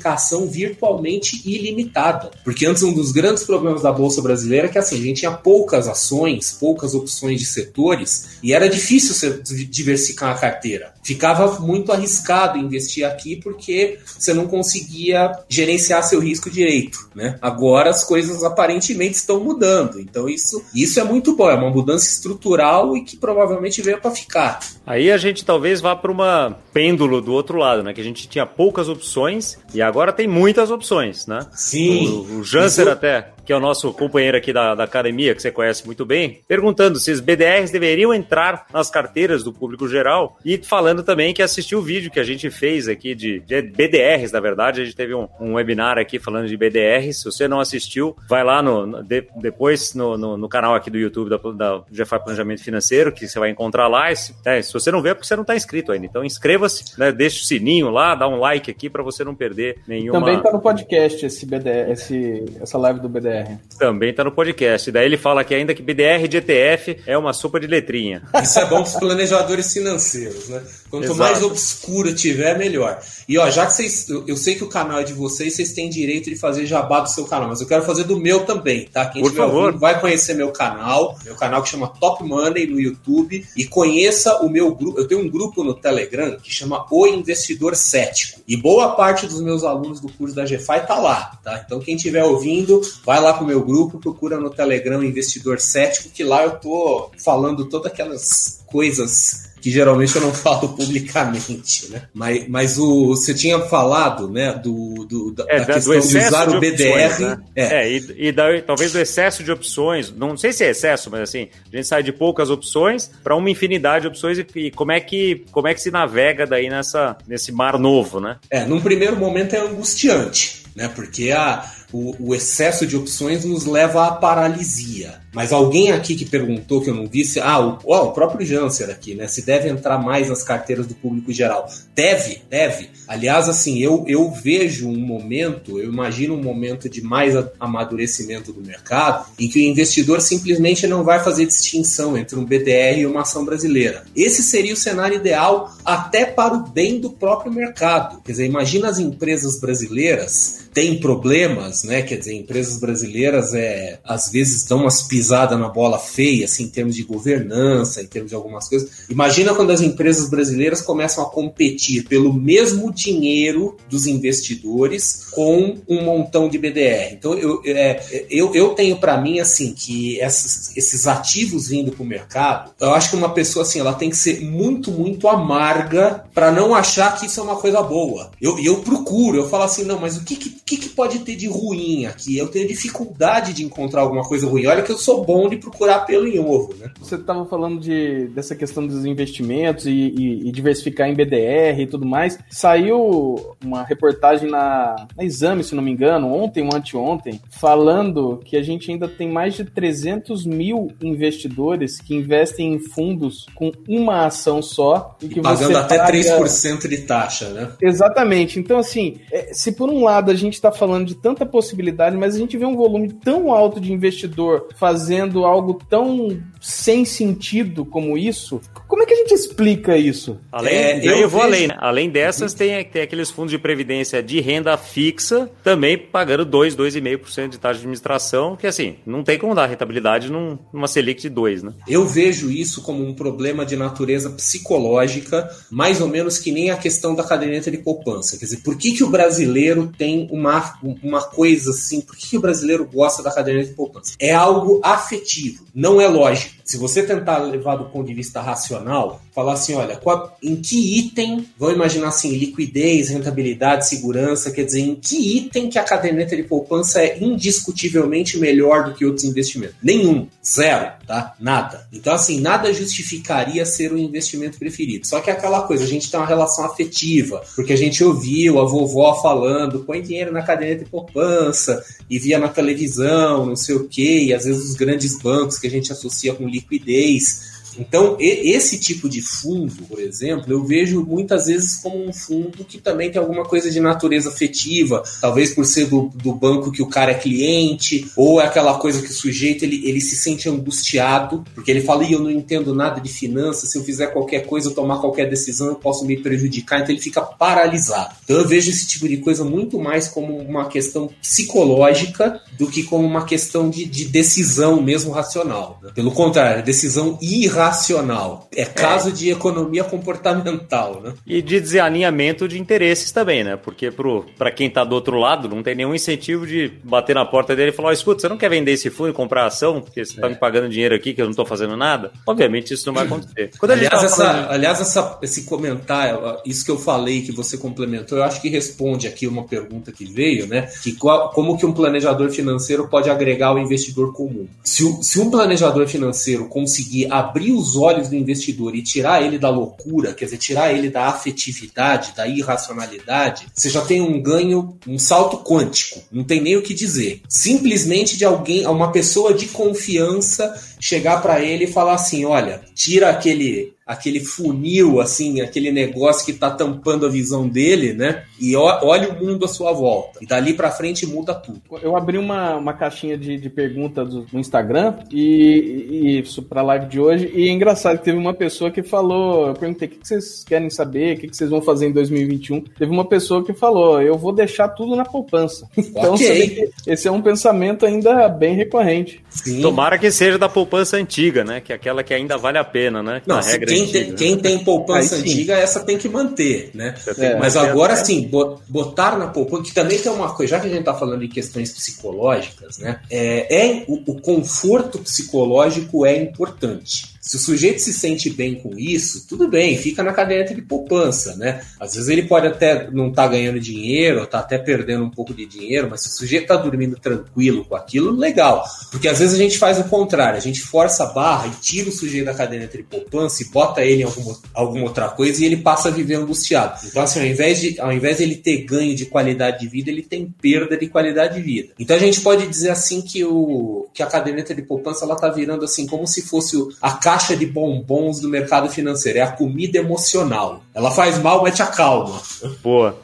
virtualmente 0.47 1.41
ilimitada. 1.45 2.31
Porque 2.43 2.65
antes 2.65 2.83
um 2.83 2.93
dos 2.93 3.11
grandes 3.11 3.43
problemas 3.43 3.81
da 3.81 3.91
bolsa 3.91 4.21
brasileira 4.21 4.67
é 4.67 4.69
que 4.69 4.77
assim, 4.77 4.95
a 4.99 5.01
gente 5.01 5.19
tinha 5.19 5.31
poucas 5.31 5.87
ações, 5.87 6.51
poucas 6.59 6.93
opções 6.93 7.39
de 7.39 7.45
setores 7.45 8.37
e 8.41 8.53
era 8.53 8.69
difícil 8.69 9.41
diversificar 9.69 10.35
a 10.35 10.39
carteira. 10.39 10.92
Ficava 11.03 11.59
muito 11.59 11.91
arriscado 11.91 12.57
investir 12.57 13.05
aqui 13.05 13.35
porque 13.35 13.99
você 14.05 14.33
não 14.33 14.47
conseguia 14.47 15.31
gerenciar 15.49 16.03
seu 16.03 16.19
risco 16.19 16.49
direito, 16.49 16.97
né? 17.13 17.37
Agora 17.41 17.89
as 17.89 18.03
coisas 18.03 18.43
aparentemente 18.43 19.15
estão 19.15 19.39
mudando. 19.43 19.99
Então 19.99 20.29
isso, 20.29 20.63
isso 20.73 20.99
é 20.99 21.03
muito 21.03 21.35
bom, 21.35 21.49
é 21.49 21.55
uma 21.55 21.69
mudança 21.69 22.05
estrutural 22.05 22.95
e 22.95 23.03
que 23.03 23.17
provavelmente 23.17 23.81
veio 23.81 23.99
para 23.99 24.11
ficar. 24.11 24.59
Aí 24.85 25.11
a 25.11 25.17
gente 25.17 25.43
talvez 25.43 25.81
vá 25.81 25.95
para 25.95 26.11
uma 26.11 26.57
pêndulo 26.71 27.21
do 27.21 27.33
outro 27.33 27.57
lado, 27.57 27.83
né? 27.83 27.93
Que 27.93 28.01
a 28.01 28.03
gente 28.03 28.27
tinha 28.27 28.45
poucas 28.45 28.89
opções 28.89 29.57
e 29.73 29.81
agora 29.81 30.13
tem 30.13 30.27
muitas 30.27 30.71
opções, 30.71 31.27
né? 31.27 31.45
Sim. 31.53 32.07
O, 32.07 32.39
o 32.39 32.43
Janser 32.43 32.85
Isso... 32.85 32.93
até 32.93 33.33
que 33.45 33.53
é 33.53 33.55
o 33.55 33.59
nosso 33.59 33.93
companheiro 33.93 34.37
aqui 34.37 34.53
da, 34.53 34.75
da 34.75 34.83
academia, 34.83 35.35
que 35.35 35.41
você 35.41 35.51
conhece 35.51 35.85
muito 35.85 36.05
bem, 36.05 36.41
perguntando 36.47 36.99
se 36.99 37.11
os 37.11 37.19
BDRs 37.19 37.71
deveriam 37.71 38.13
entrar 38.13 38.65
nas 38.71 38.89
carteiras 38.89 39.43
do 39.43 39.51
público 39.51 39.87
geral 39.87 40.37
e 40.45 40.57
falando 40.57 41.03
também 41.03 41.33
que 41.33 41.41
assistiu 41.41 41.79
o 41.79 41.81
vídeo 41.81 42.11
que 42.11 42.19
a 42.19 42.23
gente 42.23 42.49
fez 42.49 42.87
aqui 42.87 43.15
de, 43.15 43.39
de 43.39 43.61
BDRs, 43.61 44.31
na 44.31 44.39
verdade, 44.39 44.81
a 44.81 44.85
gente 44.85 44.95
teve 44.95 45.13
um, 45.13 45.27
um, 45.39 45.53
webinar 45.53 45.97
aqui 45.97 46.19
falando 46.19 46.47
de 46.47 46.57
BDRs. 46.57 47.19
Se 47.19 47.25
você 47.25 47.47
não 47.47 47.59
assistiu, 47.59 48.15
vai 48.27 48.43
lá 48.43 48.61
no, 48.61 49.03
de, 49.03 49.27
depois 49.35 49.93
no, 49.93 50.17
no, 50.17 50.37
no, 50.37 50.49
canal 50.49 50.75
aqui 50.75 50.89
do 50.89 50.97
YouTube 50.97 51.29
da, 51.29 51.37
da 51.37 51.83
GFA 51.91 52.19
Planejamento 52.19 52.63
Financeiro, 52.63 53.11
que 53.11 53.27
você 53.27 53.39
vai 53.39 53.49
encontrar 53.49 53.87
lá. 53.87 54.11
E 54.11 54.15
se, 54.15 54.33
é, 54.45 54.61
se 54.61 54.71
você 54.71 54.91
não 54.91 55.01
vê, 55.01 55.09
é 55.09 55.13
porque 55.13 55.27
você 55.27 55.35
não 55.35 55.43
está 55.43 55.55
inscrito 55.55 55.91
ainda. 55.91 56.05
Então 56.05 56.23
inscreva-se, 56.23 56.99
né, 56.99 57.11
deixa 57.11 57.41
o 57.41 57.45
sininho 57.45 57.89
lá, 57.89 58.15
dá 58.15 58.27
um 58.27 58.39
like 58.39 58.69
aqui 58.69 58.89
para 58.89 59.03
você 59.03 59.23
não 59.23 59.35
perder 59.35 59.79
nenhuma. 59.87 60.19
Também 60.19 60.37
está 60.37 60.51
no 60.51 60.61
podcast 60.61 61.25
esse 61.25 61.45
BDR, 61.45 61.91
esse, 61.91 62.45
essa 62.61 62.77
live 62.77 62.99
do 62.99 63.09
BDR. 63.09 63.32
BDR. 63.33 63.57
Também 63.77 64.11
está 64.11 64.23
no 64.23 64.31
podcast. 64.31 64.91
Daí 64.91 65.05
ele 65.05 65.17
fala 65.17 65.43
que 65.43 65.55
ainda 65.55 65.73
que 65.73 65.81
BDR 65.81 66.27
de 66.27 66.37
ETF 66.37 67.01
é 67.07 67.17
uma 67.17 67.33
sopa 67.33 67.59
de 67.59 67.67
letrinha. 67.67 68.21
Isso 68.41 68.59
é 68.59 68.65
bom 68.65 68.77
para 68.77 68.83
os 68.83 68.95
planejadores 68.95 69.73
financeiros, 69.73 70.49
né? 70.49 70.61
Quanto 70.93 71.05
Exato. 71.05 71.19
mais 71.19 71.41
obscura 71.41 72.13
tiver, 72.13 72.55
melhor. 72.55 73.01
E 73.27 73.35
ó, 73.39 73.49
já 73.49 73.65
que 73.65 73.73
vocês. 73.73 74.07
Eu, 74.27 74.37
sei 74.37 74.53
que 74.53 74.63
o 74.63 74.69
canal 74.69 74.99
é 74.99 75.03
de 75.03 75.11
vocês, 75.11 75.55
vocês 75.55 75.73
têm 75.73 75.89
direito 75.89 76.29
de 76.29 76.35
fazer 76.35 76.67
jabá 76.67 76.99
do 76.99 77.09
seu 77.09 77.25
canal, 77.25 77.49
mas 77.49 77.59
eu 77.59 77.65
quero 77.65 77.81
fazer 77.81 78.03
do 78.03 78.15
meu 78.15 78.45
também, 78.45 78.85
tá? 78.85 79.07
Quem 79.07 79.23
Por 79.23 79.33
favor. 79.33 79.63
Ouvindo, 79.63 79.79
vai 79.79 79.99
conhecer 79.99 80.35
meu 80.35 80.51
canal, 80.51 81.17
meu 81.25 81.33
canal 81.33 81.63
que 81.63 81.69
chama 81.69 81.87
Top 81.87 82.23
Money 82.23 82.67
no 82.67 82.79
YouTube, 82.79 83.43
e 83.57 83.65
conheça 83.65 84.43
o 84.43 84.49
meu 84.49 84.75
grupo. 84.75 84.99
Eu 84.99 85.07
tenho 85.07 85.21
um 85.21 85.27
grupo 85.27 85.63
no 85.63 85.73
Telegram 85.73 86.37
que 86.37 86.53
chama 86.53 86.85
O 86.91 87.07
Investidor 87.07 87.75
Cético. 87.75 88.41
E 88.47 88.55
boa 88.55 88.91
parte 88.95 89.25
dos 89.25 89.41
meus 89.41 89.63
alunos 89.63 89.99
do 89.99 90.11
curso 90.13 90.35
da 90.35 90.45
GFI 90.45 90.85
tá 90.85 90.99
lá, 90.99 91.39
tá? 91.43 91.63
Então 91.65 91.79
quem 91.79 91.95
estiver 91.95 92.23
ouvindo, 92.23 92.79
vai 93.03 93.19
lá 93.19 93.33
pro 93.33 93.47
meu 93.47 93.65
grupo, 93.65 93.97
procura 93.97 94.39
no 94.39 94.51
Telegram 94.51 95.03
Investidor 95.03 95.59
Cético, 95.59 96.09
que 96.09 96.23
lá 96.23 96.43
eu 96.43 96.51
tô 96.59 97.09
falando 97.17 97.65
todas 97.65 97.91
aquelas 97.91 98.63
coisas 98.67 99.52
que 99.63 99.71
geralmente 99.71 100.13
eu 100.13 100.21
não 100.21 100.33
falo 100.35 100.69
publicamente, 100.75 101.89
né? 101.89 102.01
Mas, 102.13 102.45
mas 102.49 102.77
o, 102.77 103.07
você 103.07 103.33
tinha 103.33 103.57
falado, 103.61 104.29
né, 104.29 104.51
do, 104.61 105.05
do 105.05 105.31
da, 105.31 105.45
é, 105.47 105.61
da 105.61 105.75
questão 105.75 105.97
de 105.97 106.17
usar 106.17 106.47
de 106.47 106.57
o 106.57 106.59
BDR. 106.59 107.05
Opções, 107.05 107.19
né? 107.19 107.37
É, 107.55 107.63
é 107.63 107.91
e, 107.91 108.15
e 108.27 108.31
da, 108.33 108.61
talvez 108.61 108.91
do 108.91 108.99
excesso 108.99 109.41
de 109.41 109.49
opções, 109.49 110.11
não 110.11 110.35
sei 110.35 110.51
se 110.51 110.65
é 110.65 110.71
excesso, 110.71 111.09
mas 111.09 111.21
assim, 111.21 111.47
a 111.71 111.75
gente 111.77 111.87
sai 111.87 112.03
de 112.03 112.11
poucas 112.11 112.49
opções 112.49 113.09
para 113.23 113.37
uma 113.37 113.49
infinidade 113.49 114.01
de 114.01 114.07
opções 114.09 114.37
e, 114.37 114.45
e, 114.55 114.71
como, 114.71 114.91
é 114.91 114.99
que, 114.99 115.45
como 115.49 115.69
é 115.69 115.73
que 115.73 115.79
se 115.79 115.89
navega 115.89 116.45
daí 116.45 116.69
nessa, 116.69 117.17
nesse 117.25 117.53
mar 117.53 117.79
novo, 117.79 118.19
né? 118.19 118.35
É, 118.49 118.65
num 118.65 118.81
primeiro 118.81 119.15
momento 119.15 119.55
é 119.55 119.59
angustiante, 119.59 120.62
né? 120.75 120.87
Porque 120.87 121.31
a 121.31 121.69
o, 121.93 122.15
o, 122.29 122.35
excesso 122.35 122.87
de 122.87 122.97
opções 122.97 123.45
nos 123.45 123.65
leva 123.65 124.07
à 124.07 124.11
paralisia. 124.11 125.21
Mas 125.31 125.53
alguém 125.53 125.91
aqui 125.91 126.15
que 126.15 126.25
perguntou 126.25 126.81
que 126.81 126.89
eu 126.89 126.95
não 126.95 127.05
disse, 127.05 127.39
ah, 127.39 127.59
o, 127.59 127.79
oh, 127.83 128.05
o 128.05 128.11
próprio 128.11 128.43
Janser 128.43 128.89
aqui, 128.89 129.13
né? 129.13 129.27
Se 129.27 129.45
deve 129.45 129.69
entrar 129.69 129.99
mais 129.99 130.27
nas 130.27 130.41
carteiras 130.41 130.87
do 130.87 130.95
público 130.95 131.31
geral. 131.31 131.69
Deve, 131.93 132.41
deve. 132.49 132.89
Aliás, 133.13 133.47
assim, 133.47 133.79
eu, 133.79 134.03
eu 134.07 134.31
vejo 134.31 134.87
um 134.87 134.97
momento, 134.97 135.79
eu 135.79 135.89
imagino 135.89 136.33
um 136.35 136.41
momento 136.41 136.89
de 136.89 137.01
mais 137.01 137.35
amadurecimento 137.59 138.51
do 138.51 138.61
mercado, 138.61 139.27
em 139.39 139.47
que 139.47 139.59
o 139.59 139.61
investidor 139.61 140.21
simplesmente 140.21 140.87
não 140.87 141.03
vai 141.03 141.23
fazer 141.23 141.45
distinção 141.45 142.17
entre 142.17 142.37
um 142.37 142.45
BDR 142.45 142.99
e 142.99 143.05
uma 143.05 143.21
ação 143.21 143.45
brasileira. 143.45 144.03
Esse 144.15 144.41
seria 144.43 144.73
o 144.73 144.77
cenário 144.77 145.15
ideal 145.15 145.75
até 145.85 146.25
para 146.25 146.55
o 146.55 146.67
bem 146.67 146.99
do 146.99 147.11
próprio 147.11 147.51
mercado. 147.51 148.21
Quer 148.23 148.31
dizer, 148.31 148.45
imagina 148.45 148.89
as 148.89 148.99
empresas 148.99 149.59
brasileiras 149.59 150.63
têm 150.73 150.99
problemas 150.99 151.83
né? 151.83 152.01
Quer 152.01 152.17
dizer, 152.17 152.33
empresas 152.33 152.79
brasileiras 152.79 153.53
é, 153.53 153.99
às 154.03 154.29
vezes 154.31 154.63
dão 154.65 154.81
umas 154.81 155.03
pisadas 155.03 155.57
na 155.59 155.69
bola 155.69 155.99
feia, 155.99 156.45
assim, 156.45 156.63
em 156.63 156.69
termos 156.69 156.95
de 156.95 157.03
governança, 157.03 158.01
em 158.01 158.05
termos 158.05 158.29
de 158.29 158.35
algumas 158.35 158.67
coisas. 158.67 158.89
Imagina 159.09 159.53
quando 159.53 159.71
as 159.71 159.81
empresas 159.81 160.29
brasileiras 160.29 160.81
começam 160.81 161.23
a 161.23 161.29
competir 161.29 162.03
pelo 162.05 162.33
mesmo 162.33 162.91
dinheiro 163.03 163.77
dos 163.89 164.07
investidores 164.07 165.27
com 165.31 165.77
um 165.87 166.03
montão 166.03 166.47
de 166.47 166.57
BDR. 166.57 167.13
Então, 167.13 167.33
eu, 167.33 167.61
é, 167.65 168.25
eu, 168.29 168.53
eu 168.53 168.69
tenho 168.69 168.97
para 168.97 169.17
mim, 169.17 169.39
assim, 169.39 169.73
que 169.73 170.19
esses, 170.19 170.75
esses 170.77 171.07
ativos 171.07 171.67
vindo 171.67 171.91
para 171.91 172.03
o 172.03 172.05
mercado, 172.05 172.71
eu 172.79 172.93
acho 172.93 173.09
que 173.09 173.15
uma 173.15 173.29
pessoa, 173.29 173.63
assim, 173.63 173.79
ela 173.79 173.93
tem 173.93 174.09
que 174.09 174.17
ser 174.17 174.41
muito, 174.41 174.91
muito 174.91 175.27
amarga 175.27 176.23
para 176.33 176.51
não 176.51 176.73
achar 176.73 177.17
que 177.17 177.25
isso 177.25 177.39
é 177.39 177.43
uma 177.43 177.55
coisa 177.55 177.81
boa. 177.81 178.31
Eu, 178.41 178.57
eu 178.59 178.77
procuro, 178.77 179.37
eu 179.37 179.49
falo 179.49 179.63
assim, 179.63 179.83
não, 179.83 179.99
mas 179.99 180.17
o 180.17 180.23
que, 180.23 180.35
que, 180.35 180.77
que 180.77 180.89
pode 180.89 181.19
ter 181.19 181.35
de 181.35 181.47
ruim 181.47 181.73
ruim 181.73 182.05
aqui. 182.05 182.37
Eu 182.37 182.47
tenho 182.47 182.67
dificuldade 182.67 183.53
de 183.53 183.63
encontrar 183.63 184.01
alguma 184.01 184.23
coisa 184.23 184.47
ruim. 184.47 184.65
Olha 184.65 184.83
que 184.83 184.91
eu 184.91 184.97
sou 184.97 185.23
bom 185.23 185.49
de 185.49 185.57
procurar 185.57 186.01
pelo 186.01 186.27
em 186.27 186.39
ovo, 186.39 186.73
né? 186.75 186.91
Você 186.99 187.15
estava 187.15 187.45
falando 187.45 187.79
de, 187.79 188.27
dessa 188.27 188.55
questão 188.55 188.85
dos 188.85 189.05
investimentos 189.05 189.85
e, 189.85 189.91
e, 189.91 190.47
e, 190.47 190.51
diversificar 190.51 191.09
em 191.09 191.15
BDR 191.15 191.81
e 191.81 191.87
tudo 191.87 192.05
mais. 192.05 192.37
Saiu 192.49 192.82
uma 192.91 193.83
reportagem 193.83 194.49
na, 194.49 194.95
na 195.15 195.23
Exame, 195.23 195.63
se 195.63 195.75
não 195.75 195.83
me 195.83 195.91
engano, 195.91 196.33
ontem 196.33 196.63
ou 196.63 196.75
anteontem, 196.75 197.41
falando 197.49 198.41
que 198.43 198.57
a 198.57 198.61
gente 198.61 198.91
ainda 198.91 199.07
tem 199.07 199.29
mais 199.29 199.55
de 199.55 199.65
300 199.65 200.45
mil 200.45 200.91
investidores 201.01 201.99
que 201.99 202.15
investem 202.15 202.73
em 202.73 202.79
fundos 202.79 203.45
com 203.55 203.71
uma 203.87 204.25
ação 204.25 204.61
só. 204.61 205.15
E, 205.21 205.27
que 205.27 205.39
e 205.39 205.41
pagando 205.41 205.77
até 205.77 205.97
paga... 205.97 206.13
3% 206.13 206.87
de 206.87 206.97
taxa, 206.99 207.49
né? 207.49 207.71
Exatamente. 207.81 208.59
Então, 208.59 208.77
assim, 208.77 209.17
é, 209.31 209.53
se 209.53 209.71
por 209.73 209.89
um 209.89 210.03
lado 210.03 210.31
a 210.31 210.35
gente 210.35 210.53
está 210.53 210.71
falando 210.71 211.05
de 211.05 211.15
tanta 211.15 211.45
possibilidade, 211.45 212.17
mas 212.17 212.35
a 212.35 212.39
gente 212.39 212.57
vê 212.57 212.65
um 212.65 212.75
volume 212.75 213.11
tão 213.11 213.51
alto 213.51 213.79
de 213.79 213.91
investidor 213.91 214.67
fazendo 214.75 215.45
algo 215.45 215.79
tão 215.89 216.41
sem 216.59 217.05
sentido 217.05 217.85
como 217.85 218.17
isso. 218.17 218.61
Como 218.87 219.03
é 219.03 219.05
que 219.05 219.13
a 219.13 219.17
gente 219.17 219.33
explica 219.33 219.97
isso? 219.97 220.39
Além, 220.51 220.73
é, 220.73 221.05
eu, 221.05 221.17
eu 221.17 221.29
vou 221.29 221.41
vejo... 221.41 221.53
além. 221.53 221.67
Né? 221.67 221.75
Além 221.77 222.09
dessas, 222.09 222.53
tem, 222.53 222.72
tem 222.83 223.01
aqueles 223.01 223.29
fundos 223.29 223.51
de 223.51 223.57
previdência 223.57 224.23
de 224.23 224.39
renda 224.39 224.77
fixa, 224.77 225.49
também 225.63 225.97
pagando 225.97 226.45
2, 226.45 226.75
2,5% 226.75 227.49
de 227.49 227.59
taxa 227.59 227.73
de 227.75 227.79
administração, 227.79 228.55
que 228.55 228.67
assim, 228.67 228.95
não 229.05 229.23
tem 229.23 229.37
como 229.37 229.53
dar 229.53 229.65
rentabilidade 229.65 230.31
num, 230.31 230.57
numa 230.71 230.87
Selic 230.87 231.21
de 231.21 231.29
2, 231.29 231.63
né? 231.63 231.73
Eu 231.87 232.05
vejo 232.05 232.49
isso 232.49 232.81
como 232.81 233.05
um 233.05 233.13
problema 233.13 233.65
de 233.65 233.75
natureza 233.75 234.29
psicológica, 234.29 235.49
mais 235.69 236.01
ou 236.01 236.07
menos 236.07 236.37
que 236.39 236.51
nem 236.51 236.69
a 236.69 236.77
questão 236.77 237.15
da 237.15 237.23
caderneta 237.23 237.69
de 237.69 237.77
poupança. 237.77 238.37
Quer 238.37 238.45
dizer, 238.45 238.57
por 238.57 238.77
que, 238.77 238.93
que 238.93 239.03
o 239.03 239.09
brasileiro 239.09 239.91
tem 239.97 240.27
uma, 240.31 240.79
uma 241.03 241.21
coisa 241.21 241.71
assim, 241.71 242.01
por 242.01 242.15
que, 242.15 242.29
que 242.29 242.37
o 242.37 242.41
brasileiro 242.41 242.85
gosta 242.85 243.21
da 243.21 243.31
caderneta 243.31 243.69
de 243.69 243.75
poupança? 243.75 244.13
É 244.19 244.33
algo 244.33 244.79
afetivo, 244.83 245.65
não 245.73 245.99
é 245.99 246.07
lógico. 246.07 246.62
Se 246.65 246.77
você 246.77 247.03
tentar 247.03 247.39
levar 247.39 247.75
do 247.75 247.85
ponto 247.85 248.07
de 248.07 248.13
vista 248.13 248.41
racional, 248.41 249.21
falar 249.33 249.53
assim, 249.53 249.73
olha, 249.73 249.97
qual, 249.97 250.37
em 250.41 250.55
que 250.55 250.99
item, 250.99 251.45
vamos 251.57 251.75
imaginar 251.75 252.09
assim, 252.09 252.35
liquidez, 252.35 253.09
rentabilidade, 253.09 253.87
segurança, 253.87 254.51
quer 254.51 254.63
dizer, 254.63 254.81
em 254.81 254.95
que 254.95 255.37
item 255.37 255.69
que 255.69 255.79
a 255.79 255.83
caderneta 255.83 256.35
de 256.35 256.43
poupança 256.43 257.01
é 257.01 257.17
indiscutivelmente 257.21 258.37
melhor 258.37 258.85
do 258.85 258.93
que 258.93 259.05
outros 259.05 259.25
investimentos? 259.25 259.75
Nenhum, 259.81 260.27
zero, 260.45 260.91
tá? 261.07 261.35
Nada. 261.39 261.87
Então, 261.91 262.13
assim, 262.13 262.39
nada 262.39 262.73
justificaria 262.73 263.65
ser 263.65 263.91
o 263.91 263.97
investimento 263.97 264.57
preferido. 264.57 265.07
Só 265.07 265.19
que 265.19 265.29
é 265.29 265.33
aquela 265.33 265.63
coisa, 265.63 265.83
a 265.83 265.87
gente 265.87 266.09
tem 266.09 266.19
uma 266.19 266.27
relação 266.27 266.65
afetiva, 266.65 267.43
porque 267.55 267.73
a 267.73 267.77
gente 267.77 268.03
ouviu 268.03 268.59
a 268.59 268.65
vovó 268.65 269.15
falando, 269.21 269.83
põe 269.83 270.01
dinheiro 270.01 270.31
na 270.31 270.43
caderneta 270.43 270.83
de 270.83 270.89
poupança, 270.89 271.83
e 272.09 272.19
via 272.19 272.37
na 272.37 272.47
televisão, 272.47 273.45
não 273.45 273.55
sei 273.55 273.75
o 273.75 273.87
quê, 273.87 274.19
e 274.25 274.33
às 274.33 274.45
vezes 274.45 274.63
os 274.63 274.75
grandes 274.75 275.17
bancos 275.17 275.57
que 275.57 275.67
a 275.67 275.69
gente 275.69 275.91
associa 275.91 276.33
com 276.33 276.47
liquidez 276.53 277.52
então, 277.77 278.17
esse 278.19 278.79
tipo 278.79 279.09
de 279.09 279.21
fundo, 279.21 279.83
por 279.87 279.99
exemplo, 279.99 280.51
eu 280.51 280.63
vejo 280.63 281.03
muitas 281.03 281.47
vezes 281.47 281.77
como 281.77 282.07
um 282.07 282.13
fundo 282.13 282.63
que 282.63 282.77
também 282.77 283.11
tem 283.11 283.19
alguma 283.19 283.43
coisa 283.43 283.69
de 283.69 283.79
natureza 283.79 284.29
afetiva, 284.29 285.03
talvez 285.19 285.53
por 285.53 285.65
ser 285.65 285.87
do, 285.87 286.11
do 286.15 286.33
banco 286.33 286.71
que 286.71 286.81
o 286.81 286.87
cara 286.87 287.11
é 287.11 287.15
cliente, 287.15 288.09
ou 288.15 288.41
é 288.41 288.45
aquela 288.45 288.77
coisa 288.77 289.01
que 289.01 289.09
o 289.09 289.13
sujeito 289.13 289.63
ele, 289.63 289.87
ele 289.87 290.01
se 290.01 290.15
sente 290.15 290.47
angustiado, 290.47 291.43
porque 291.55 291.71
ele 291.71 291.81
fala, 291.81 292.03
eu 292.03 292.19
não 292.19 292.31
entendo 292.31 292.75
nada 292.75 293.01
de 293.01 293.09
finanças, 293.09 293.71
se 293.71 293.77
eu 293.77 293.83
fizer 293.83 294.07
qualquer 294.07 294.45
coisa, 294.45 294.71
tomar 294.71 294.99
qualquer 294.99 295.29
decisão, 295.29 295.67
eu 295.67 295.75
posso 295.75 296.05
me 296.05 296.17
prejudicar, 296.17 296.81
então 296.81 296.91
ele 296.91 297.01
fica 297.01 297.21
paralisado. 297.21 298.15
Então 298.23 298.37
eu 298.37 298.47
vejo 298.47 298.69
esse 298.69 298.87
tipo 298.87 299.07
de 299.07 299.17
coisa 299.17 299.43
muito 299.43 299.79
mais 299.79 300.07
como 300.07 300.37
uma 300.37 300.67
questão 300.67 301.09
psicológica 301.21 302.41
do 302.57 302.67
que 302.67 302.83
como 302.83 303.05
uma 303.05 303.25
questão 303.25 303.69
de, 303.69 303.85
de 303.85 304.05
decisão 304.05 304.81
mesmo 304.81 305.11
racional. 305.11 305.79
Né? 305.81 305.91
Pelo 305.93 306.11
contrário, 306.11 306.63
decisão 306.63 307.17
irracional 307.21 307.62
irracional. 307.63 308.47
É 308.55 308.65
caso 308.65 309.09
é. 309.09 309.11
de 309.11 309.29
economia 309.29 309.83
comportamental, 309.83 311.01
né? 311.01 311.13
E 311.25 311.41
de 311.41 311.59
desalinhamento 311.59 312.47
de 312.47 312.59
interesses 312.59 313.11
também, 313.11 313.43
né? 313.43 313.55
Porque 313.55 313.91
para 314.37 314.51
quem 314.51 314.67
está 314.67 314.83
do 314.83 314.93
outro 314.93 315.17
lado, 315.17 315.47
não 315.47 315.63
tem 315.63 315.75
nenhum 315.75 315.95
incentivo 315.95 316.45
de 316.45 316.71
bater 316.83 317.15
na 317.15 317.25
porta 317.25 317.55
dele 317.55 317.71
e 317.71 317.73
falar: 317.73 317.89
oh, 317.89 317.93
escuta, 317.93 318.21
você 318.21 318.29
não 318.29 318.37
quer 318.37 318.49
vender 318.49 318.71
esse 318.71 318.89
fundo 318.89 319.09
e 319.09 319.13
comprar 319.13 319.45
ação? 319.45 319.81
Porque 319.81 320.03
você 320.03 320.13
está 320.13 320.27
é. 320.27 320.29
me 320.29 320.35
pagando 320.35 320.69
dinheiro 320.69 320.95
aqui 320.95 321.13
que 321.13 321.21
eu 321.21 321.25
não 321.25 321.31
estou 321.31 321.45
fazendo 321.45 321.77
nada? 321.77 322.11
Obviamente 322.27 322.73
isso 322.73 322.85
não 322.87 322.93
vai 322.93 323.05
acontecer. 323.05 323.51
aliás, 323.61 323.89
tá 323.89 324.05
essa, 324.05 324.15
falando... 324.15 324.51
aliás 324.51 324.81
essa, 324.81 325.19
esse 325.21 325.43
comentário, 325.45 326.19
isso 326.45 326.65
que 326.65 326.71
eu 326.71 326.77
falei 326.77 327.21
que 327.21 327.31
você 327.31 327.57
complementou, 327.57 328.17
eu 328.17 328.23
acho 328.23 328.41
que 328.41 328.49
responde 328.49 329.07
aqui 329.07 329.27
uma 329.27 329.43
pergunta 329.43 329.91
que 329.91 330.05
veio, 330.05 330.47
né? 330.47 330.69
Que 330.83 330.93
qual, 330.93 331.29
como 331.29 331.57
que 331.57 331.65
um 331.65 331.73
planejador 331.73 332.29
financeiro 332.29 332.87
pode 332.87 333.09
agregar 333.09 333.47
ao 333.47 333.59
investidor 333.59 334.13
comum? 334.13 334.47
Se, 334.63 334.83
o, 334.83 335.01
se 335.01 335.19
um 335.19 335.29
planejador 335.29 335.87
financeiro 335.87 336.45
conseguir 336.45 337.11
abrir 337.11 337.52
os 337.53 337.75
olhos 337.75 338.09
do 338.09 338.15
investidor 338.15 338.75
e 338.75 338.81
tirar 338.81 339.21
ele 339.21 339.37
da 339.37 339.49
loucura, 339.49 340.13
quer 340.13 340.25
dizer, 340.25 340.37
tirar 340.37 340.73
ele 340.73 340.89
da 340.89 341.07
afetividade, 341.07 342.13
da 342.15 342.27
irracionalidade, 342.27 343.47
você 343.53 343.69
já 343.69 343.81
tem 343.81 344.01
um 344.01 344.21
ganho, 344.21 344.77
um 344.87 344.99
salto 344.99 345.37
quântico. 345.37 346.01
Não 346.11 346.23
tem 346.23 346.41
nem 346.41 346.57
o 346.57 346.61
que 346.61 346.73
dizer. 346.73 347.21
Simplesmente 347.27 348.17
de 348.17 348.25
alguém, 348.25 348.65
uma 348.67 348.91
pessoa 348.91 349.33
de 349.33 349.47
confiança 349.47 350.53
chegar 350.83 351.21
para 351.21 351.39
ele 351.39 351.63
e 351.63 351.71
falar 351.71 351.93
assim: 351.93 352.25
olha, 352.25 352.59
tira 352.75 353.09
aquele 353.09 353.73
aquele 353.85 354.21
funil, 354.21 355.01
assim, 355.01 355.41
aquele 355.41 355.71
negócio 355.71 356.25
que 356.25 356.31
está 356.31 356.49
tampando 356.49 357.05
a 357.05 357.09
visão 357.09 357.47
dele, 357.47 357.93
né? 357.93 358.23
E 358.39 358.55
olha 358.55 359.09
o 359.09 359.23
mundo 359.23 359.45
à 359.45 359.47
sua 359.47 359.73
volta. 359.73 360.19
E 360.21 360.25
dali 360.25 360.53
para 360.53 360.71
frente 360.71 361.05
muda 361.05 361.33
tudo. 361.33 361.61
Eu 361.81 361.95
abri 361.95 362.17
uma, 362.17 362.55
uma 362.55 362.73
caixinha 362.73 363.17
de, 363.17 363.37
de 363.37 363.49
perguntas 363.49 364.13
no 364.31 364.39
Instagram 364.39 364.95
e, 365.11 365.87
e 365.91 366.19
isso 366.21 366.41
para 366.41 366.61
a 366.61 366.63
live 366.63 366.85
de 366.87 366.99
hoje. 366.99 367.31
E 367.33 367.49
é 367.49 367.51
engraçado 367.51 367.97
que 367.97 368.05
teve 368.05 368.17
uma 368.17 368.33
pessoa 368.33 368.71
que 368.71 368.81
falou: 368.81 369.47
eu 369.47 369.53
perguntei 369.53 369.87
o 369.87 369.91
que, 369.91 369.99
vocês 370.01 370.43
querem 370.45 370.69
saber, 370.69 371.17
o 371.17 371.19
que, 371.19 371.35
vocês 371.35 371.49
vão 371.49 371.61
fazer 371.61 371.87
em 371.87 371.91
2021. 371.91 372.61
Teve 372.61 372.91
uma 372.91 373.05
pessoa 373.05 373.43
que 373.43 373.53
falou: 373.53 374.01
eu 374.01 374.17
vou 374.17 374.31
deixar 374.31 374.69
tudo 374.69 374.95
na 374.95 375.05
poupança. 375.05 375.67
Então, 375.93 376.15
okay. 376.15 376.69
esse 376.87 377.07
é 377.07 377.11
um 377.11 377.21
pensamento 377.21 377.85
ainda 377.85 378.27
bem 378.27 378.55
recorrente. 378.55 379.23
Sim. 379.29 379.61
Tomara 379.61 379.99
que 379.99 380.09
seja 380.09 380.39
da 380.39 380.49
poupança 380.49 380.72
poupança 380.73 380.97
antiga, 380.97 381.43
né? 381.43 381.61
Que 381.61 381.71
é 381.71 381.75
aquela 381.75 382.03
que 382.03 382.13
ainda 382.13 382.35
vale 382.35 382.57
a 382.57 382.63
pena, 382.63 383.03
né? 383.03 383.21
Não, 383.27 383.39
regra 383.39 383.67
quem, 383.67 383.83
antiga, 383.83 383.99
tem, 383.99 384.09
né? 384.09 384.17
quem 384.17 384.37
tem 384.39 384.63
poupança 384.63 385.15
antiga, 385.17 385.53
essa 385.53 385.81
tem 385.81 385.99
que 385.99 386.09
manter, 386.09 386.71
né? 386.73 386.95
É, 387.19 387.37
Mas 387.37 387.55
agora 387.55 387.95
sim, 387.95 388.29
botar 388.67 389.17
na 389.17 389.27
poupança, 389.27 389.63
que 389.63 389.73
também 389.73 389.99
tem 389.99 390.11
uma 390.11 390.33
coisa, 390.33 390.51
já 390.51 390.59
que 390.59 390.65
a 390.65 390.69
gente 390.69 390.79
está 390.79 390.95
falando 390.95 391.19
de 391.19 391.27
questões 391.27 391.71
psicológicas, 391.71 392.79
né? 392.79 392.99
É, 393.09 393.55
é 393.55 393.85
o, 393.87 394.11
o 394.11 394.19
conforto 394.19 394.97
psicológico 394.97 396.05
é 396.07 396.17
importante. 396.17 397.12
Se 397.23 397.37
o 397.37 397.39
sujeito 397.39 397.79
se 397.79 397.93
sente 397.93 398.29
bem 398.29 398.55
com 398.55 398.77
isso, 398.77 399.25
tudo 399.29 399.47
bem, 399.47 399.77
fica 399.77 400.03
na 400.03 400.11
caderneta 400.11 400.53
de 400.53 400.61
poupança, 400.61 401.37
né? 401.37 401.61
Às 401.79 401.95
vezes 401.95 402.09
ele 402.09 402.23
pode 402.23 402.47
até 402.47 402.91
não 402.91 403.07
estar 403.07 403.23
tá 403.23 403.27
ganhando 403.29 403.61
dinheiro, 403.61 404.27
tá 404.27 404.39
até 404.39 404.57
perdendo 404.57 405.05
um 405.05 405.09
pouco 405.09 405.33
de 405.33 405.45
dinheiro, 405.45 405.87
mas 405.89 406.01
se 406.01 406.09
o 406.09 406.11
sujeito 406.11 406.43
está 406.43 406.57
dormindo 406.57 406.97
tranquilo 406.97 407.63
com 407.63 407.75
aquilo, 407.75 408.11
legal. 408.11 408.65
Porque 408.91 409.07
às 409.07 409.19
vezes 409.19 409.33
a 409.33 409.37
gente 409.37 409.57
faz 409.57 409.79
o 409.79 409.85
contrário, 409.85 410.35
a 410.35 410.41
gente 410.41 410.59
força 410.59 411.05
a 411.05 411.13
barra 411.13 411.47
e 411.47 411.61
tira 411.61 411.87
o 411.87 411.93
sujeito 411.93 412.25
da 412.25 412.33
caderneta 412.33 412.75
de 412.75 412.83
poupança 412.83 413.41
e 413.41 413.45
bota 413.45 413.81
ele 413.81 414.01
em 414.01 414.05
alguma, 414.05 414.37
alguma 414.53 414.83
outra 414.83 415.07
coisa 415.07 415.41
e 415.41 415.45
ele 415.45 415.57
passa 415.57 415.87
a 415.87 415.91
viver 415.91 416.15
angustiado. 416.15 416.77
Então, 416.85 417.01
assim, 417.01 417.21
ao 417.21 417.25
invés, 417.25 417.61
de, 417.61 417.79
ao 417.79 417.93
invés 417.93 418.17
de 418.17 418.23
ele 418.23 418.35
ter 418.35 418.65
ganho 418.65 418.93
de 418.93 419.05
qualidade 419.05 419.61
de 419.61 419.67
vida, 419.69 419.89
ele 419.89 420.03
tem 420.03 420.25
perda 420.41 420.75
de 420.75 420.87
qualidade 420.87 421.35
de 421.35 421.41
vida. 421.41 421.73
Então 421.79 421.95
a 421.95 421.99
gente 421.99 422.19
pode 422.19 422.45
dizer 422.47 422.71
assim 422.71 423.01
que, 423.01 423.23
o, 423.23 423.87
que 423.93 424.03
a 424.03 424.07
caderneta 424.07 424.53
de 424.53 424.61
poupança 424.61 425.05
ela 425.05 425.15
tá 425.15 425.29
virando 425.29 425.63
assim 425.63 425.87
como 425.87 426.05
se 426.05 426.21
fosse 426.21 426.57
a 426.81 426.91
caixa 427.13 427.35
de 427.35 427.45
bombons 427.45 428.19
do 428.19 428.27
mercado 428.27 428.67
financeiro, 428.69 429.19
é 429.19 429.21
a 429.21 429.31
comida 429.31 429.77
emocional. 429.77 430.63
Ela 430.73 430.89
faz 430.89 431.19
mal, 431.19 431.43
mas 431.43 431.55
te 431.55 431.61
acalma. 431.61 432.19
Boa. 432.63 432.97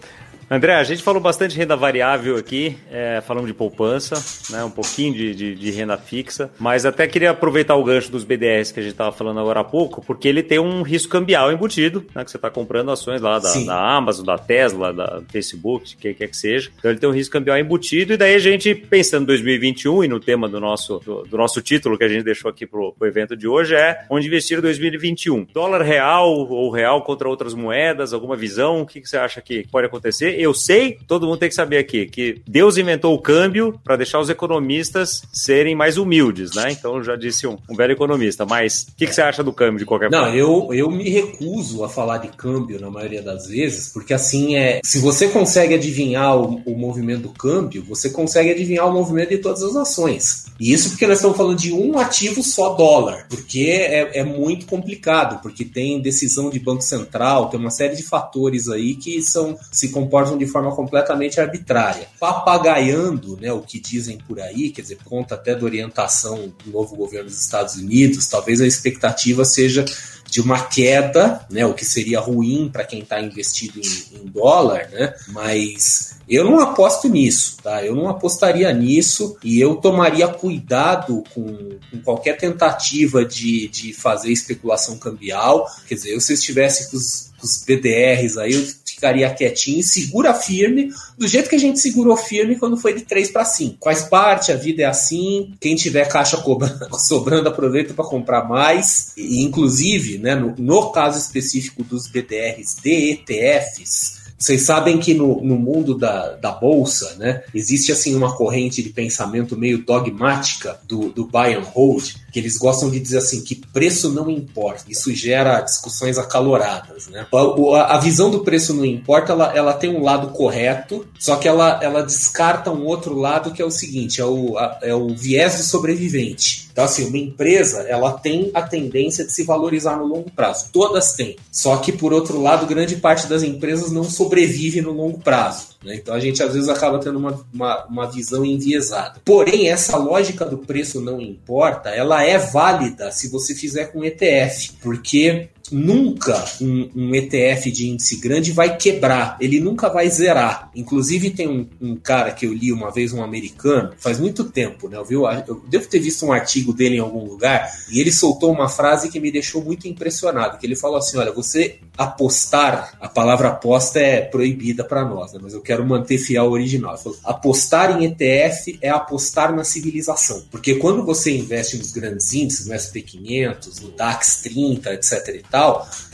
André, 0.52 0.74
a 0.74 0.84
gente 0.84 1.04
falou 1.04 1.22
bastante 1.22 1.52
de 1.52 1.60
renda 1.60 1.76
variável 1.76 2.36
aqui, 2.36 2.76
é, 2.92 3.22
falamos 3.22 3.48
de 3.48 3.54
poupança, 3.54 4.16
né, 4.52 4.64
um 4.64 4.72
pouquinho 4.72 5.14
de, 5.14 5.36
de, 5.36 5.54
de, 5.54 5.70
renda 5.70 5.96
fixa, 5.96 6.50
mas 6.58 6.88
até 6.88 7.06
queria 7.06 7.30
aproveitar 7.30 7.76
o 7.76 7.84
gancho 7.84 8.12
dos 8.12 8.24
BDRs 8.24 8.72
que 8.72 8.80
a 8.80 8.84
gente 8.84 8.94
estava 8.94 9.12
falando 9.12 9.40
agora 9.40 9.60
há 9.60 9.64
pouco, 9.64 10.04
porque 10.04 10.28
ele 10.28 10.42
tem 10.42 10.58
um 10.58 10.82
risco 10.82 11.12
cambial 11.12 11.52
embutido, 11.52 12.04
né, 12.16 12.26
que 12.26 12.32
você 12.32 12.38
está 12.38 12.50
comprando 12.50 12.90
ações 12.90 13.22
lá 13.22 13.38
da, 13.38 13.54
da, 13.64 13.96
Amazon, 13.96 14.26
da 14.26 14.40
Tesla, 14.40 14.92
da 14.92 15.22
Facebook, 15.30 15.96
quem 15.98 16.16
quer 16.16 16.28
que 16.28 16.36
seja. 16.36 16.72
Então 16.80 16.90
ele 16.90 17.00
tem 17.00 17.08
um 17.08 17.14
risco 17.14 17.34
cambial 17.34 17.60
embutido, 17.60 18.14
e 18.14 18.18
daí 18.18 18.34
a 18.34 18.40
gente, 18.40 18.74
pensando 18.74 19.26
em 19.26 19.28
2021 19.28 20.06
e 20.06 20.08
no 20.08 20.20
tema 20.20 20.50
do 20.50 20.60
nosso, 20.60 20.98
do, 21.06 21.22
do 21.26 21.38
nosso 21.38 21.62
título 21.62 21.96
que 21.96 22.04
a 22.04 22.10
gente 22.10 22.24
deixou 22.24 22.50
aqui 22.50 22.66
para 22.66 22.80
o 22.80 22.96
evento 23.04 23.38
de 23.38 23.48
hoje, 23.48 23.76
é 23.76 24.04
onde 24.10 24.26
investir 24.26 24.58
em 24.58 24.62
2021. 24.62 25.46
Dólar 25.54 25.84
real 25.84 26.28
ou 26.28 26.72
real 26.72 27.04
contra 27.04 27.30
outras 27.30 27.54
moedas, 27.54 28.14
alguma 28.14 28.36
visão? 28.36 28.82
O 28.82 28.86
que, 28.88 29.00
que 29.00 29.08
você 29.08 29.18
acha 29.18 29.42
que 29.42 29.68
pode 29.72 29.86
acontecer? 29.86 30.39
Eu 30.42 30.54
sei, 30.54 30.98
todo 31.08 31.28
mundo 31.28 31.40
tem 31.40 31.50
que 31.50 31.56
saber 31.56 31.78
aqui, 31.78 32.06
que 32.06 32.42
Deus 32.48 32.78
inventou 32.78 33.14
o 33.14 33.22
câmbio 33.22 33.80
para 33.84 33.96
deixar 33.96 34.20
os 34.20 34.30
economistas 34.30 35.22
serem 35.34 35.76
mais 35.76 35.98
humildes, 35.98 36.56
né? 36.56 36.72
Então 36.72 37.04
já 37.04 37.16
disse 37.16 37.46
um, 37.46 37.58
um 37.70 37.76
belo 37.76 37.92
economista. 37.92 38.46
Mas 38.46 38.88
o 38.90 38.96
que, 38.96 39.08
que, 39.08 39.14
você 39.14 39.22
acha 39.22 39.44
do 39.44 39.54
câmbio 39.54 39.80
de 39.80 39.86
qualquer 39.86 40.10
forma? 40.10 40.28
Não, 40.28 40.36
eu, 40.36 40.74
eu 40.74 40.90
me 40.90 41.10
recuso 41.10 41.84
a 41.84 41.90
falar 41.90 42.20
de 42.20 42.30
câmbio 42.30 42.80
na 42.80 42.90
maioria 42.90 43.22
das 43.22 43.48
vezes, 43.48 43.90
porque 43.90 44.14
assim 44.14 44.56
é. 44.56 44.80
Se 44.84 45.00
você 45.00 45.28
consegue 45.28 45.74
adivinhar 45.74 46.38
o, 46.38 46.62
o 46.66 46.78
movimento 46.78 47.24
do 47.24 47.30
câmbio, 47.30 47.84
você 47.84 48.10
consegue 48.10 48.52
adivinhar 48.52 48.88
o 48.88 48.94
movimento 48.94 49.30
de 49.30 49.38
todas 49.38 49.64
as 49.64 49.76
ações. 49.76 50.46
E 50.60 50.74
isso 50.74 50.90
porque 50.90 51.08
nós 51.08 51.18
estamos 51.18 51.38
falando 51.38 51.58
de 51.58 51.72
um 51.72 51.98
ativo 51.98 52.44
só 52.44 52.74
dólar, 52.74 53.26
porque 53.30 53.68
é, 53.70 54.20
é 54.20 54.24
muito 54.24 54.66
complicado, 54.66 55.42
porque 55.42 55.64
tem 55.64 56.02
decisão 56.02 56.50
de 56.50 56.60
Banco 56.60 56.82
Central, 56.82 57.50
tem 57.50 57.60
uma 57.60 57.70
série 57.70 57.96
de 57.96 58.04
fatores 58.04 58.68
aí 58.68 58.96
que 58.96 59.22
são 59.22 59.58
se 59.72 59.90
comportam 59.90 60.29
de 60.38 60.48
forma 60.48 60.76
completamente 60.76 61.40
arbitrária, 61.40 62.08
papagaiando 62.20 63.38
né, 63.40 63.52
o 63.52 63.62
que 63.62 63.80
dizem 63.80 64.18
por 64.18 64.40
aí, 64.40 64.70
quer 64.70 64.82
dizer, 64.82 64.98
conta 65.04 65.36
até 65.36 65.56
da 65.56 65.66
orientação 65.66 66.54
do 66.64 66.72
novo 66.72 66.96
governo 66.96 67.30
dos 67.30 67.42
Estados 67.42 67.76
Unidos, 67.76 68.28
talvez 68.28 68.62
a 68.62 68.68
expectativa 68.68 69.46
seja 69.46 69.86
de 70.30 70.42
uma 70.42 70.62
queda, 70.62 71.46
né, 71.50 71.66
o 71.66 71.74
que 71.74 71.86
seria 71.86 72.20
ruim 72.20 72.70
para 72.72 72.84
quem 72.84 73.00
está 73.00 73.20
investido 73.20 73.80
em, 73.80 74.20
em, 74.20 74.26
dólar, 74.28 74.90
né, 74.92 75.14
mas 75.30 76.20
eu 76.30 76.46
não 76.46 76.60
aposto 76.60 77.10
nisso, 77.10 77.58
tá? 77.64 77.84
Eu 77.84 77.96
não 77.96 78.08
apostaria 78.08 78.72
nisso 78.72 79.36
e 79.44 79.60
eu 79.60 79.78
tomaria 79.78 80.28
cuidado 80.28 81.24
com, 81.34 81.80
com 81.90 82.02
qualquer 82.04 82.38
tentativa 82.38 83.26
de, 83.26 83.68
de 83.70 83.94
fazer 83.94 84.32
especulação 84.32 85.00
cambial. 85.00 85.66
Quer 85.88 85.96
dizer, 85.96 86.14
eu 86.14 86.22
se 86.22 86.34
estivesse 86.34 86.92
com 86.92 86.98
os, 86.98 87.29
os 87.42 87.64
BDRs 87.64 88.38
aí, 88.38 88.54
eu 88.54 88.66
ficaria 88.86 89.30
quietinho, 89.34 89.82
segura 89.82 90.34
firme, 90.34 90.92
do 91.18 91.28
jeito 91.28 91.50
que 91.50 91.56
a 91.56 91.60
gente 91.60 91.80
segurou 91.80 92.18
firme 92.18 92.58
quando 92.58 92.76
foi 92.76 92.94
de 92.94 93.06
3 93.06 93.32
para 93.32 93.46
5. 93.46 93.78
Faz 93.84 94.04
parte, 94.04 94.52
a 94.52 94.56
vida 94.56 94.84
é 94.84 94.86
assim. 94.86 95.54
Quem 95.60 95.76
tiver 95.76 96.08
caixa 96.08 96.42
sobrando, 97.00 97.48
aproveita 97.48 97.94
para 97.94 98.06
comprar 98.06 98.48
mais. 98.48 99.14
E, 99.16 99.42
inclusive, 99.42 100.18
né, 100.18 100.36
no, 100.36 100.54
no 100.58 100.92
caso 100.92 101.18
específico 101.18 101.84
dos 101.84 102.08
BDRs 102.08 102.76
de 102.84 103.12
ETFs, 103.12 104.19
vocês 104.40 104.62
sabem 104.62 104.98
que 104.98 105.14
no, 105.14 105.44
no 105.44 105.58
mundo 105.58 105.94
da, 105.94 106.32
da 106.36 106.52
bolsa, 106.52 107.16
né, 107.18 107.44
existe 107.54 107.92
assim 107.92 108.16
uma 108.16 108.36
corrente 108.36 108.82
de 108.82 108.90
pensamento 108.90 109.58
meio 109.58 109.84
dogmática 109.84 110.80
do, 110.88 111.10
do 111.10 111.26
buy 111.26 111.54
and 111.54 111.64
hold, 111.64 112.14
que 112.32 112.40
eles 112.40 112.58
gostam 112.58 112.90
de 112.90 113.00
dizer 113.00 113.18
assim 113.18 113.42
que 113.44 113.56
preço 113.56 114.10
não 114.10 114.30
importa. 114.30 114.86
Isso 114.88 115.14
gera 115.14 115.60
discussões 115.60 116.18
acaloradas, 116.18 117.08
né? 117.08 117.28
A, 117.34 117.96
a 117.96 118.00
visão 118.00 118.32
do 118.32 118.40
preço 118.40 118.74
não 118.74 118.86
importa, 118.86 119.34
ela, 119.34 119.54
ela 119.56 119.74
tem 119.74 119.94
um 119.94 120.04
lado 120.04 120.30
correto, 120.30 121.06
só 121.20 121.36
que 121.36 121.48
ela, 121.48 121.80
ela 121.84 122.02
descarta 122.02 122.72
um 122.72 122.86
outro 122.86 123.16
lado 123.16 123.52
que 123.52 123.62
é 123.62 123.66
o 123.66 123.72
seguinte, 123.72 124.22
é 124.22 124.26
o, 124.26 124.58
a, 124.58 124.80
é 124.82 124.96
o 124.96 125.14
viés 125.14 125.58
do 125.58 125.64
sobrevivente. 125.64 126.70
Então, 126.72 126.86
assim, 126.86 127.10
uma 127.10 127.18
empresa, 127.18 127.82
ela 127.82 128.14
tem 128.14 128.52
a 128.54 128.62
tendência 128.62 129.26
de 129.26 129.34
se 129.34 129.44
valorizar 129.44 129.98
no 129.98 130.06
longo 130.06 130.32
prazo. 130.32 130.70
Todas 130.72 131.12
têm. 131.12 131.36
Só 131.52 131.76
que, 131.76 131.92
por 131.92 132.14
outro 132.14 132.42
lado, 132.42 132.66
grande 132.66 132.96
parte 132.96 133.28
das 133.28 133.44
empresas 133.44 133.92
não 133.92 134.06
sobrevive 134.30 134.82
no 134.82 134.92
longo 134.92 135.20
prazo. 135.20 135.70
Né? 135.84 135.96
Então, 135.96 136.14
a 136.14 136.20
gente, 136.20 136.42
às 136.44 136.54
vezes, 136.54 136.70
acaba 136.70 137.00
tendo 137.00 137.18
uma, 137.18 137.44
uma, 137.52 137.86
uma 137.86 138.12
visão 138.12 138.46
enviesada. 138.46 139.20
Porém, 139.26 139.70
essa 139.70 139.98
lógica 139.98 140.46
do 140.46 140.60
preço 140.60 141.02
não 141.02 141.20
importa, 141.20 141.90
ela 141.90 142.24
é 142.24 142.38
válida 142.38 143.12
se 143.12 143.30
você 143.30 143.56
fizer 143.56 143.86
com 143.86 144.06
ETF. 144.06 144.74
Porque 144.82 145.50
nunca 145.72 146.44
um, 146.62 146.90
um, 146.96 147.16
ETF 147.16 147.72
de 147.72 147.90
índice 147.90 148.18
grande 148.18 148.52
vai 148.52 148.78
quebrar, 148.78 149.38
ele 149.40 149.60
nunca 149.60 149.90
vai 149.90 150.10
zerar. 150.10 150.70
Inclusive, 150.76 151.32
tem 151.32 151.48
um, 151.48 151.68
um, 151.82 151.96
cara 151.96 152.32
que 152.32 152.46
eu 152.46 152.54
li 152.54 152.72
uma 152.72 152.92
vez, 152.92 153.14
um 153.14 153.24
americano, 153.24 153.92
faz 153.98 154.20
muito 154.20 154.44
tempo, 154.46 154.88
né? 154.88 154.98
Eu, 154.98 155.26
eu 155.48 155.64
devo 155.68 155.88
ter 155.88 156.00
visto 156.00 156.26
um 156.26 156.32
artigo 156.32 156.74
dele 156.74 156.96
em 156.96 157.00
algum 157.00 157.26
lugar, 157.26 157.70
e 157.92 158.00
ele 158.00 158.12
soltou 158.12 158.52
uma 158.52 158.70
frase 158.70 159.10
que 159.10 159.20
me 159.20 159.32
deixou 159.32 159.64
muito 159.64 159.88
impressionado, 159.88 160.58
que 160.58 160.66
ele 160.66 160.76
falou 160.76 160.98
assim, 160.98 161.18
olha, 161.18 161.32
você 161.32 161.80
apostar, 161.98 162.98
a 163.02 163.10
palavra 163.10 163.50
aposta 163.50 164.00
é 164.00 164.22
proibida 164.22 164.84
para 164.84 165.04
nós, 165.04 165.34
né? 165.34 165.40
mas 165.42 165.54
eu 165.54 165.62
quero 165.62 165.86
manter 165.86 166.18
fiel 166.18 166.46
ao 166.46 166.52
original. 166.52 166.98
Falou, 166.98 167.18
apostar 167.24 168.00
em 168.00 168.06
ETF 168.06 168.80
é 168.82 168.90
apostar 168.90 169.54
na 169.54 169.64
civilização, 169.64 170.44
porque 170.50 170.76
quando 170.76 171.06
você 171.06 171.36
investe 171.36 171.78
nos 171.78 171.92
grandes 171.92 172.32
índices, 172.34 172.68
no 172.68 172.74
SP500, 172.74 173.82
no 173.82 173.92
DAX 173.92 174.42
30, 174.42 174.94
etc 174.94 175.28
e 175.36 175.44
tal, 175.50 175.59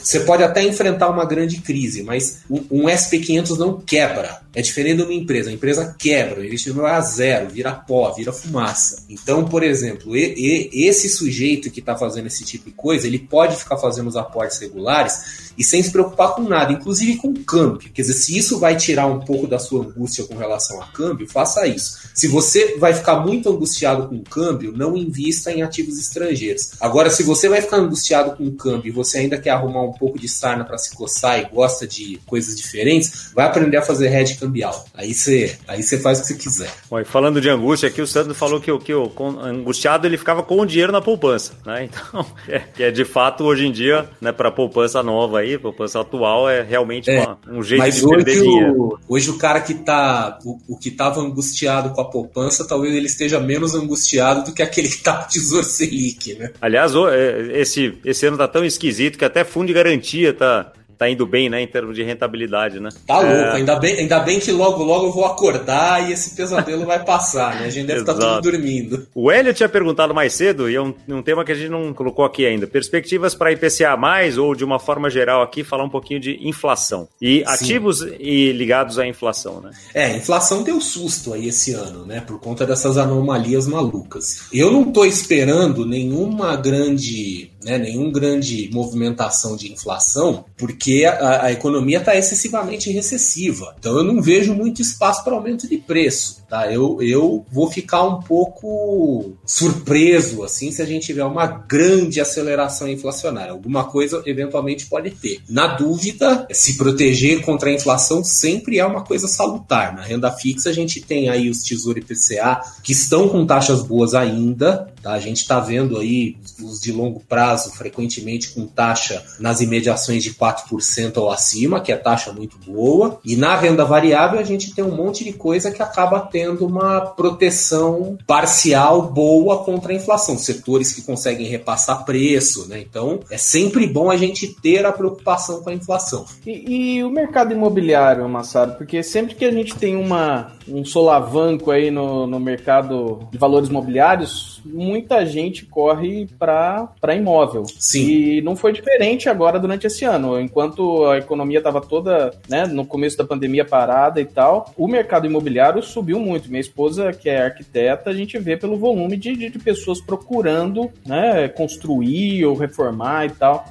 você 0.05 0.19
pode 0.19 0.43
até 0.43 0.63
enfrentar 0.63 1.10
uma 1.10 1.25
grande 1.25 1.60
crise, 1.62 2.03
mas 2.03 2.41
um 2.49 2.84
SP500 2.84 3.58
não 3.58 3.81
quebra. 3.81 4.45
É 4.53 4.62
diferente 4.62 4.97
de 4.97 5.03
uma 5.03 5.13
empresa. 5.13 5.49
A 5.49 5.53
empresa 5.53 5.95
quebra, 5.97 6.39
o 6.39 6.45
investimento 6.45 6.81
vai 6.81 6.93
a 6.93 7.01
zero, 7.01 7.49
vira 7.49 7.73
pó, 7.73 8.12
vira 8.13 8.31
fumaça. 8.31 9.03
Então, 9.10 9.43
por 9.45 9.63
exemplo, 9.63 10.15
e, 10.15 10.70
e, 10.72 10.86
esse 10.88 11.09
sujeito 11.09 11.72
que 11.72 11.80
está 11.80 11.97
fazendo 11.97 12.28
esse 12.28 12.45
tipo 12.45 12.70
de 12.70 12.76
coisa, 12.76 13.07
ele 13.07 13.20
pode 13.20 13.55
ficar 13.57 13.78
fazendo 13.78 14.07
os 14.07 14.15
aportes 14.15 14.59
regulares 14.59 15.51
e 15.57 15.63
sem 15.63 15.82
se 15.84 15.91
preocupar 15.91 16.36
com 16.36 16.43
nada, 16.43 16.72
inclusive 16.72 17.17
com 17.17 17.34
câmbio. 17.34 17.91
Quer 17.91 18.03
dizer, 18.03 18.13
se 18.13 18.38
isso 18.38 18.59
vai 18.59 18.78
tirar 18.78 19.07
um 19.07 19.20
pouco 19.20 19.47
da 19.47 19.59
sua 19.59 19.82
angústia 19.82 20.24
com 20.26 20.36
relação 20.36 20.82
a 20.82 20.86
câmbio, 20.88 21.28
faça 21.28 21.67
isso. 21.67 22.05
Se 22.13 22.28
você 22.28 22.78
vai 22.78 22.93
ficar 22.93 23.20
muito 23.20 23.49
angustiado 23.49 24.07
com 24.07 24.22
câmbio, 24.22 24.72
não 24.72 24.95
invista 24.95 25.51
em 25.51 25.63
ativos 25.63 25.99
estrangeiros. 25.99 26.72
Agora, 26.80 27.09
se 27.09 27.24
você 27.24 27.49
vai 27.49 27.61
ficar 27.61 27.78
angustiado 27.78 28.38
com 28.38 28.49
câmbio 28.51 28.89
e 28.89 28.91
você 28.91 29.17
ainda 29.17 29.34
quer 29.38 29.51
arrumar 29.51 29.83
um 29.83 29.91
pouco 29.91 30.19
de 30.19 30.27
sarna 30.27 30.63
para 30.63 30.77
se 30.77 30.95
coçar 30.95 31.39
e 31.39 31.45
gosta 31.45 31.88
de 31.88 32.19
coisas 32.25 32.55
diferentes, 32.55 33.31
vai 33.33 33.45
aprender 33.45 33.77
a 33.77 33.81
fazer 33.81 34.13
hedge 34.13 34.36
cambial. 34.36 34.86
Aí 34.93 35.13
você 35.13 35.57
aí 35.67 35.83
faz 35.83 36.19
o 36.19 36.21
que 36.21 36.27
você 36.27 36.36
quiser. 36.36 36.71
Bom, 36.89 36.99
e 36.99 37.05
falando 37.05 37.39
de 37.39 37.49
angústia 37.49 37.89
aqui, 37.89 38.01
o 38.01 38.07
Sandro 38.07 38.36
falou 38.36 38.59
que, 38.59 38.75
que 38.79 38.93
o 38.93 39.11
angustiado 39.41 40.07
ele 40.07 40.17
ficava 40.17 40.43
com 40.43 40.59
o 40.59 40.65
dinheiro 40.65 40.91
na 40.91 41.01
poupança, 41.01 41.53
né? 41.65 41.89
Então, 41.95 42.25
é, 42.49 42.59
que 42.59 42.83
é 42.83 42.91
de 42.91 43.05
fato 43.05 43.43
hoje 43.43 43.65
em 43.65 43.71
dia, 43.71 44.09
né, 44.19 44.31
para 44.31 44.51
poupança 44.51 45.01
nova 45.01 45.39
aí, 45.39 45.57
poupança 45.57 45.99
atual 45.99 46.49
é 46.49 46.61
realmente 46.61 47.09
é, 47.09 47.21
uma, 47.21 47.38
um 47.47 47.63
jeito 47.63 47.89
de 47.89 48.07
perder 48.07 48.39
o, 48.39 48.43
dinheiro. 48.43 48.99
Hoje 49.07 49.29
o 49.29 49.38
cara 49.38 49.61
que 49.61 49.73
tá 49.73 50.39
o, 50.43 50.57
o 50.67 50.77
que 50.77 50.89
estava 50.89 51.21
angustiado 51.21 51.91
com 51.91 52.01
a 52.01 52.05
poupança, 52.05 52.67
talvez 52.67 52.93
ele 52.93 53.05
esteja 53.05 53.39
menos 53.39 53.75
angustiado 53.75 54.43
do 54.43 54.53
que 54.53 54.61
aquele 54.61 54.89
que 54.89 54.97
tá 54.97 55.21
no 55.21 55.27
Tesouro 55.27 55.65
Selic, 55.65 56.33
né? 56.36 56.51
Aliás, 56.61 56.93
é, 56.95 57.61
esse 57.61 57.97
esse 58.03 58.25
ano 58.25 58.38
tá 58.38 58.47
tão 58.47 58.65
esquisito 58.65 59.17
que 59.17 59.24
até 59.26 59.43
fundo 59.43 59.67
de 59.67 59.73
garantia 59.73 60.34
tá 60.34 60.71
tá 60.97 61.09
indo 61.09 61.26
bem, 61.26 61.49
né, 61.49 61.61
em 61.61 61.67
termos 61.67 61.95
de 61.95 62.03
rentabilidade, 62.03 62.80
né? 62.80 62.89
Tá 63.05 63.19
louco, 63.19 63.36
é... 63.36 63.55
ainda, 63.55 63.76
bem, 63.76 63.99
ainda 63.99 64.19
bem 64.19 64.39
que 64.39 64.51
logo 64.51 64.84
logo 64.84 65.07
eu 65.07 65.11
vou 65.11 65.26
acordar 65.26 66.07
e 66.07 66.13
esse 66.13 66.36
pesadelo 66.36 66.86
vai 66.86 67.03
passar, 67.03 67.59
né? 67.59 67.67
A 67.67 67.69
gente 67.69 67.88
deve 67.88 68.01
estar 68.01 68.13
tá 68.13 68.19
tudo 68.19 68.51
dormindo. 68.51 69.07
O 69.13 69.30
Hélio 69.30 69.53
tinha 69.53 69.69
perguntado 69.69 70.13
mais 70.13 70.34
cedo, 70.34 70.69
e 70.69 70.76
é 70.76 70.82
um, 70.82 70.93
um 71.09 71.21
tema 71.21 71.43
que 71.43 71.51
a 71.51 71.55
gente 71.55 71.69
não 71.69 71.93
colocou 71.93 72.26
aqui 72.26 72.45
ainda. 72.45 72.67
Perspectivas 72.67 73.36
para 73.36 73.51
IPCA 73.51 73.95
mais, 73.97 74.38
ou 74.38 74.55
de 74.55 74.63
uma 74.63 74.80
forma 74.80 75.09
geral 75.09 75.41
aqui, 75.41 75.63
falar 75.63 75.84
um 75.84 75.89
pouquinho 75.89 76.19
de 76.19 76.47
inflação. 76.47 77.07
E 77.21 77.39
Sim. 77.39 77.43
ativos 77.47 78.01
e 78.19 78.51
ligados 78.51 78.97
à 78.97 79.07
inflação, 79.07 79.61
né? 79.61 79.71
É, 79.93 80.05
a 80.05 80.17
inflação 80.17 80.63
deu 80.63 80.80
susto 80.80 81.34
aí 81.34 81.47
esse 81.47 81.73
ano, 81.73 82.05
né? 82.05 82.21
Por 82.21 82.39
conta 82.39 82.65
dessas 82.65 82.97
anomalias 82.97 83.67
malucas. 83.67 84.47
Eu 84.53 84.71
não 84.71 84.91
tô 84.91 85.03
esperando 85.03 85.86
nenhuma 85.86 86.55
grande 86.55 87.51
né, 87.66 87.80
nenhum 87.80 88.11
grande 88.11 88.70
movimentação 88.72 89.57
de 89.57 89.74
inflação, 89.74 90.45
porque 90.55 91.03
a, 91.03 91.45
a 91.45 91.51
economia 91.51 91.97
está 91.97 92.16
excessivamente 92.16 92.91
recessiva. 92.91 93.76
Então 93.80 93.97
eu 93.97 94.03
não 94.03 94.22
vejo 94.22 94.53
muito 94.53 94.84
espaço 94.84 95.24
para 95.24 95.34
aumento 95.34 95.68
de 95.68 95.78
preço. 95.80 96.45
Tá? 96.47 96.72
Eu, 96.72 97.01
eu 97.01 97.43
vou 97.51 97.72
ficar 97.72 98.03
um 98.03 98.22
pouco 98.22 99.34
surpreso 99.43 100.43
assim 100.43 100.72
se 100.72 100.80
a 100.80 100.86
gente 100.86 101.07
tiver 101.07 101.24
uma 101.24 101.47
grande 101.47 102.22
aceleração 102.22 102.88
inflacionária. 102.88 103.51
Alguma 103.51 103.86
coisa 103.86 104.22
eventualmente 104.28 104.86
pode 104.86 105.09
ter. 105.09 105.39
Na 105.49 105.66
dúvida, 105.66 106.47
se 106.51 106.78
proteger 106.78 107.41
contra 107.41 107.70
a 107.70 107.74
inflação 107.74 108.24
sempre 108.24 108.78
é 108.78 108.86
uma 108.86 109.03
coisa 109.03 109.28
salutar. 109.28 109.95
Na 109.95 110.03
renda 110.03 110.32
fixa 110.32 110.70
a 110.70 110.74
gente 110.74 111.01
tem 111.01 111.30
aí 111.30 111.49
os 111.49 111.63
Tesouro 111.63 111.97
IPCA 111.97 112.61
que 112.84 112.91
estão 112.91 113.28
com 113.28 113.45
taxas 113.45 113.82
boas 113.82 114.13
ainda. 114.13 114.93
Tá? 115.06 115.14
A 115.14 115.20
gente 115.20 115.38
está 115.38 115.60
vendo 115.60 115.99
aí 115.99 116.36
os 116.60 116.82
de 116.82 116.91
longo 116.91 117.20
prazo 117.20 117.70
frequentemente 117.70 118.49
com 118.49 118.66
taxa 118.66 119.24
nas 119.39 119.62
imediações 119.62 120.24
de 120.24 120.34
4% 120.34 121.18
ou 121.18 121.30
acima, 121.30 121.80
que 121.80 121.91
é 121.91 121.95
taxa 121.95 122.34
muito 122.34 122.58
boa. 122.66 123.20
E 123.24 123.36
na 123.36 123.56
renda 123.56 123.86
variável 123.86 124.39
a 124.39 124.43
gente 124.43 124.74
tem 124.74 124.84
um 124.84 124.95
monte 124.95 125.24
de 125.24 125.32
coisa 125.32 125.70
que 125.70 125.80
acaba 125.80 126.22
tendo 126.22 126.66
uma 126.66 127.01
proteção 127.01 128.18
parcial 128.26 129.03
boa 129.03 129.64
contra 129.64 129.91
a 129.91 129.95
inflação. 129.95 130.39
Setores 130.39 130.91
que 130.91 131.03
conseguem 131.03 131.45
repassar 131.45 132.03
preço, 132.03 132.68
né? 132.68 132.80
Então 132.80 133.20
é 133.30 133.38
sempre 133.38 133.86
bom 133.86 134.10
a 134.10 134.18
gente 134.18 134.47
ter 134.47 134.88
a 134.88 134.91
preocupação 134.91 135.62
com 135.62 135.70
a 135.70 135.74
inflação. 135.76 136.26
E, 136.47 136.95
e 136.97 137.03
o 137.03 137.12
mercado 137.12 137.53
imobiliário, 137.53 138.28
Massaro? 138.28 138.72
Porque 138.72 139.03
sempre 139.03 139.36
que 139.36 139.45
a 139.45 139.51
gente 139.51 139.76
tem 139.76 139.95
uma, 139.95 140.53
um 140.68 140.84
solavanco 140.84 141.70
aí 141.70 141.91
no, 141.91 142.26
no 142.26 142.39
mercado 142.39 143.28
de 143.32 143.38
valores 143.38 143.70
imobiliários, 143.70 144.56
muita 144.96 145.26
gente 145.26 145.66
corre 145.66 146.26
para 146.39 147.16
imóvel. 147.16 147.66
Sim. 147.78 148.08
E 148.08 148.41
não 148.41 148.56
foi 148.56 148.72
diferente 148.72 149.28
agora 149.28 149.60
durante 149.60 149.86
esse 149.86 150.06
ano. 150.06 150.39
Enquanto 150.39 151.06
a 151.06 151.18
economia 151.18 151.58
estava 151.58 151.82
toda, 151.82 152.32
né, 152.48 152.66
no 152.66 152.86
começo 152.86 153.18
da 153.18 153.26
pandemia 153.26 153.66
parada 153.66 154.22
e 154.22 154.26
tal, 154.26 154.74
o 154.78 154.88
mercado 154.88 155.28
imobiliário 155.28 155.84
subiu 155.84 156.18
muito. 156.18 156.50
Minha 156.50 156.62
esposa, 156.62 157.12
que 157.12 157.30
é 157.30 157.43
arquiteta, 157.43 158.10
a 158.10 158.14
gente 158.14 158.38
vê 158.39 158.56
pelo 158.56 158.78
volume 158.78 159.18
de, 159.18 159.36
de, 159.36 159.50
de 159.50 159.60
pessoas 159.60 160.00
procurando 160.00 160.89
né, 161.06 161.50
construir 161.50 162.46
ou 162.46 162.56
reformar 162.56 163.26
e 163.26 163.30
tal. 163.32 163.66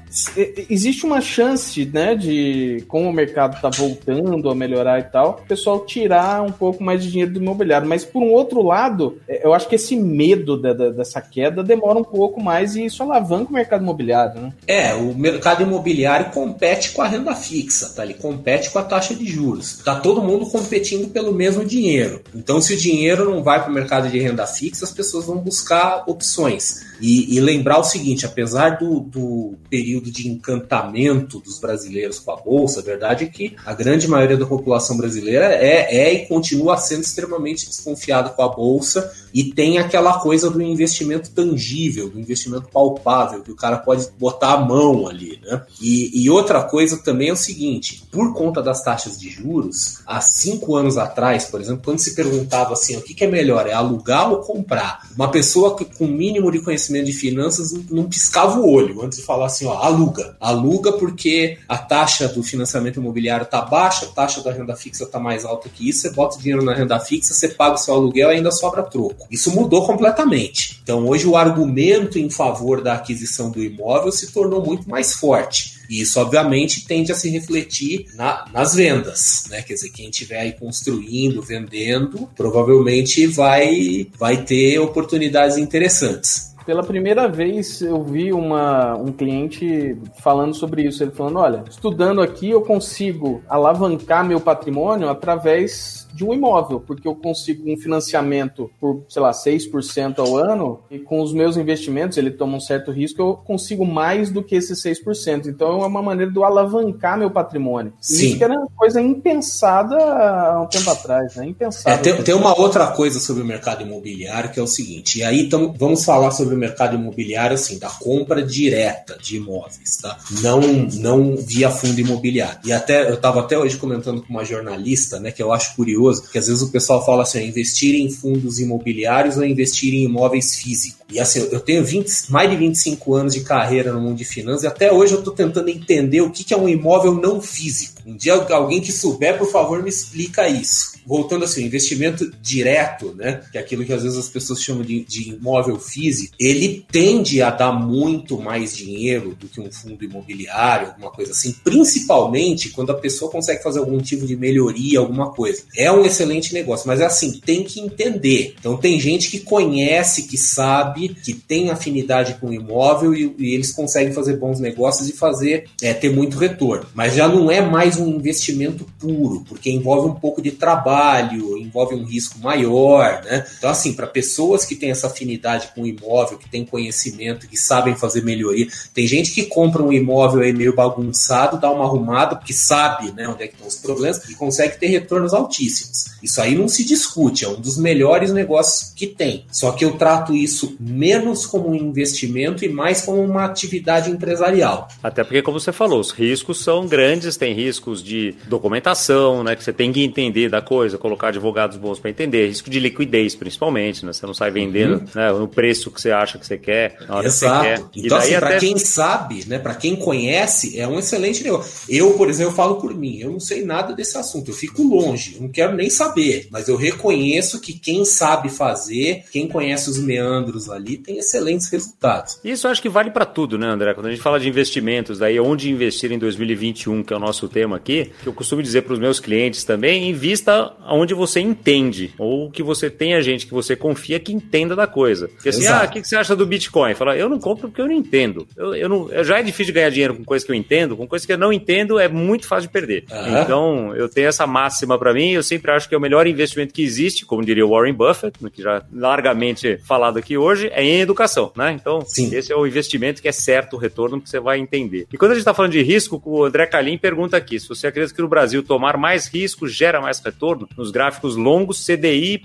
Existe 0.68 1.06
uma 1.06 1.22
chance, 1.22 1.86
né, 1.86 2.14
de, 2.14 2.84
como 2.86 3.08
o 3.08 3.12
mercado 3.12 3.56
está 3.56 3.70
voltando 3.70 4.50
a 4.50 4.54
melhorar 4.54 5.00
e 5.00 5.04
tal, 5.04 5.40
o 5.42 5.46
pessoal 5.46 5.86
tirar 5.86 6.42
um 6.42 6.52
pouco 6.52 6.84
mais 6.84 7.02
de 7.02 7.10
dinheiro 7.10 7.32
do 7.32 7.40
imobiliário. 7.40 7.88
Mas, 7.88 8.04
por 8.04 8.22
um 8.22 8.30
outro 8.30 8.62
lado, 8.62 9.18
é, 9.26 9.46
eu 9.46 9.54
acho 9.54 9.68
que 9.68 9.76
esse 9.76 9.96
medo 9.96 10.60
da, 10.60 10.74
da, 10.74 10.90
dessa 10.90 11.13
queda 11.20 11.62
demora 11.62 11.98
um 11.98 12.04
pouco 12.04 12.42
mais 12.42 12.76
e 12.76 12.84
isso 12.84 13.02
alavanca 13.02 13.50
o 13.50 13.54
mercado 13.54 13.82
imobiliário, 13.82 14.40
né? 14.40 14.52
É, 14.66 14.94
o 14.94 15.14
mercado 15.14 15.62
imobiliário 15.62 16.30
compete 16.30 16.90
com 16.92 17.02
a 17.02 17.08
renda 17.08 17.34
fixa, 17.34 17.90
tá? 17.90 18.04
Ele 18.04 18.14
compete 18.14 18.70
com 18.70 18.78
a 18.78 18.84
taxa 18.84 19.14
de 19.14 19.26
juros. 19.26 19.78
Tá 19.84 19.96
todo 19.96 20.22
mundo 20.22 20.46
competindo 20.46 21.08
pelo 21.08 21.32
mesmo 21.32 21.64
dinheiro. 21.64 22.22
Então, 22.34 22.60
se 22.60 22.74
o 22.74 22.76
dinheiro 22.76 23.30
não 23.30 23.42
vai 23.42 23.60
para 23.60 23.70
o 23.70 23.74
mercado 23.74 24.08
de 24.08 24.18
renda 24.18 24.46
fixa, 24.46 24.84
as 24.84 24.92
pessoas 24.92 25.26
vão 25.26 25.38
buscar 25.38 26.04
opções. 26.06 26.84
E, 27.00 27.36
e 27.36 27.40
lembrar 27.40 27.78
o 27.78 27.84
seguinte: 27.84 28.24
apesar 28.24 28.78
do, 28.78 29.00
do, 29.00 29.54
período 29.68 30.10
de 30.10 30.28
encantamento 30.28 31.40
dos 31.40 31.58
brasileiros 31.58 32.18
com 32.18 32.30
a 32.30 32.36
Bolsa, 32.36 32.80
a 32.80 32.82
verdade 32.82 33.24
é 33.24 33.26
que 33.26 33.56
a 33.64 33.74
grande 33.74 34.06
maioria 34.06 34.36
da 34.36 34.46
população 34.46 34.96
brasileira 34.96 35.46
é, 35.46 35.96
é 35.96 36.12
e 36.12 36.26
continua 36.26 36.76
sendo 36.76 37.02
extremamente 37.02 37.68
desconfiada 37.68 38.30
com 38.30 38.42
a 38.42 38.48
Bolsa 38.48 39.12
e 39.32 39.52
tem 39.52 39.78
aquela 39.78 40.20
coisa 40.20 40.48
do 40.48 40.62
investimento 40.62 41.03
tangível, 41.34 42.08
do 42.08 42.18
investimento 42.18 42.68
palpável, 42.72 43.42
que 43.42 43.52
o 43.52 43.56
cara 43.56 43.78
pode 43.78 44.08
botar 44.18 44.54
a 44.54 44.60
mão 44.60 45.06
ali. 45.06 45.40
Né? 45.42 45.62
E, 45.80 46.22
e 46.22 46.30
outra 46.30 46.62
coisa 46.62 46.96
também 46.98 47.28
é 47.28 47.32
o 47.32 47.36
seguinte: 47.36 48.04
por 48.10 48.34
conta 48.34 48.62
das 48.62 48.82
taxas 48.82 49.18
de 49.18 49.28
juros, 49.28 50.00
há 50.06 50.20
cinco 50.20 50.76
anos 50.76 50.96
atrás, 50.96 51.46
por 51.46 51.60
exemplo, 51.60 51.82
quando 51.84 51.98
se 51.98 52.14
perguntava 52.14 52.72
assim, 52.72 52.96
o 52.96 53.02
que, 53.02 53.14
que 53.14 53.24
é 53.24 53.28
melhor, 53.28 53.66
é 53.66 53.72
alugar 53.72 54.30
ou 54.30 54.38
comprar? 54.38 55.08
Uma 55.16 55.30
pessoa 55.30 55.76
que, 55.76 55.84
com 55.84 56.06
mínimo 56.06 56.50
de 56.50 56.60
conhecimento 56.60 57.06
de 57.06 57.12
finanças 57.12 57.72
não 57.90 58.04
piscava 58.08 58.58
o 58.58 58.70
olho 58.70 59.02
antes 59.02 59.18
de 59.18 59.24
falar 59.24 59.46
assim, 59.46 59.66
ó, 59.66 59.74
aluga. 59.74 60.36
Aluga 60.40 60.92
porque 60.92 61.58
a 61.68 61.76
taxa 61.76 62.28
do 62.28 62.42
financiamento 62.42 62.98
imobiliário 62.98 63.44
está 63.44 63.60
baixa, 63.60 64.06
a 64.06 64.08
taxa 64.08 64.42
da 64.42 64.52
renda 64.52 64.76
fixa 64.76 65.04
está 65.04 65.18
mais 65.18 65.44
alta 65.44 65.68
que 65.68 65.88
isso, 65.88 66.02
você 66.02 66.10
bota 66.10 66.36
o 66.36 66.40
dinheiro 66.40 66.64
na 66.64 66.74
renda 66.74 66.98
fixa, 67.00 67.34
você 67.34 67.48
paga 67.48 67.74
o 67.74 67.78
seu 67.78 67.94
aluguel 67.94 68.30
e 68.30 68.36
ainda 68.36 68.50
sobra 68.50 68.82
troco. 68.82 69.26
Isso 69.30 69.50
mudou 69.50 69.86
completamente. 69.86 70.80
Então, 70.82 70.93
hoje, 70.94 71.26
o 71.26 71.36
argumento 71.36 72.18
em 72.18 72.30
favor 72.30 72.82
da 72.82 72.94
aquisição 72.94 73.50
do 73.50 73.62
imóvel 73.62 74.12
se 74.12 74.32
tornou 74.32 74.64
muito 74.64 74.88
mais 74.88 75.14
forte. 75.14 75.74
E 75.88 76.00
isso, 76.00 76.18
obviamente, 76.20 76.86
tende 76.86 77.12
a 77.12 77.14
se 77.14 77.28
refletir 77.28 78.06
na, 78.14 78.46
nas 78.52 78.74
vendas, 78.74 79.44
né? 79.50 79.62
Quer 79.62 79.74
dizer, 79.74 79.90
quem 79.90 80.08
estiver 80.08 80.40
aí 80.40 80.52
construindo, 80.52 81.42
vendendo, 81.42 82.28
provavelmente 82.34 83.26
vai, 83.26 84.06
vai 84.18 84.42
ter 84.44 84.78
oportunidades 84.78 85.56
interessantes. 85.56 86.54
Pela 86.64 86.82
primeira 86.82 87.28
vez 87.28 87.82
eu 87.82 88.02
vi 88.02 88.32
uma, 88.32 88.96
um 88.96 89.12
cliente 89.12 89.98
falando 90.22 90.54
sobre 90.54 90.82
isso. 90.82 91.02
Ele 91.02 91.10
falando: 91.10 91.38
olha, 91.38 91.64
estudando 91.68 92.22
aqui 92.22 92.48
eu 92.48 92.62
consigo 92.62 93.42
alavancar 93.46 94.26
meu 94.26 94.40
patrimônio 94.40 95.10
através 95.10 96.03
de 96.14 96.24
um 96.24 96.32
imóvel, 96.32 96.80
porque 96.80 97.06
eu 97.08 97.14
consigo 97.14 97.70
um 97.70 97.76
financiamento 97.76 98.70
por, 98.80 99.04
sei 99.08 99.20
lá, 99.20 99.32
6% 99.32 100.18
ao 100.18 100.36
ano, 100.36 100.80
e 100.90 100.98
com 100.98 101.20
os 101.20 101.32
meus 101.32 101.56
investimentos, 101.56 102.16
ele 102.16 102.30
toma 102.30 102.56
um 102.56 102.60
certo 102.60 102.92
risco, 102.92 103.20
eu 103.20 103.34
consigo 103.34 103.84
mais 103.84 104.30
do 104.30 104.42
que 104.42 104.54
esses 104.54 104.80
6%. 104.82 105.46
Então 105.46 105.82
é 105.82 105.86
uma 105.86 106.02
maneira 106.02 106.30
de 106.30 106.36
eu 106.36 106.44
alavancar 106.44 107.18
meu 107.18 107.30
patrimônio. 107.30 107.92
Sim. 108.00 108.26
Isso 108.26 108.38
que 108.38 108.44
era 108.44 108.54
uma 108.54 108.68
coisa 108.76 109.00
impensada 109.00 109.96
há 109.96 110.62
um 110.62 110.66
tempo 110.66 110.90
atrás, 110.90 111.34
né? 111.36 111.46
Impensada. 111.46 111.96
É, 111.96 111.98
tem, 111.98 112.22
tem, 112.22 112.34
uma 112.34 112.58
outra 112.58 112.86
coisa 112.88 113.18
sobre 113.18 113.42
o 113.42 113.46
mercado 113.46 113.82
imobiliário 113.82 114.50
que 114.50 114.60
é 114.60 114.62
o 114.62 114.66
seguinte, 114.66 115.18
e 115.18 115.24
aí 115.24 115.48
tamo, 115.48 115.74
vamos 115.76 116.04
falar 116.04 116.30
sobre 116.30 116.54
o 116.54 116.58
mercado 116.58 116.94
imobiliário 116.94 117.54
assim, 117.54 117.78
da 117.78 117.88
compra 117.88 118.42
direta 118.42 119.16
de 119.20 119.36
imóveis, 119.36 119.96
tá? 119.96 120.16
Não, 120.42 120.60
não 120.60 121.36
via 121.36 121.70
fundo 121.70 121.98
imobiliário. 121.98 122.58
E 122.64 122.72
até 122.72 123.08
eu 123.08 123.14
estava 123.14 123.40
até 123.40 123.58
hoje 123.58 123.76
comentando 123.76 124.22
com 124.22 124.32
uma 124.32 124.44
jornalista, 124.44 125.18
né, 125.18 125.30
que 125.30 125.42
eu 125.42 125.52
acho 125.52 125.74
curioso, 125.74 126.03
que 126.30 126.38
às 126.38 126.46
vezes 126.46 126.62
o 126.62 126.70
pessoal 126.70 127.04
fala 127.04 127.22
assim, 127.22 127.46
investir 127.46 127.94
em 127.94 128.10
fundos 128.10 128.58
imobiliários 128.58 129.36
ou 129.36 129.44
investir 129.44 129.94
em 129.94 130.04
imóveis 130.04 130.56
físicos. 130.56 131.00
E 131.10 131.20
assim, 131.20 131.46
eu 131.50 131.60
tenho 131.60 131.84
20, 131.84 132.30
mais 132.30 132.50
de 132.50 132.56
25 132.56 133.14
anos 133.14 133.34
de 133.34 133.40
carreira 133.40 133.92
no 133.92 134.00
mundo 134.00 134.16
de 134.16 134.24
finanças 134.24 134.64
e 134.64 134.66
até 134.66 134.92
hoje 134.92 135.14
eu 135.14 135.18
estou 135.18 135.34
tentando 135.34 135.68
entender 135.68 136.20
o 136.20 136.30
que 136.30 136.52
é 136.52 136.56
um 136.56 136.68
imóvel 136.68 137.14
não 137.14 137.40
físico. 137.40 137.93
Um 138.06 138.16
dia 138.16 138.34
alguém 138.34 138.80
que 138.80 138.92
souber, 138.92 139.38
por 139.38 139.50
favor, 139.50 139.82
me 139.82 139.88
explica 139.88 140.48
isso 140.48 140.94
voltando 141.06 141.44
assim, 141.44 141.64
investimento 141.64 142.30
direto, 142.40 143.14
né? 143.14 143.42
Que 143.52 143.58
é 143.58 143.60
aquilo 143.60 143.84
que 143.84 143.92
às 143.92 144.02
vezes 144.02 144.18
as 144.18 144.28
pessoas 144.28 144.62
chamam 144.62 144.82
de, 144.82 145.04
de 145.04 145.30
imóvel 145.30 145.78
físico, 145.78 146.34
ele 146.38 146.84
tende 146.90 147.42
a 147.42 147.50
dar 147.50 147.72
muito 147.72 148.38
mais 148.38 148.76
dinheiro 148.76 149.36
do 149.38 149.46
que 149.46 149.60
um 149.60 149.70
fundo 149.70 150.04
imobiliário, 150.04 150.88
alguma 150.88 151.10
coisa 151.10 151.32
assim, 151.32 151.54
principalmente 151.62 152.70
quando 152.70 152.90
a 152.90 152.94
pessoa 152.94 153.30
consegue 153.30 153.62
fazer 153.62 153.80
algum 153.80 153.98
tipo 153.98 154.26
de 154.26 154.36
melhoria, 154.36 154.98
alguma 154.98 155.30
coisa. 155.30 155.62
É 155.76 155.92
um 155.92 156.04
excelente 156.04 156.54
negócio, 156.54 156.86
mas 156.86 157.00
é 157.00 157.04
assim, 157.04 157.40
tem 157.44 157.64
que 157.64 157.80
entender. 157.80 158.54
Então 158.58 158.76
tem 158.76 158.98
gente 158.98 159.30
que 159.30 159.40
conhece, 159.40 160.24
que 160.24 160.38
sabe, 160.38 161.14
que 161.22 161.34
tem 161.34 161.70
afinidade 161.70 162.34
com 162.40 162.48
o 162.48 162.54
imóvel 162.54 163.14
e, 163.14 163.34
e 163.38 163.54
eles 163.54 163.72
conseguem 163.72 164.12
fazer 164.12 164.36
bons 164.36 164.58
negócios 164.58 165.08
e 165.08 165.12
fazer 165.12 165.64
é, 165.82 165.92
ter 165.92 166.10
muito 166.10 166.38
retorno. 166.38 166.86
Mas 166.94 167.14
já 167.14 167.28
não 167.28 167.50
é 167.50 167.60
mais 167.60 167.93
um 167.96 168.08
investimento 168.08 168.86
puro, 168.98 169.44
porque 169.48 169.70
envolve 169.70 170.08
um 170.08 170.14
pouco 170.14 170.40
de 170.40 170.52
trabalho 170.52 171.54
envolve 171.64 171.94
um 171.94 172.04
risco 172.04 172.38
maior, 172.38 173.22
né? 173.24 173.44
Então, 173.58 173.70
assim, 173.70 173.94
para 173.94 174.06
pessoas 174.06 174.64
que 174.64 174.76
têm 174.76 174.90
essa 174.90 175.08
afinidade 175.08 175.70
com 175.74 175.82
o 175.82 175.86
imóvel, 175.86 176.38
que 176.38 176.48
têm 176.48 176.64
conhecimento, 176.64 177.48
que 177.48 177.56
sabem 177.56 177.96
fazer 177.96 178.22
melhoria, 178.22 178.68
tem 178.92 179.06
gente 179.06 179.32
que 179.32 179.44
compra 179.44 179.82
um 179.82 179.92
imóvel 179.92 180.42
aí 180.42 180.52
meio 180.52 180.74
bagunçado, 180.74 181.58
dá 181.58 181.70
uma 181.70 181.84
arrumada, 181.84 182.36
porque 182.36 182.52
sabe 182.52 183.12
né, 183.12 183.28
onde 183.28 183.42
é 183.42 183.48
que 183.48 183.54
estão 183.54 183.66
os 183.66 183.76
problemas 183.76 184.28
e 184.28 184.34
consegue 184.34 184.78
ter 184.78 184.86
retornos 184.86 185.34
altíssimos. 185.34 186.14
Isso 186.22 186.40
aí 186.40 186.54
não 186.54 186.68
se 186.68 186.84
discute, 186.84 187.44
é 187.44 187.48
um 187.48 187.60
dos 187.60 187.76
melhores 187.76 188.32
negócios 188.32 188.92
que 188.94 189.06
tem. 189.06 189.44
Só 189.50 189.72
que 189.72 189.84
eu 189.84 189.96
trato 189.96 190.34
isso 190.34 190.76
menos 190.78 191.46
como 191.46 191.68
um 191.68 191.74
investimento 191.74 192.64
e 192.64 192.68
mais 192.68 193.02
como 193.02 193.22
uma 193.22 193.44
atividade 193.44 194.10
empresarial. 194.10 194.88
Até 195.02 195.24
porque, 195.24 195.42
como 195.42 195.58
você 195.58 195.72
falou, 195.72 196.00
os 196.00 196.10
riscos 196.10 196.62
são 196.62 196.86
grandes, 196.86 197.36
tem 197.36 197.54
riscos 197.84 198.02
de 198.02 198.34
documentação, 198.48 199.44
né? 199.44 199.54
Que 199.54 199.62
você 199.62 199.72
tem 199.72 199.92
que 199.92 200.02
entender 200.02 200.48
da 200.48 200.62
coisa 200.62 200.96
colocar 200.96 201.28
advogados 201.28 201.76
bons 201.76 201.98
para 201.98 202.10
entender, 202.10 202.48
risco 202.48 202.70
de 202.70 202.80
liquidez 202.80 203.34
principalmente, 203.34 204.04
né? 204.04 204.12
Você 204.12 204.26
não 204.26 204.34
sai 204.34 204.50
vendendo 204.50 204.94
uhum. 204.94 205.06
né, 205.14 205.32
no 205.32 205.46
preço 205.46 205.90
que 205.90 206.00
você 206.00 206.10
acha 206.10 206.38
que 206.38 206.46
você 206.46 206.56
quer, 206.56 206.96
na 207.06 207.16
hora 207.16 207.26
Exato. 207.26 207.62
que 207.62 207.68
você 207.68 208.00
quer. 208.00 208.06
Então, 208.06 208.18
assim, 208.18 208.34
até... 208.34 208.46
para 208.46 208.58
quem 208.58 208.78
sabe, 208.78 209.44
né, 209.46 209.58
para 209.58 209.74
quem 209.74 209.96
conhece, 209.96 210.78
é 210.78 210.88
um 210.88 210.98
excelente 210.98 211.42
negócio. 211.44 211.72
Eu, 211.88 212.12
por 212.14 212.28
exemplo, 212.28 212.54
falo 212.54 212.76
por 212.76 212.94
mim, 212.94 213.18
eu 213.18 213.30
não 213.30 213.40
sei 213.40 213.64
nada 213.64 213.94
desse 213.94 214.16
assunto, 214.16 214.50
eu 214.50 214.54
fico 214.54 214.82
longe, 214.82 215.34
eu 215.36 215.42
não 215.42 215.48
quero 215.48 215.74
nem 215.74 215.90
saber, 215.90 216.48
mas 216.50 216.68
eu 216.68 216.76
reconheço 216.76 217.60
que 217.60 217.72
quem 217.72 218.04
sabe 218.04 218.48
fazer, 218.48 219.24
quem 219.30 219.46
conhece 219.48 219.90
os 219.90 219.98
meandros 219.98 220.70
ali, 220.70 220.96
tem 220.96 221.18
excelentes 221.18 221.68
resultados. 221.68 222.38
Isso 222.44 222.66
eu 222.66 222.70
acho 222.70 222.82
que 222.82 222.88
vale 222.88 223.10
para 223.10 223.24
tudo, 223.24 223.58
né, 223.58 223.66
André? 223.66 223.94
Quando 223.94 224.06
a 224.06 224.10
gente 224.10 224.22
fala 224.22 224.40
de 224.40 224.48
investimentos, 224.48 225.18
daí 225.18 225.38
onde 225.38 225.70
investir 225.70 226.12
em 226.12 226.18
2021, 226.18 227.02
que 227.02 227.12
é 227.12 227.16
o 227.16 227.20
nosso 227.20 227.48
tema 227.48 227.73
aqui, 227.74 228.10
que 228.22 228.26
eu 228.28 228.32
costumo 228.32 228.62
dizer 228.62 228.82
para 228.82 228.92
os 228.92 228.98
meus 228.98 229.20
clientes 229.20 229.64
também, 229.64 230.08
invista 230.08 230.72
onde 230.88 231.14
você 231.14 231.40
entende, 231.40 232.12
ou 232.18 232.50
que 232.50 232.62
você 232.62 232.90
tenha 232.90 233.20
gente 233.22 233.46
que 233.46 233.52
você 233.52 233.76
confia 233.76 234.20
que 234.20 234.32
entenda 234.32 234.74
da 234.76 234.86
coisa. 234.86 235.28
Porque 235.28 235.48
assim, 235.48 235.62
Exato. 235.62 235.84
ah, 235.84 235.88
o 235.88 235.92
que 235.92 236.08
você 236.08 236.16
acha 236.16 236.36
do 236.36 236.46
Bitcoin? 236.46 236.94
Fala, 236.94 237.16
eu 237.16 237.28
não 237.28 237.38
compro 237.38 237.68
porque 237.68 237.80
eu 237.80 237.86
não 237.86 237.94
entendo. 237.94 238.46
Eu, 238.56 238.74
eu 238.74 238.88
não, 238.88 239.24
já 239.24 239.38
é 239.38 239.42
difícil 239.42 239.74
ganhar 239.74 239.90
dinheiro 239.90 240.14
com 240.14 240.24
coisa 240.24 240.44
que 240.44 240.50
eu 240.50 240.56
entendo, 240.56 240.96
com 240.96 241.06
coisa 241.06 241.26
que 241.26 241.32
eu 241.32 241.38
não 241.38 241.52
entendo 241.52 241.98
é 241.98 242.08
muito 242.08 242.46
fácil 242.46 242.68
de 242.68 242.72
perder. 242.72 243.04
Uhum. 243.10 243.42
Então, 243.42 243.96
eu 243.96 244.08
tenho 244.08 244.28
essa 244.28 244.46
máxima 244.46 244.98
para 244.98 245.12
mim, 245.12 245.30
eu 245.30 245.42
sempre 245.42 245.70
acho 245.72 245.88
que 245.88 245.94
é 245.94 245.98
o 245.98 246.00
melhor 246.00 246.26
investimento 246.26 246.72
que 246.72 246.82
existe, 246.82 247.24
como 247.24 247.44
diria 247.44 247.66
Warren 247.66 247.94
Buffett, 247.94 248.38
que 248.50 248.62
já 248.62 248.82
largamente 248.92 249.78
falado 249.84 250.18
aqui 250.18 250.36
hoje, 250.36 250.70
é 250.72 250.82
em 250.82 251.00
educação, 251.00 251.52
né? 251.56 251.72
Então, 251.72 252.02
Sim. 252.06 252.34
esse 252.34 252.52
é 252.52 252.56
o 252.56 252.66
investimento 252.66 253.20
que 253.20 253.28
é 253.28 253.32
certo 253.32 253.74
o 253.74 253.78
retorno 253.78 254.20
que 254.20 254.28
você 254.28 254.40
vai 254.40 254.58
entender. 254.58 255.06
E 255.12 255.16
quando 255.16 255.32
a 255.32 255.34
gente 255.34 255.42
está 255.42 255.54
falando 255.54 255.72
de 255.72 255.82
risco, 255.82 256.20
o 256.24 256.44
André 256.44 256.66
Calim 256.66 256.98
pergunta 256.98 257.36
aqui, 257.36 257.58
você 257.68 257.86
acredita 257.86 258.14
que 258.14 258.22
no 258.22 258.28
Brasil 258.28 258.62
tomar 258.62 258.96
mais 258.96 259.26
risco 259.26 259.66
gera 259.66 260.00
mais 260.00 260.20
retorno, 260.20 260.68
nos 260.76 260.90
gráficos 260.90 261.36
longos, 261.36 261.84
CDI 261.84 262.40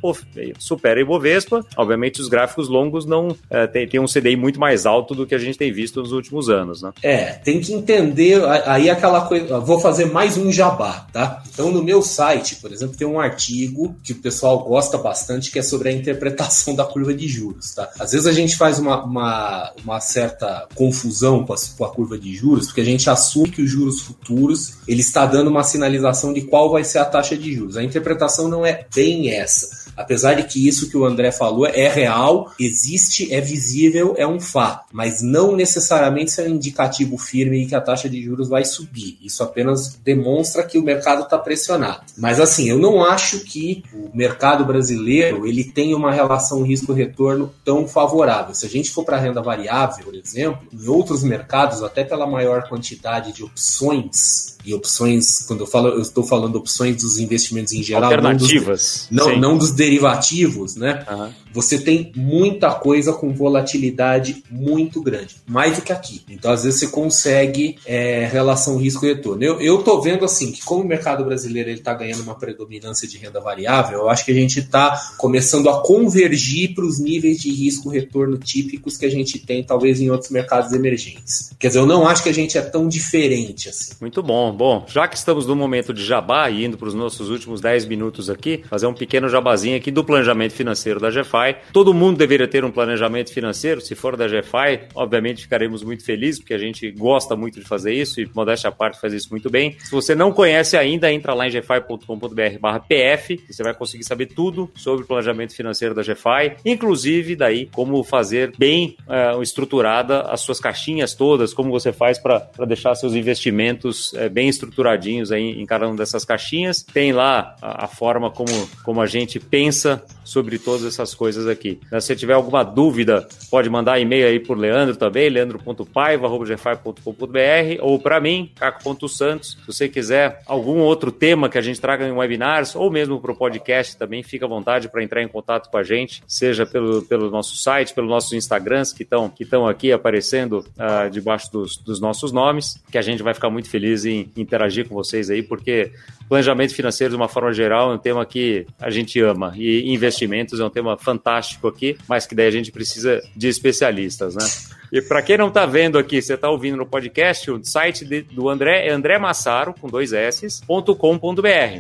supera 0.57 0.99
Ibovespa. 0.99 1.65
Obviamente, 1.77 2.21
os 2.21 2.27
gráficos 2.27 2.67
longos 2.69 3.05
não 3.05 3.35
é, 3.49 3.67
tem, 3.67 3.87
tem 3.87 3.99
um 3.99 4.05
CDI 4.05 4.35
muito 4.35 4.59
mais 4.59 4.85
alto 4.85 5.13
do 5.15 5.25
que 5.25 5.35
a 5.35 5.37
gente 5.37 5.57
tem 5.57 5.71
visto 5.71 6.01
nos 6.01 6.11
últimos 6.11 6.49
anos, 6.49 6.81
né? 6.81 6.91
É, 7.01 7.33
tem 7.33 7.59
que 7.59 7.73
entender 7.73 8.41
aí 8.65 8.89
aquela 8.89 9.21
coisa. 9.21 9.59
Vou 9.59 9.79
fazer 9.79 10.05
mais 10.05 10.37
um 10.37 10.51
jabá, 10.51 11.07
tá? 11.11 11.43
Então, 11.53 11.71
no 11.71 11.83
meu 11.83 12.01
site, 12.01 12.55
por 12.57 12.71
exemplo, 12.71 12.95
tem 12.95 13.07
um 13.07 13.19
artigo 13.19 13.95
que 14.03 14.13
o 14.13 14.15
pessoal 14.15 14.63
gosta 14.63 14.97
bastante 14.97 15.51
que 15.51 15.59
é 15.59 15.61
sobre 15.61 15.89
a 15.89 15.91
interpretação 15.91 16.75
da 16.75 16.85
curva 16.85 17.13
de 17.13 17.27
juros, 17.27 17.73
tá? 17.73 17.89
Às 17.99 18.11
vezes 18.11 18.27
a 18.27 18.31
gente 18.31 18.55
faz 18.57 18.79
uma, 18.79 19.03
uma, 19.03 19.73
uma 19.83 19.99
certa 19.99 20.67
confusão 20.75 21.45
com 21.45 21.53
a, 21.53 21.57
com 21.77 21.85
a 21.85 21.89
curva 21.89 22.17
de 22.17 22.33
juros, 22.33 22.67
porque 22.67 22.81
a 22.81 22.85
gente 22.85 23.09
assume 23.09 23.49
que 23.49 23.61
os 23.61 23.69
juros 23.69 24.01
futuros 24.01 24.73
ele 24.87 25.01
está 25.09 25.25
dando 25.25 25.49
uma 25.49 25.63
sinalização 25.63 26.31
de 26.31 26.41
qual 26.41 26.71
vai 26.71 26.83
ser 26.83 26.99
a 26.99 27.05
taxa 27.05 27.35
de 27.35 27.53
juros. 27.53 27.77
A 27.77 27.83
interpretação 27.83 28.47
não 28.47 28.65
é 28.65 28.85
bem 28.95 29.31
essa. 29.31 29.89
Apesar 29.97 30.35
de 30.35 30.43
que 30.43 30.65
isso 30.65 30.89
que 30.89 30.95
o 30.95 31.05
André 31.05 31.29
falou 31.29 31.67
é 31.67 31.89
real, 31.89 32.53
existe, 32.57 33.33
é 33.33 33.41
visível, 33.41 34.15
é 34.17 34.25
um 34.25 34.39
fato, 34.39 34.85
mas 34.93 35.21
não 35.21 35.53
necessariamente 35.53 36.39
é 36.39 36.45
um 36.45 36.55
indicativo 36.55 37.17
firme 37.17 37.65
que 37.65 37.75
a 37.75 37.81
taxa 37.81 38.07
de 38.07 38.21
juros 38.21 38.47
vai 38.47 38.63
subir. 38.63 39.17
Isso 39.21 39.43
apenas 39.43 39.99
demonstra 40.01 40.63
que 40.63 40.77
o 40.77 40.83
mercado 40.83 41.23
está 41.23 41.37
pressionado. 41.37 42.03
Mas 42.17 42.39
assim, 42.39 42.69
eu 42.69 42.79
não 42.79 43.03
acho 43.03 43.41
que 43.41 43.83
o 43.93 44.15
mercado 44.15 44.63
brasileiro 44.63 45.45
ele 45.45 45.65
tenha 45.65 45.97
uma 45.97 46.13
relação 46.13 46.63
risco-retorno 46.63 47.51
tão 47.65 47.85
favorável. 47.85 48.55
Se 48.55 48.65
a 48.65 48.69
gente 48.69 48.91
for 48.91 49.03
para 49.03 49.17
a 49.17 49.19
renda 49.19 49.41
variável, 49.41 50.05
por 50.05 50.15
exemplo, 50.15 50.65
em 50.71 50.87
outros 50.87 51.23
mercados, 51.23 51.83
até 51.83 52.05
pela 52.05 52.25
maior 52.25 52.69
quantidade 52.69 53.33
de 53.33 53.43
opções 53.43 54.57
e 54.63 54.73
opções, 54.73 54.98
quando 55.47 55.61
eu 55.61 55.67
falo, 55.67 55.89
eu 55.89 56.01
estou 56.01 56.23
falando 56.23 56.55
opções 56.55 56.95
dos 56.97 57.17
investimentos 57.19 57.73
em 57.73 57.81
geral, 57.81 58.05
alternativas, 58.05 59.07
não 59.09 59.25
dos, 59.25 59.33
não, 59.33 59.41
não 59.41 59.57
dos 59.57 59.71
derivativos, 59.71 60.75
né? 60.75 61.05
Uhum. 61.09 61.29
Você 61.51 61.79
tem 61.79 62.11
muita 62.15 62.71
coisa 62.71 63.11
com 63.11 63.33
volatilidade 63.33 64.43
muito 64.51 65.01
grande, 65.01 65.37
mais 65.47 65.77
do 65.77 65.81
que 65.81 65.91
aqui. 65.91 66.21
Então, 66.29 66.51
às 66.51 66.63
vezes, 66.63 66.79
você 66.79 66.87
consegue 66.87 67.77
é, 67.85 68.27
relação 68.31 68.77
risco-retorno. 68.77 69.43
Eu, 69.43 69.59
eu 69.59 69.81
tô 69.81 69.99
vendo 70.01 70.23
assim 70.23 70.51
que, 70.51 70.63
como 70.63 70.83
o 70.83 70.87
mercado 70.87 71.25
brasileiro 71.25 71.69
ele 71.69 71.79
está 71.79 71.93
ganhando 71.93 72.21
uma 72.21 72.35
predominância 72.35 73.07
de 73.07 73.17
renda 73.17 73.39
variável, 73.39 73.99
eu 73.99 74.09
acho 74.09 74.23
que 74.23 74.31
a 74.31 74.35
gente 74.35 74.59
está 74.59 74.95
começando 75.17 75.69
a 75.69 75.81
convergir 75.81 76.75
para 76.75 76.85
os 76.85 76.99
níveis 76.99 77.39
de 77.39 77.51
risco-retorno 77.51 78.37
típicos 78.37 78.95
que 78.95 79.05
a 79.05 79.11
gente 79.11 79.39
tem, 79.39 79.63
talvez, 79.63 79.99
em 79.99 80.09
outros 80.09 80.29
mercados 80.29 80.71
emergentes. 80.71 81.51
Quer 81.57 81.69
dizer, 81.69 81.79
eu 81.79 81.87
não 81.87 82.07
acho 82.07 82.21
que 82.21 82.29
a 82.29 82.33
gente 82.33 82.57
é 82.57 82.61
tão 82.61 82.87
diferente 82.87 83.69
assim. 83.69 83.93
Muito 83.99 84.21
bom. 84.21 84.55
Bom, 84.55 84.78
já 84.87 85.07
que 85.07 85.15
estamos 85.15 85.45
no 85.45 85.55
momento 85.55 85.93
de 85.93 86.03
jabá 86.03 86.49
e 86.49 86.65
indo 86.65 86.77
para 86.77 86.87
os 86.87 86.93
nossos 86.93 87.29
últimos 87.29 87.61
10 87.61 87.85
minutos 87.85 88.29
aqui, 88.29 88.63
fazer 88.69 88.87
um 88.87 88.93
pequeno 88.93 89.29
jabazinho 89.29 89.77
aqui 89.77 89.91
do 89.91 90.03
planejamento 90.03 90.53
financeiro 90.53 90.99
da 90.99 91.09
GFI. 91.09 91.55
Todo 91.73 91.93
mundo 91.93 92.17
deveria 92.17 92.47
ter 92.47 92.63
um 92.63 92.71
planejamento 92.71 93.33
financeiro. 93.33 93.81
Se 93.81 93.95
for 93.95 94.15
da 94.15 94.27
GFI, 94.27 94.87
obviamente 94.95 95.43
ficaremos 95.43 95.83
muito 95.83 96.03
felizes, 96.03 96.39
porque 96.39 96.53
a 96.53 96.57
gente 96.57 96.89
gosta 96.91 97.35
muito 97.35 97.59
de 97.59 97.65
fazer 97.65 97.93
isso 97.93 98.19
e, 98.21 98.29
modéstia 98.33 98.69
à 98.69 98.71
parte, 98.71 98.99
faz 98.99 99.13
isso 99.13 99.29
muito 99.31 99.49
bem. 99.49 99.75
Se 99.79 99.91
você 99.91 100.15
não 100.15 100.31
conhece 100.31 100.77
ainda, 100.77 101.11
entra 101.11 101.33
lá 101.33 101.47
em 101.47 101.51
gfi.com.br 101.51 102.79
PF 102.87 103.43
e 103.49 103.53
você 103.53 103.63
vai 103.63 103.73
conseguir 103.73 104.03
saber 104.03 104.27
tudo 104.27 104.69
sobre 104.75 105.03
o 105.03 105.07
planejamento 105.07 105.55
financeiro 105.55 105.93
da 105.93 106.01
GFI, 106.01 106.57
inclusive 106.65 107.35
daí 107.35 107.67
como 107.67 108.03
fazer 108.03 108.53
bem 108.57 108.95
uh, 109.07 109.41
estruturada 109.41 110.21
as 110.21 110.41
suas 110.41 110.59
caixinhas 110.59 111.13
todas, 111.13 111.53
como 111.53 111.71
você 111.71 111.91
faz 111.91 112.17
para 112.17 112.49
deixar 112.67 112.95
seus 112.95 113.13
investimentos 113.13 114.13
uh, 114.13 114.29
bem 114.29 114.47
estruturadinhos 114.69 115.31
aí 115.31 115.61
em 115.61 115.65
cada 115.65 115.87
uma 115.87 115.95
dessas 115.95 116.25
caixinhas. 116.25 116.81
Tem 116.83 117.11
lá 117.11 117.55
a, 117.61 117.85
a 117.85 117.87
forma 117.87 118.31
como, 118.31 118.69
como 118.83 119.01
a 119.01 119.05
gente 119.05 119.39
pensa 119.39 120.03
sobre 120.23 120.57
todas 120.59 120.85
essas 120.85 121.15
coisas 121.15 121.47
aqui. 121.47 121.79
Se 121.89 122.01
você 122.01 122.15
tiver 122.15 122.33
alguma 122.33 122.63
dúvida, 122.63 123.27
pode 123.49 123.69
mandar 123.69 123.99
e-mail 123.99 124.27
aí 124.27 124.39
por 124.39 124.57
Leandro 124.57 124.95
também, 124.95 125.29
leandro.paiva.gfai.com.br 125.29 127.81
ou 127.81 127.99
para 127.99 128.19
mim, 128.19 128.51
caco.santos. 128.55 129.57
Se 129.59 129.67
você 129.67 129.87
quiser 129.89 130.41
algum 130.45 130.79
outro 130.79 131.11
tema 131.11 131.49
que 131.49 131.57
a 131.57 131.61
gente 131.61 131.81
traga 131.81 132.07
em 132.07 132.11
webinar, 132.11 132.29
webinars 132.29 132.75
ou 132.75 132.89
mesmo 132.89 133.19
para 133.19 133.31
o 133.31 133.35
podcast 133.35 133.97
também, 133.97 134.23
fica 134.23 134.45
à 134.45 134.47
vontade 134.47 134.89
para 134.89 135.03
entrar 135.03 135.21
em 135.21 135.27
contato 135.27 135.69
com 135.69 135.77
a 135.77 135.83
gente, 135.83 136.23
seja 136.27 136.65
pelo, 136.65 137.01
pelo 137.03 137.29
nosso 137.29 137.57
site, 137.57 137.93
pelos 137.93 138.09
nossos 138.09 138.33
Instagrams 138.33 138.93
que 138.93 139.03
estão 139.03 139.29
que 139.29 139.47
aqui 139.69 139.91
aparecendo 139.91 140.59
uh, 140.59 141.09
debaixo 141.09 141.51
dos, 141.51 141.77
dos 141.77 141.99
nossos 141.99 142.31
nomes, 142.31 142.81
que 142.91 142.97
a 142.97 143.01
gente 143.01 143.23
vai 143.23 143.33
ficar 143.33 143.49
muito 143.49 143.69
feliz 143.69 144.05
em 144.05 144.31
interagir 144.37 144.58
com 144.83 144.95
vocês 144.95 145.29
aí, 145.29 145.41
porque 145.43 145.91
planejamento 146.27 146.73
financeiro 146.75 147.11
de 147.11 147.17
uma 147.17 147.27
forma 147.27 147.51
geral 147.53 147.91
é 147.91 147.95
um 147.95 147.97
tema 147.97 148.25
que 148.25 148.65
a 148.79 148.89
gente 148.89 149.19
ama 149.19 149.53
e 149.55 149.91
investimentos 149.91 150.59
é 150.59 150.65
um 150.65 150.69
tema 150.69 150.97
fantástico 150.97 151.67
aqui, 151.67 151.97
mas 152.07 152.25
que 152.25 152.35
daí 152.35 152.47
a 152.47 152.51
gente 152.51 152.71
precisa 152.71 153.21
de 153.35 153.47
especialistas, 153.47 154.35
né? 154.35 154.45
E 154.91 155.01
para 155.01 155.21
quem 155.21 155.37
não 155.37 155.49
está 155.49 155.65
vendo 155.65 155.97
aqui, 155.97 156.21
você 156.21 156.33
está 156.33 156.49
ouvindo 156.49 156.77
no 156.77 156.85
podcast, 156.85 157.49
o 157.51 157.63
site 157.63 158.03
de, 158.03 158.21
do 158.23 158.49
André 158.49 158.87
é 158.87 158.91
André 158.91 159.19
Massaro, 159.19 159.73
com 159.79 159.87
dois 159.87 160.13
S.com.br. 160.13 160.69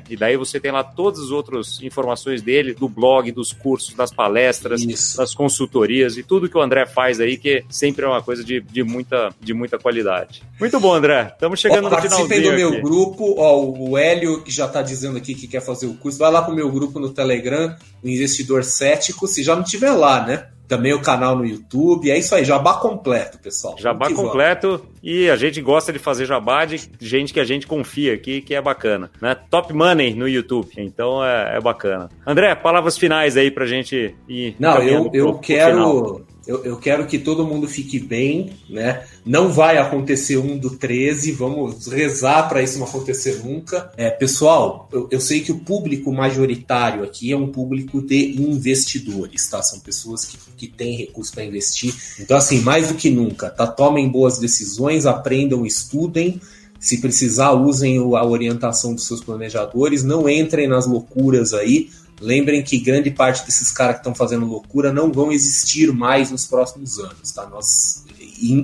E 0.09 0.15
daí 0.15 0.37
você 0.37 0.59
tem 0.59 0.71
lá 0.71 0.83
todas 0.83 1.19
as 1.19 1.31
outras 1.31 1.81
informações 1.81 2.41
dele, 2.41 2.73
do 2.73 2.87
blog, 2.87 3.31
dos 3.31 3.51
cursos, 3.51 3.95
das 3.95 4.11
palestras, 4.11 4.81
Isso. 4.81 5.17
das 5.17 5.33
consultorias 5.33 6.17
e 6.17 6.23
tudo 6.23 6.47
que 6.47 6.57
o 6.57 6.61
André 6.61 6.85
faz 6.85 7.19
aí, 7.19 7.37
que 7.37 7.63
sempre 7.69 8.05
é 8.05 8.07
uma 8.07 8.21
coisa 8.21 8.43
de, 8.43 8.61
de, 8.61 8.83
muita, 8.83 9.29
de 9.39 9.53
muita 9.53 9.79
qualidade. 9.79 10.43
Muito 10.59 10.79
bom, 10.79 10.93
André. 10.93 11.31
Estamos 11.33 11.59
chegando 11.59 11.87
ó, 11.87 11.89
no 11.89 11.95
finalzinho 12.01 12.27
Participem 12.27 12.51
do 12.51 12.57
meu 12.57 12.69
aqui. 12.69 12.81
grupo, 12.81 13.35
ó, 13.37 13.59
o 13.65 13.97
Hélio, 13.97 14.43
que 14.43 14.51
já 14.51 14.65
está 14.65 14.81
dizendo 14.81 15.17
aqui 15.17 15.33
que 15.33 15.47
quer 15.47 15.61
fazer 15.61 15.87
o 15.87 15.95
curso, 15.95 16.19
vai 16.19 16.31
lá 16.31 16.41
para 16.41 16.53
o 16.53 16.55
meu 16.55 16.71
grupo 16.71 16.99
no 16.99 17.09
Telegram, 17.09 17.75
o 18.03 18.07
Investidor 18.07 18.63
Cético, 18.63 19.27
se 19.27 19.41
já 19.41 19.55
não 19.55 19.63
tiver 19.63 19.91
lá, 19.91 20.25
né? 20.25 20.47
Também 20.69 20.93
o 20.93 21.01
canal 21.01 21.35
no 21.35 21.45
YouTube. 21.45 22.11
É 22.11 22.17
isso 22.17 22.33
aí, 22.35 22.45
jabá 22.45 22.75
completo, 22.75 23.39
pessoal. 23.39 23.75
Jabá 23.77 24.13
completo 24.13 24.85
e 25.03 25.27
a 25.29 25.35
gente 25.35 25.59
gosta 25.61 25.91
de 25.91 25.97
fazer 25.97 26.25
jabá 26.25 26.63
de 26.63 26.79
gente 27.01 27.33
que 27.33 27.39
a 27.39 27.43
gente 27.43 27.65
confia 27.65 28.13
aqui, 28.13 28.39
que 28.39 28.53
é 28.53 28.61
bacana. 28.61 29.09
Né? 29.19 29.35
Top 29.49 29.73
Money 29.73 30.13
no 30.13 30.27
YouTube, 30.27 30.69
então 30.77 31.25
é, 31.25 31.57
é 31.57 31.59
bacana. 31.59 32.09
André, 32.25 32.53
palavras 32.53 32.97
finais 32.97 33.35
aí 33.35 33.49
pra 33.49 33.65
gente 33.65 34.15
ir. 34.27 34.55
Não, 34.59 34.77
eu, 34.77 35.09
eu 35.11 35.31
pro, 35.33 35.39
quero. 35.39 36.03
Pro 36.03 36.28
eu, 36.49 36.65
eu, 36.65 36.77
quero 36.77 37.05
que 37.05 37.19
todo 37.19 37.45
mundo 37.45 37.67
fique 37.67 37.99
bem, 37.99 38.53
né? 38.67 39.03
Não 39.23 39.53
vai 39.53 39.77
acontecer 39.77 40.37
um 40.37 40.57
do 40.57 40.71
13, 40.71 41.31
vamos 41.33 41.85
rezar 41.85 42.49
para 42.49 42.63
isso 42.63 42.79
não 42.79 42.87
acontecer 42.87 43.43
nunca. 43.45 43.91
É, 43.95 44.09
pessoal, 44.09 44.89
eu, 44.91 45.07
eu, 45.11 45.21
sei 45.21 45.41
que 45.41 45.51
o 45.51 45.59
público 45.59 46.11
majoritário 46.11 47.03
aqui 47.03 47.31
é 47.31 47.37
um 47.37 47.51
público 47.51 48.01
de 48.01 48.41
investidores, 48.41 49.47
tá? 49.47 49.61
São 49.61 49.79
pessoas 49.79 50.25
que, 50.25 50.39
que 50.57 50.67
têm 50.67 50.97
recursos 50.97 51.31
para 51.31 51.45
investir. 51.45 51.93
Então, 52.19 52.35
assim, 52.35 52.61
mais 52.61 52.87
do 52.87 52.95
que 52.95 53.11
nunca, 53.11 53.51
tá? 53.51 53.67
Tomem 53.67 54.09
boas 54.09 54.39
decisões, 54.39 55.05
aprendam, 55.05 55.67
estudem. 55.67 56.41
Se 56.79 56.99
precisar, 56.99 57.51
usem 57.51 57.99
a 57.99 58.25
orientação 58.25 58.95
dos 58.95 59.05
seus 59.05 59.23
planejadores, 59.23 60.03
não 60.03 60.27
entrem 60.27 60.67
nas 60.67 60.87
loucuras 60.87 61.53
aí 61.53 61.91
Lembrem 62.21 62.61
que 62.61 62.77
grande 62.77 63.11
parte 63.11 63.45
desses 63.45 63.71
caras 63.71 63.95
que 63.95 63.99
estão 64.01 64.13
fazendo 64.13 64.45
loucura 64.45 64.91
não 64.91 65.11
vão 65.11 65.31
existir 65.31 65.91
mais 65.93 66.31
nos 66.31 66.45
próximos 66.45 66.99
anos, 66.99 67.31
tá? 67.31 67.45
Nós 67.47 68.03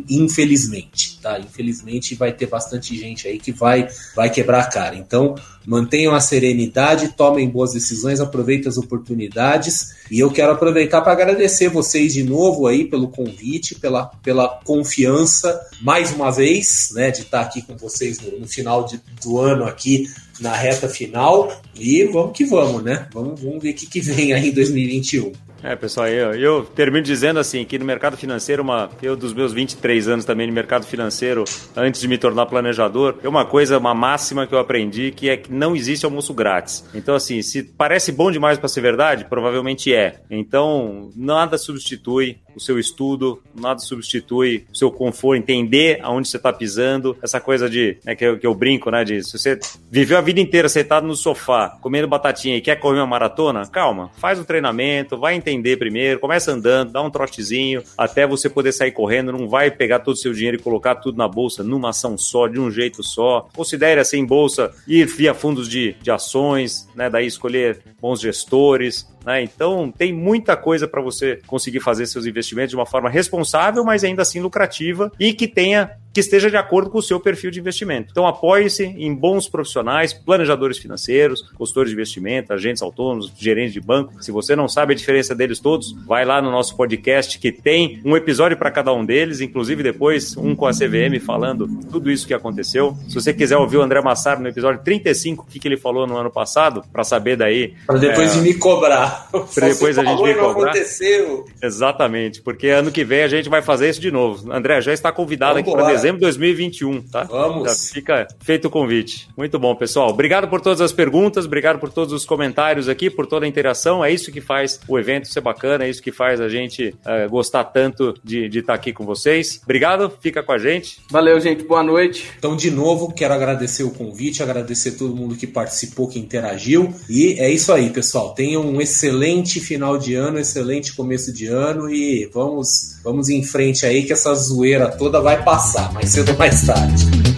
infelizmente, 0.09 1.19
tá? 1.21 1.39
Infelizmente 1.39 2.15
vai 2.15 2.31
ter 2.31 2.47
bastante 2.47 2.97
gente 2.97 3.27
aí 3.27 3.39
que 3.39 3.51
vai, 3.51 3.87
vai 4.15 4.29
quebrar 4.29 4.61
a 4.61 4.67
cara. 4.67 4.95
Então, 4.95 5.35
mantenham 5.65 6.13
a 6.13 6.19
serenidade, 6.19 7.13
tomem 7.17 7.49
boas 7.49 7.73
decisões, 7.73 8.19
aproveitem 8.19 8.69
as 8.69 8.77
oportunidades. 8.77 9.95
E 10.09 10.19
eu 10.19 10.31
quero 10.31 10.51
aproveitar 10.51 11.01
para 11.01 11.13
agradecer 11.13 11.69
vocês 11.69 12.13
de 12.13 12.23
novo 12.23 12.67
aí 12.67 12.85
pelo 12.85 13.09
convite, 13.09 13.75
pela, 13.75 14.05
pela 14.23 14.47
confiança, 14.63 15.59
mais 15.81 16.11
uma 16.11 16.31
vez, 16.31 16.91
né, 16.93 17.11
de 17.11 17.21
estar 17.21 17.41
aqui 17.41 17.61
com 17.61 17.75
vocês 17.75 18.19
no, 18.19 18.39
no 18.39 18.47
final 18.47 18.85
de, 18.85 19.01
do 19.21 19.39
ano 19.39 19.65
aqui 19.65 20.07
na 20.39 20.53
reta 20.53 20.87
final. 20.87 21.51
E 21.75 22.03
vamos 22.05 22.37
que 22.37 22.45
vamos, 22.45 22.83
né? 22.83 23.07
Vamos, 23.13 23.41
vamos 23.41 23.61
ver 23.61 23.71
o 23.71 23.73
que, 23.73 23.87
que 23.87 24.01
vem 24.01 24.33
aí 24.33 24.49
em 24.49 24.53
2021. 24.53 25.31
É, 25.65 25.75
pessoal, 25.75 26.07
eu, 26.07 26.35
eu 26.35 26.63
termino 26.63 27.03
dizendo 27.03 27.39
assim, 27.39 27.65
que 27.65 27.79
no 27.79 27.85
mercado 27.85 28.15
financeiro, 28.15 28.61
uma, 28.61 28.87
eu 29.01 29.15
dos 29.15 29.33
meus 29.33 29.51
23 29.51 30.07
anos 30.07 30.23
também 30.23 30.45
no 30.45 30.53
mercado 30.53 30.85
financeiro, 30.85 31.43
antes 31.75 31.99
de 31.99 32.07
me 32.07 32.19
tornar 32.19 32.45
planejador, 32.45 33.15
é 33.23 33.27
uma 33.27 33.43
coisa, 33.45 33.79
uma 33.79 33.95
máxima 33.95 34.45
que 34.45 34.53
eu 34.53 34.59
aprendi, 34.59 35.09
que 35.09 35.27
é 35.27 35.35
que 35.35 35.51
não 35.51 35.75
existe 35.75 36.05
almoço 36.05 36.35
grátis. 36.35 36.87
Então, 36.93 37.15
assim, 37.15 37.41
se 37.41 37.63
parece 37.63 38.11
bom 38.11 38.29
demais 38.29 38.59
para 38.59 38.67
ser 38.67 38.81
verdade, 38.81 39.25
provavelmente 39.25 39.91
é. 39.91 40.21
Então, 40.29 41.09
nada 41.15 41.57
substitui 41.57 42.37
o 42.55 42.59
seu 42.59 42.79
estudo, 42.79 43.41
nada 43.53 43.79
substitui 43.79 44.65
o 44.71 44.75
seu 44.75 44.91
conforto, 44.91 45.39
entender 45.39 45.99
aonde 46.01 46.27
você 46.27 46.37
está 46.37 46.51
pisando, 46.53 47.17
essa 47.21 47.39
coisa 47.39 47.69
de, 47.69 47.97
né, 48.05 48.15
que, 48.15 48.25
eu, 48.25 48.39
que 48.39 48.47
eu 48.47 48.55
brinco, 48.55 48.89
né, 48.89 49.03
de 49.03 49.23
se 49.23 49.37
você 49.37 49.59
viveu 49.91 50.17
a 50.17 50.21
vida 50.21 50.39
inteira 50.39 50.69
sentado 50.69 51.05
no 51.05 51.15
sofá, 51.15 51.77
comendo 51.81 52.07
batatinha 52.07 52.55
e 52.55 52.61
quer 52.61 52.79
correr 52.79 52.99
uma 52.99 53.07
maratona, 53.07 53.65
calma, 53.67 54.09
faz 54.17 54.39
o 54.39 54.45
treinamento, 54.45 55.17
vai 55.17 55.35
entender 55.35 55.77
primeiro, 55.77 56.19
começa 56.19 56.51
andando, 56.51 56.91
dá 56.91 57.01
um 57.01 57.09
trotezinho, 57.09 57.83
até 57.97 58.25
você 58.25 58.49
poder 58.49 58.71
sair 58.71 58.91
correndo, 58.91 59.31
não 59.31 59.47
vai 59.47 59.71
pegar 59.71 59.99
todo 59.99 60.15
o 60.15 60.17
seu 60.17 60.33
dinheiro 60.33 60.57
e 60.57 60.61
colocar 60.61 60.95
tudo 60.95 61.17
na 61.17 61.27
bolsa 61.27 61.63
numa 61.63 61.89
ação 61.89 62.17
só, 62.17 62.47
de 62.47 62.59
um 62.59 62.71
jeito 62.71 63.03
só. 63.03 63.47
Considere 63.55 63.99
assim, 63.99 64.25
bolsa, 64.25 64.71
ir 64.87 65.05
via 65.07 65.33
fundos 65.33 65.67
de, 65.67 65.95
de 66.01 66.11
ações, 66.11 66.87
né, 66.95 67.09
daí 67.09 67.25
escolher 67.25 67.79
bons 67.99 68.21
gestores, 68.21 69.07
né? 69.25 69.41
Então, 69.41 69.91
tem 69.91 70.13
muita 70.13 70.55
coisa 70.55 70.87
para 70.87 71.01
você 71.01 71.41
conseguir 71.47 71.79
fazer 71.79 72.05
seus 72.05 72.25
investimentos 72.25 72.69
de 72.69 72.75
uma 72.75 72.85
forma 72.85 73.09
responsável, 73.09 73.83
mas 73.83 74.03
ainda 74.03 74.21
assim 74.21 74.39
lucrativa 74.39 75.11
e 75.19 75.33
que 75.33 75.47
tenha 75.47 75.91
que 76.15 76.21
esteja 76.21 76.49
de 76.49 76.55
acordo 76.55 76.89
com 76.89 76.97
o 76.97 77.03
seu 77.03 77.19
perfil 77.19 77.51
de 77.51 77.59
investimento. 77.59 78.07
Então, 78.09 78.25
apoie-se 78.25 78.85
em 78.85 79.13
bons 79.13 79.49
profissionais, 79.49 80.13
planejadores 80.13 80.77
financeiros, 80.77 81.41
consultores 81.57 81.89
de 81.89 81.93
investimento, 81.93 82.53
agentes 82.53 82.81
autônomos, 82.81 83.33
gerentes 83.37 83.73
de 83.73 83.81
banco. 83.81 84.13
Se 84.23 84.31
você 84.31 84.55
não 84.55 84.69
sabe 84.69 84.93
a 84.93 84.95
diferença 84.95 85.35
deles 85.35 85.59
todos, 85.59 85.91
vai 86.07 86.23
lá 86.23 86.41
no 86.41 86.49
nosso 86.49 86.77
podcast 86.77 87.37
que 87.37 87.51
tem 87.51 87.99
um 88.05 88.15
episódio 88.15 88.55
para 88.55 88.71
cada 88.71 88.93
um 88.93 89.03
deles, 89.03 89.41
inclusive 89.41 89.83
depois 89.83 90.37
um 90.37 90.55
com 90.55 90.65
a 90.65 90.71
CVM 90.71 91.19
falando 91.19 91.67
tudo 91.91 92.09
isso 92.09 92.25
que 92.25 92.33
aconteceu. 92.33 92.95
Se 93.09 93.15
você 93.15 93.33
quiser 93.33 93.57
ouvir 93.57 93.75
o 93.75 93.81
André 93.81 93.99
Massaro 93.99 94.39
no 94.39 94.47
episódio 94.47 94.81
35, 94.85 95.43
o 95.43 95.51
que, 95.51 95.59
que 95.59 95.67
ele 95.67 95.75
falou 95.75 96.07
no 96.07 96.15
ano 96.15 96.31
passado, 96.31 96.81
para 96.93 97.03
saber 97.03 97.35
daí. 97.35 97.73
Para 97.85 97.99
depois 97.99 98.37
é... 98.37 98.39
me 98.39 98.53
cobrar. 98.53 99.27
Para 99.53 99.67
depois 99.67 99.99
a 99.99 100.05
gente 100.05 100.23
me 100.23 100.33
cobrar. 100.33 100.69
Aconteceu. 100.69 101.45
Exatamente, 101.61 102.41
porque 102.41 102.69
ano 102.69 102.89
que 102.89 103.03
vem 103.03 103.21
a 103.21 103.27
gente 103.27 103.49
vai 103.49 103.61
fazer 103.61 103.89
isso 103.89 103.99
de 103.99 104.11
novo. 104.11 104.49
André 104.49 104.79
já 104.79 104.93
está 104.93 105.11
convidado 105.11 105.55
Vamos 105.55 105.67
aqui 105.67 105.77
para 105.77 105.91
dezembro 106.05 106.17
de 106.17 106.25
2021, 106.25 107.01
tá? 107.03 107.23
Vamos. 107.23 107.67
Já 107.67 107.93
fica 107.93 108.27
feito 108.39 108.67
o 108.67 108.69
convite. 108.69 109.27
Muito 109.35 109.57
bom, 109.57 109.75
pessoal. 109.75 110.09
Obrigado 110.09 110.47
por 110.47 110.61
todas 110.61 110.79
as 110.81 110.91
perguntas, 110.91 111.45
obrigado 111.45 111.79
por 111.79 111.89
todos 111.89 112.13
os 112.13 112.25
comentários 112.25 112.87
aqui, 112.87 113.09
por 113.09 113.25
toda 113.25 113.45
a 113.45 113.49
interação. 113.49 114.05
É 114.05 114.11
isso 114.11 114.31
que 114.31 114.39
faz 114.39 114.79
o 114.87 114.99
evento 114.99 115.27
ser 115.27 115.41
bacana, 115.41 115.85
é 115.85 115.89
isso 115.89 116.03
que 116.03 116.11
faz 116.11 116.39
a 116.39 116.47
gente 116.47 116.95
uh, 117.05 117.29
gostar 117.29 117.63
tanto 117.65 118.13
de 118.23 118.45
estar 118.45 118.63
tá 118.67 118.73
aqui 118.73 118.93
com 118.93 119.05
vocês. 119.05 119.59
Obrigado, 119.63 120.11
fica 120.21 120.43
com 120.43 120.51
a 120.51 120.59
gente. 120.59 120.99
Valeu, 121.09 121.39
gente. 121.39 121.63
Boa 121.63 121.83
noite. 121.83 122.31
Então, 122.37 122.55
de 122.55 122.69
novo, 122.69 123.11
quero 123.11 123.33
agradecer 123.33 123.83
o 123.83 123.91
convite, 123.91 124.43
agradecer 124.43 124.91
todo 124.91 125.15
mundo 125.15 125.35
que 125.35 125.47
participou, 125.47 126.07
que 126.07 126.19
interagiu. 126.19 126.93
E 127.09 127.39
é 127.39 127.49
isso 127.49 127.73
aí, 127.73 127.89
pessoal. 127.89 128.33
Tenham 128.33 128.63
um 128.63 128.79
excelente 128.79 129.59
final 129.59 129.97
de 129.97 130.13
ano, 130.13 130.37
excelente 130.37 130.93
começo 130.93 131.33
de 131.33 131.47
ano 131.47 131.89
e 131.89 132.29
vamos, 132.31 132.99
vamos 133.03 133.29
em 133.29 133.41
frente 133.43 133.85
aí 133.85 134.03
que 134.03 134.13
essa 134.13 134.33
zoeira 134.35 134.89
toda 134.89 135.19
vai 135.19 135.43
passar 135.43 135.94
mais 135.95 136.09
cedo 136.09 136.33
ou 136.33 136.37
mais 136.37 136.61
tarde. 136.61 137.34